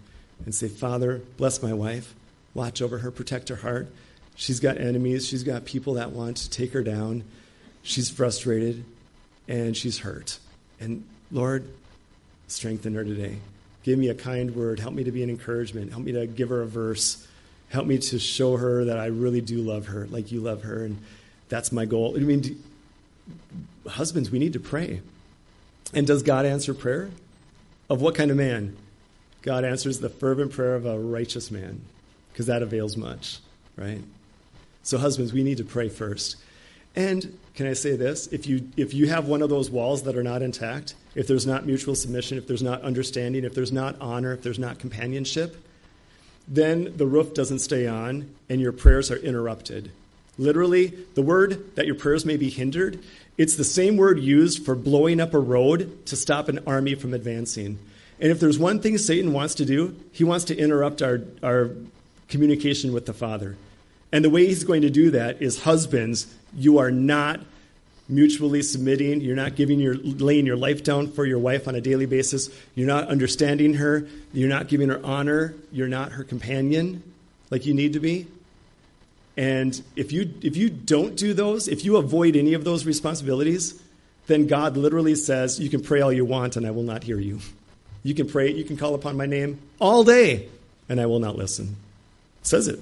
and 0.45 0.53
say, 0.53 0.67
Father, 0.67 1.21
bless 1.37 1.61
my 1.61 1.73
wife, 1.73 2.13
watch 2.53 2.81
over 2.81 2.99
her, 2.99 3.11
protect 3.11 3.49
her 3.49 3.57
heart? 3.57 3.87
She's 4.35 4.59
got 4.59 4.77
enemies, 4.77 5.27
she's 5.27 5.43
got 5.43 5.65
people 5.65 5.95
that 5.95 6.11
want 6.11 6.37
to 6.37 6.49
take 6.49 6.71
her 6.71 6.83
down, 6.83 7.23
she's 7.83 8.09
frustrated, 8.09 8.85
and 9.49 9.75
she's 9.75 9.99
hurt. 9.99 10.39
And 10.79 11.03
Lord, 11.31 11.67
strengthen 12.49 12.93
her 12.95 13.03
today. 13.03 13.37
Give 13.83 13.97
me 13.97 14.09
a 14.09 14.15
kind 14.15 14.55
word. 14.55 14.79
Help 14.79 14.93
me 14.93 15.03
to 15.03 15.11
be 15.11 15.23
an 15.23 15.29
encouragement. 15.29 15.91
Help 15.91 16.03
me 16.03 16.11
to 16.11 16.27
give 16.27 16.49
her 16.49 16.61
a 16.61 16.67
verse. 16.67 17.25
Help 17.69 17.87
me 17.87 17.97
to 17.97 18.19
show 18.19 18.57
her 18.57 18.85
that 18.85 18.99
I 18.99 19.05
really 19.05 19.41
do 19.41 19.59
love 19.59 19.87
her 19.87 20.07
like 20.07 20.31
you 20.31 20.41
love 20.41 20.63
her. 20.63 20.83
And 20.83 20.97
that's 21.47 21.71
my 21.71 21.85
goal. 21.85 22.15
I 22.15 22.19
mean, 22.19 22.61
husbands, 23.87 24.31
we 24.31 24.39
need 24.39 24.53
to 24.53 24.59
pray. 24.59 25.01
And 25.93 26.05
does 26.05 26.23
God 26.23 26.45
answer 26.45 26.73
prayer? 26.73 27.09
Of 27.89 28.01
what 28.01 28.15
kind 28.15 28.29
of 28.29 28.37
man? 28.37 28.75
God 29.41 29.63
answers 29.63 29.99
the 29.99 30.09
fervent 30.09 30.51
prayer 30.51 30.75
of 30.75 30.85
a 30.85 30.99
righteous 30.99 31.49
man, 31.49 31.81
because 32.31 32.45
that 32.47 32.61
avails 32.61 32.97
much, 32.97 33.39
right? 33.77 34.01
So, 34.83 34.97
husbands, 34.97 35.33
we 35.33 35.43
need 35.43 35.57
to 35.57 35.63
pray 35.63 35.89
first. 35.89 36.35
And 36.95 37.37
can 37.55 37.67
I 37.67 37.73
say 37.73 37.95
this? 37.95 38.27
If 38.27 38.47
you, 38.47 38.69
if 38.77 38.93
you 38.93 39.07
have 39.07 39.27
one 39.27 39.41
of 39.41 39.49
those 39.49 39.69
walls 39.69 40.03
that 40.03 40.15
are 40.15 40.23
not 40.23 40.41
intact, 40.41 40.95
if 41.15 41.27
there's 41.27 41.45
not 41.45 41.65
mutual 41.65 41.95
submission, 41.95 42.37
if 42.37 42.47
there's 42.47 42.63
not 42.63 42.81
understanding, 42.81 43.43
if 43.43 43.53
there's 43.53 43.71
not 43.71 43.95
honor, 44.01 44.33
if 44.33 44.41
there's 44.41 44.59
not 44.59 44.79
companionship, 44.79 45.57
then 46.47 46.97
the 46.97 47.05
roof 47.05 47.33
doesn't 47.33 47.59
stay 47.59 47.87
on 47.87 48.33
and 48.49 48.59
your 48.59 48.71
prayers 48.71 49.11
are 49.11 49.17
interrupted. 49.17 49.91
Literally, 50.37 50.87
the 51.15 51.21
word 51.21 51.75
that 51.75 51.85
your 51.85 51.95
prayers 51.95 52.25
may 52.25 52.37
be 52.37 52.49
hindered, 52.49 53.03
it's 53.37 53.55
the 53.55 53.63
same 53.63 53.97
word 53.97 54.19
used 54.19 54.65
for 54.65 54.73
blowing 54.73 55.19
up 55.19 55.33
a 55.33 55.39
road 55.39 56.05
to 56.07 56.15
stop 56.15 56.49
an 56.49 56.59
army 56.65 56.95
from 56.95 57.13
advancing. 57.13 57.77
And 58.19 58.31
if 58.31 58.39
there's 58.39 58.57
one 58.57 58.81
thing 58.81 58.97
Satan 58.97 59.31
wants 59.31 59.55
to 59.55 59.65
do, 59.65 59.95
he 60.11 60.23
wants 60.23 60.45
to 60.45 60.57
interrupt 60.57 61.01
our, 61.01 61.21
our 61.43 61.71
communication 62.27 62.93
with 62.93 63.05
the 63.05 63.13
Father. 63.13 63.57
And 64.11 64.25
the 64.25 64.29
way 64.29 64.45
he's 64.45 64.63
going 64.63 64.81
to 64.81 64.89
do 64.89 65.11
that 65.11 65.41
is 65.41 65.61
husbands, 65.63 66.33
you 66.55 66.79
are 66.79 66.91
not 66.91 67.41
mutually 68.07 68.63
submitting. 68.63 69.21
You're 69.21 69.35
not 69.35 69.55
giving 69.55 69.79
your 69.79 69.95
laying 69.95 70.45
your 70.45 70.57
life 70.57 70.83
down 70.83 71.11
for 71.11 71.25
your 71.25 71.39
wife 71.39 71.67
on 71.67 71.75
a 71.75 71.81
daily 71.81 72.07
basis. 72.07 72.49
You're 72.75 72.87
not 72.87 73.07
understanding 73.07 73.75
her. 73.75 74.07
You're 74.33 74.49
not 74.49 74.67
giving 74.67 74.89
her 74.89 74.99
honor. 75.03 75.53
You're 75.71 75.87
not 75.87 76.13
her 76.13 76.23
companion 76.23 77.03
like 77.51 77.65
you 77.65 77.73
need 77.73 77.93
to 77.93 77.99
be. 77.99 78.27
And 79.37 79.79
if 79.95 80.11
you 80.11 80.33
if 80.41 80.57
you 80.57 80.69
don't 80.69 81.15
do 81.15 81.33
those, 81.33 81.67
if 81.67 81.85
you 81.85 81.97
avoid 81.97 82.35
any 82.35 82.55
of 82.55 82.63
those 82.63 82.85
responsibilities, 82.85 83.79
then 84.27 84.47
God 84.47 84.75
literally 84.75 85.15
says, 85.15 85.59
"You 85.59 85.69
can 85.69 85.81
pray 85.81 86.01
all 86.01 86.11
you 86.11 86.25
want, 86.25 86.57
and 86.57 86.65
I 86.65 86.71
will 86.71 86.83
not 86.83 87.03
hear 87.03 87.19
you. 87.19 87.39
You 88.03 88.15
can 88.15 88.27
pray, 88.27 88.51
you 88.51 88.63
can 88.63 88.75
call 88.75 88.95
upon 88.95 89.17
my 89.17 89.25
name 89.25 89.59
all 89.79 90.03
day, 90.03 90.49
and 90.89 90.99
I 90.99 91.05
will 91.05 91.19
not 91.19 91.37
listen." 91.37 91.77
It 92.41 92.47
says 92.47 92.67
it. 92.67 92.79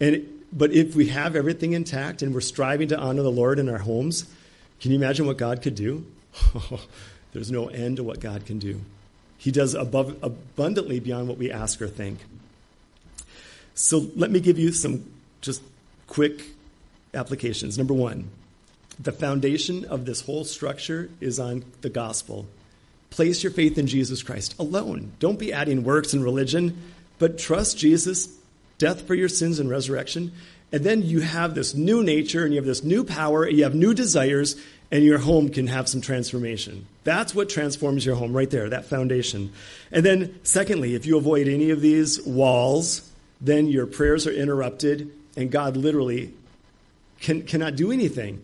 And 0.00 0.26
but 0.52 0.72
if 0.72 0.94
we 0.94 1.08
have 1.08 1.36
everything 1.36 1.72
intact 1.72 2.22
and 2.22 2.32
we're 2.32 2.40
striving 2.40 2.88
to 2.88 2.98
honor 2.98 3.22
the 3.22 3.30
Lord 3.30 3.58
in 3.58 3.68
our 3.68 3.78
homes, 3.78 4.24
can 4.80 4.90
you 4.90 4.96
imagine 4.96 5.26
what 5.26 5.36
God 5.36 5.60
could 5.60 5.74
do? 5.74 6.06
There's 7.32 7.50
no 7.50 7.68
end 7.68 7.98
to 7.98 8.04
what 8.04 8.20
God 8.20 8.46
can 8.46 8.58
do. 8.58 8.80
He 9.36 9.50
does 9.50 9.74
above, 9.74 10.16
abundantly 10.22 11.00
beyond 11.00 11.28
what 11.28 11.38
we 11.38 11.50
ask 11.50 11.80
or 11.82 11.88
think. 11.88 12.18
So 13.74 14.10
let 14.16 14.30
me 14.30 14.40
give 14.40 14.58
you 14.58 14.72
some 14.72 15.04
just 15.40 15.62
quick 16.06 16.42
applications. 17.14 17.78
Number 17.78 17.94
one, 17.94 18.30
The 19.00 19.12
foundation 19.12 19.84
of 19.84 20.06
this 20.06 20.22
whole 20.22 20.44
structure 20.44 21.08
is 21.20 21.38
on 21.38 21.64
the 21.82 21.88
gospel. 21.88 22.46
Place 23.10 23.44
your 23.44 23.52
faith 23.52 23.78
in 23.78 23.86
Jesus 23.86 24.24
Christ 24.24 24.56
alone. 24.58 25.12
Don't 25.20 25.38
be 25.38 25.52
adding 25.52 25.84
works 25.84 26.12
and 26.12 26.24
religion, 26.24 26.76
but 27.20 27.38
trust 27.38 27.78
Jesus, 27.78 28.37
death 28.78 29.06
for 29.06 29.14
your 29.14 29.28
sins 29.28 29.58
and 29.58 29.68
resurrection. 29.68 30.32
And 30.72 30.84
then 30.84 31.02
you 31.02 31.20
have 31.20 31.54
this 31.54 31.74
new 31.74 32.02
nature 32.02 32.44
and 32.44 32.52
you 32.52 32.58
have 32.60 32.66
this 32.66 32.84
new 32.84 33.04
power, 33.04 33.44
and 33.44 33.56
you 33.56 33.64
have 33.64 33.74
new 33.74 33.94
desires, 33.94 34.56
and 34.90 35.04
your 35.04 35.18
home 35.18 35.50
can 35.50 35.66
have 35.66 35.88
some 35.88 36.00
transformation. 36.00 36.86
That's 37.04 37.34
what 37.34 37.48
transforms 37.48 38.06
your 38.06 38.16
home 38.16 38.34
right 38.34 38.50
there, 38.50 38.68
that 38.70 38.86
foundation. 38.86 39.52
And 39.92 40.04
then, 40.04 40.38
secondly, 40.44 40.94
if 40.94 41.06
you 41.06 41.16
avoid 41.16 41.48
any 41.48 41.70
of 41.70 41.80
these 41.80 42.22
walls, 42.22 43.10
then 43.40 43.66
your 43.66 43.86
prayers 43.86 44.26
are 44.26 44.32
interrupted, 44.32 45.12
and 45.36 45.50
God 45.50 45.76
literally 45.76 46.32
can, 47.20 47.42
cannot 47.42 47.76
do 47.76 47.92
anything. 47.92 48.42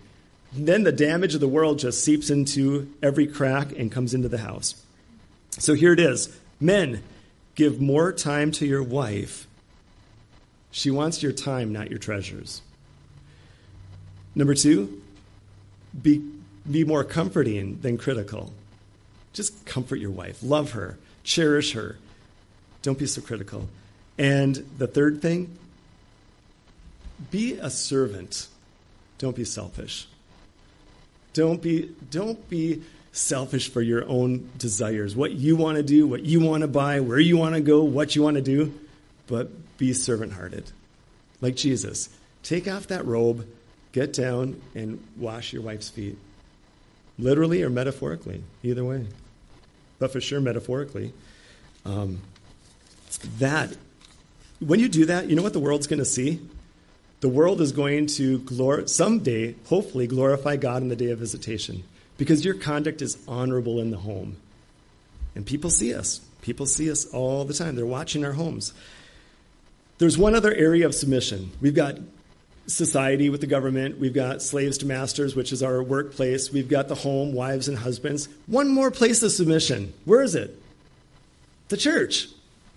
Then 0.52 0.84
the 0.84 0.92
damage 0.92 1.34
of 1.34 1.40
the 1.40 1.48
world 1.48 1.78
just 1.78 2.04
seeps 2.04 2.30
into 2.30 2.92
every 3.02 3.26
crack 3.26 3.72
and 3.76 3.90
comes 3.90 4.14
into 4.14 4.28
the 4.28 4.38
house. 4.38 4.82
So 5.58 5.74
here 5.74 5.92
it 5.92 6.00
is 6.00 6.34
Men, 6.60 7.02
give 7.54 7.80
more 7.80 8.12
time 8.12 8.50
to 8.52 8.66
your 8.66 8.82
wife. 8.82 9.46
She 10.74 10.90
wants 10.90 11.22
your 11.22 11.30
time, 11.30 11.72
not 11.72 11.88
your 11.88 12.00
treasures. 12.00 12.60
Number 14.34 14.56
two, 14.56 15.00
be, 16.02 16.20
be 16.68 16.82
more 16.82 17.04
comforting 17.04 17.78
than 17.80 17.96
critical. 17.96 18.52
Just 19.32 19.64
comfort 19.66 20.00
your 20.00 20.10
wife, 20.10 20.42
love 20.42 20.72
her, 20.72 20.98
cherish 21.22 21.74
her. 21.74 21.96
Don't 22.82 22.98
be 22.98 23.06
so 23.06 23.22
critical. 23.22 23.68
And 24.18 24.68
the 24.76 24.88
third 24.88 25.22
thing, 25.22 25.56
be 27.30 27.52
a 27.52 27.70
servant. 27.70 28.48
Don't 29.18 29.36
be 29.36 29.44
selfish. 29.44 30.08
Don't 31.34 31.62
be, 31.62 31.94
don't 32.10 32.50
be 32.50 32.82
selfish 33.12 33.70
for 33.70 33.80
your 33.80 34.04
own 34.08 34.50
desires, 34.58 35.14
what 35.14 35.30
you 35.30 35.54
want 35.54 35.76
to 35.76 35.84
do, 35.84 36.08
what 36.08 36.24
you 36.24 36.40
want 36.40 36.62
to 36.62 36.68
buy, 36.68 36.98
where 36.98 37.20
you 37.20 37.36
want 37.36 37.54
to 37.54 37.60
go, 37.60 37.84
what 37.84 38.16
you 38.16 38.24
want 38.24 38.34
to 38.34 38.42
do, 38.42 38.76
but 39.28 39.52
be 39.78 39.92
servant 39.92 40.32
hearted. 40.32 40.70
Like 41.40 41.56
Jesus. 41.56 42.08
Take 42.42 42.68
off 42.68 42.88
that 42.88 43.06
robe, 43.06 43.46
get 43.92 44.12
down, 44.12 44.60
and 44.74 45.02
wash 45.16 45.52
your 45.52 45.62
wife's 45.62 45.88
feet. 45.88 46.18
Literally 47.18 47.62
or 47.62 47.70
metaphorically, 47.70 48.42
either 48.62 48.84
way. 48.84 49.06
But 49.98 50.12
for 50.12 50.20
sure, 50.20 50.40
metaphorically. 50.40 51.12
Um, 51.84 52.20
that, 53.38 53.76
when 54.60 54.80
you 54.80 54.88
do 54.88 55.06
that, 55.06 55.30
you 55.30 55.36
know 55.36 55.42
what 55.42 55.52
the 55.52 55.60
world's 55.60 55.86
going 55.86 56.00
to 56.00 56.04
see? 56.04 56.40
the 57.24 57.28
world 57.30 57.62
is 57.62 57.72
going 57.72 58.04
to 58.04 58.38
glor- 58.40 58.86
someday, 58.86 59.54
hopefully, 59.64 60.06
glorify 60.06 60.56
God 60.56 60.82
in 60.82 60.88
the 60.88 60.94
day 60.94 61.08
of 61.08 61.20
visitation 61.20 61.82
because 62.18 62.44
your 62.44 62.52
conduct 62.52 63.00
is 63.00 63.16
honorable 63.26 63.80
in 63.80 63.90
the 63.90 63.96
home. 63.96 64.36
And 65.34 65.46
people 65.46 65.70
see 65.70 65.94
us. 65.94 66.20
People 66.42 66.66
see 66.66 66.90
us 66.90 67.06
all 67.06 67.46
the 67.46 67.54
time. 67.54 67.76
They're 67.76 67.86
watching 67.86 68.26
our 68.26 68.34
homes. 68.34 68.74
There's 69.98 70.18
one 70.18 70.34
other 70.34 70.52
area 70.52 70.86
of 70.86 70.94
submission. 70.94 71.52
We've 71.60 71.74
got 71.74 71.98
society 72.66 73.28
with 73.28 73.40
the 73.40 73.46
government. 73.46 73.98
We've 73.98 74.14
got 74.14 74.42
slaves 74.42 74.78
to 74.78 74.86
masters, 74.86 75.36
which 75.36 75.52
is 75.52 75.62
our 75.62 75.82
workplace. 75.82 76.52
We've 76.52 76.68
got 76.68 76.88
the 76.88 76.94
home, 76.94 77.32
wives 77.34 77.68
and 77.68 77.78
husbands. 77.78 78.28
One 78.46 78.68
more 78.68 78.90
place 78.90 79.22
of 79.22 79.32
submission. 79.32 79.92
Where 80.04 80.22
is 80.22 80.34
it? 80.34 80.60
The 81.68 81.76
church. 81.76 82.28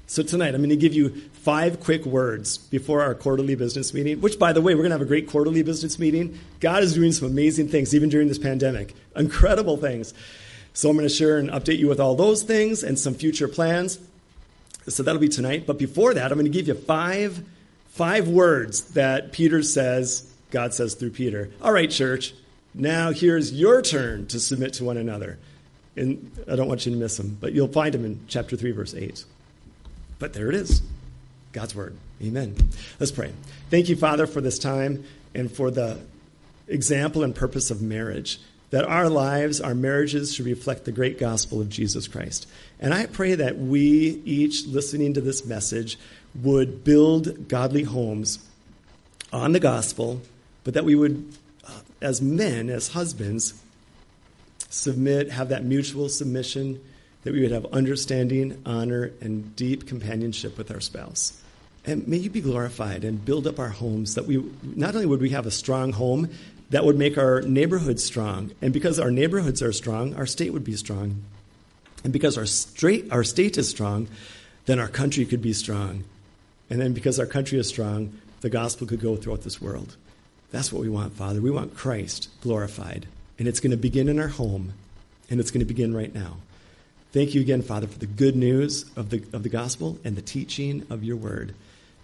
So 0.10 0.24
tonight, 0.24 0.56
I'm 0.56 0.62
going 0.62 0.70
to 0.70 0.78
give 0.78 0.94
you 0.94 1.10
five 1.34 1.82
quick 1.82 2.06
words 2.06 2.58
before 2.58 3.02
our 3.02 3.14
quarterly 3.14 3.56
business 3.56 3.94
meeting, 3.94 4.22
which, 4.22 4.40
by 4.40 4.54
the 4.54 4.62
way, 4.62 4.74
we're 4.74 4.84
going 4.84 4.92
to 4.92 4.96
have 4.96 5.02
a 5.02 5.06
great 5.06 5.28
quarterly 5.28 5.64
business 5.64 6.00
meeting. 6.00 6.40
God 6.62 6.82
is 6.82 6.94
doing 6.94 7.12
some 7.12 7.28
amazing 7.28 7.68
things, 7.68 7.94
even 7.94 8.08
during 8.08 8.30
this 8.30 8.40
pandemic. 8.40 8.94
Incredible 9.18 9.76
things. 9.76 10.14
So 10.74 10.90
I'm 10.90 10.96
going 10.96 11.08
to 11.08 11.14
share 11.14 11.40
and 11.40 11.50
update 11.50 11.80
you 11.80 11.90
with 11.90 12.00
all 12.00 12.16
those 12.16 12.44
things 12.44 12.84
and 12.84 12.98
some 12.98 13.16
future 13.16 13.50
plans. 13.50 14.00
So 14.88 15.04
that'll 15.04 15.22
be 15.22 15.30
tonight. 15.30 15.66
But 15.68 15.78
before 15.78 16.14
that, 16.14 16.32
I'm 16.32 16.38
going 16.38 16.52
to 16.52 16.58
give 16.58 16.68
you 16.68 16.74
five, 16.74 17.44
five 17.90 18.28
words 18.28 18.94
that 18.94 19.32
Peter 19.32 19.62
says, 19.64 20.32
God 20.52 20.74
says 20.74 20.94
through 20.94 21.12
Peter. 21.12 21.50
All 21.62 21.72
right, 21.72 21.90
church, 21.90 22.34
now 22.74 23.12
here's 23.12 23.52
your 23.52 23.82
turn 23.82 24.28
to 24.28 24.40
submit 24.40 24.74
to 24.74 24.84
one 24.84 24.98
another. 24.98 25.38
And 25.96 26.32
I 26.50 26.56
don't 26.56 26.68
want 26.68 26.86
you 26.86 26.92
to 26.92 26.98
miss 26.98 27.18
them, 27.18 27.38
but 27.42 27.54
you'll 27.54 27.68
find 27.68 27.94
them 27.94 28.06
in 28.06 28.20
chapter 28.28 28.56
3, 28.56 28.72
verse 28.72 28.94
8. 28.94 29.26
But 30.20 30.34
there 30.34 30.48
it 30.50 30.56
is 30.56 30.82
God's 31.52 31.76
word. 31.76 31.96
Amen. 32.22 32.56
Let's 33.00 33.12
pray. 33.12 33.32
Thank 33.70 33.90
you, 33.90 33.96
Father, 33.96 34.28
for 34.28 34.42
this 34.42 34.60
time 34.60 35.04
and 35.34 35.52
for 35.52 35.72
the 35.72 36.00
example 36.68 37.24
and 37.24 37.36
purpose 37.36 37.72
of 37.72 37.82
marriage. 37.82 38.40
That 38.72 38.84
our 38.84 39.10
lives, 39.10 39.62
our 39.62 39.76
marriages 39.76 40.34
should 40.34 40.46
reflect 40.46 40.86
the 40.86 40.92
great 40.92 41.18
gospel 41.18 41.62
of 41.62 41.70
Jesus 41.70 42.08
Christ. 42.08 42.48
And 42.80 42.94
I 42.94 43.06
pray 43.06 43.36
that 43.36 43.58
we, 43.58 44.22
each 44.26 44.66
listening 44.66 45.14
to 45.14 45.22
this 45.22 45.46
message, 45.46 45.98
would 46.44 46.84
build 46.84 47.48
godly 47.48 47.84
homes 47.84 48.40
on 49.32 49.54
the 49.54 49.60
gospel, 49.60 50.22
but 50.64 50.74
that 50.74 50.86
we 50.86 50.96
would, 50.96 51.34
uh, 51.66 51.80
as 52.02 52.22
men, 52.22 52.70
as 52.70 52.90
husbands, 52.90 53.54
submit, 54.70 55.32
have 55.32 55.50
that 55.50 55.64
mutual 55.64 56.10
submission 56.10 56.82
that 57.24 57.34
we 57.34 57.42
would 57.42 57.52
have 57.52 57.66
understanding, 57.68 58.62
honor, 58.66 59.12
and 59.22 59.56
deep 59.56 59.88
companionship 59.88 60.58
with 60.58 60.72
our 60.72 60.80
spouse. 60.80 61.42
And 61.86 62.08
may 62.08 62.18
you 62.18 62.30
be 62.30 62.42
glorified 62.42 63.04
and 63.04 63.24
build 63.24 63.48
up 63.48 63.60
our 63.60 63.70
homes 63.70 64.16
that 64.16 64.26
we 64.26 64.44
not 64.62 64.94
only 64.94 65.08
would 65.08 65.22
we 65.22 65.30
have 65.30 65.46
a 65.46 65.52
strong 65.52 65.94
home, 65.94 66.30
that 66.70 66.86
would 66.86 66.98
make 66.98 67.18
our 67.18 67.42
neighborhoods 67.42 68.04
strong. 68.04 68.52
And 68.62 68.74
because 68.74 69.00
our 69.00 69.12
neighborhoods 69.12 69.62
are 69.62 69.72
strong, 69.72 70.16
our 70.16 70.26
state 70.26 70.52
would 70.52 70.64
be 70.64 70.76
strong. 70.76 71.24
And 72.04 72.14
because 72.14 72.38
our, 72.38 72.46
straight, 72.46 73.12
our 73.12 73.24
state 73.24 73.58
is 73.58 73.70
strong, 73.70 74.08
then 74.66 74.80
our 74.80 74.88
country 74.88 75.26
could 75.26 75.42
be 75.42 75.54
strong. 75.54 76.04
And 76.70 76.80
then 76.80 76.94
because 76.94 77.20
our 77.20 77.26
country 77.26 77.58
is 77.58 77.68
strong, 77.68 78.20
the 78.42 78.50
gospel 78.50 78.86
could 78.86 79.00
go 79.00 79.16
throughout 79.16 79.44
this 79.44 79.62
world. 79.62 79.96
That's 80.52 80.72
what 80.72 80.82
we 80.82 80.90
want, 80.90 81.14
Father. 81.14 81.42
We 81.42 81.52
want 81.52 81.76
Christ 81.76 82.30
glorified. 82.42 83.08
And 83.40 83.48
it's 83.48 83.60
going 83.60 83.72
to 83.72 83.78
begin 83.78 84.10
in 84.10 84.20
our 84.20 84.28
home, 84.28 84.74
and 85.30 85.40
it's 85.40 85.52
going 85.52 85.60
to 85.60 85.66
begin 85.66 85.96
right 85.96 86.14
now. 86.14 86.38
Thank 87.12 87.34
you 87.34 87.42
again, 87.42 87.62
Father, 87.62 87.88
for 87.88 88.00
the 88.00 88.06
good 88.06 88.36
news 88.36 88.86
of 88.96 89.10
the, 89.10 89.24
of 89.32 89.44
the 89.44 89.50
gospel 89.50 89.98
and 90.04 90.16
the 90.16 90.22
teaching 90.22 90.86
of 90.90 91.04
your 91.04 91.16
word. 91.16 91.56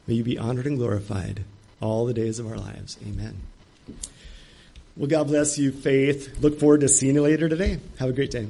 May 0.07 0.15
you 0.15 0.23
be 0.23 0.37
honored 0.37 0.65
and 0.65 0.77
glorified 0.77 1.43
all 1.81 2.05
the 2.05 2.13
days 2.13 2.39
of 2.39 2.47
our 2.47 2.57
lives. 2.57 2.97
Amen. 3.05 3.37
Well, 4.95 5.07
God 5.07 5.27
bless 5.27 5.57
you, 5.57 5.71
Faith. 5.71 6.37
Look 6.41 6.59
forward 6.59 6.81
to 6.81 6.87
seeing 6.87 7.15
you 7.15 7.23
later 7.23 7.49
today. 7.49 7.79
Have 7.97 8.09
a 8.09 8.13
great 8.13 8.29
day. 8.29 8.47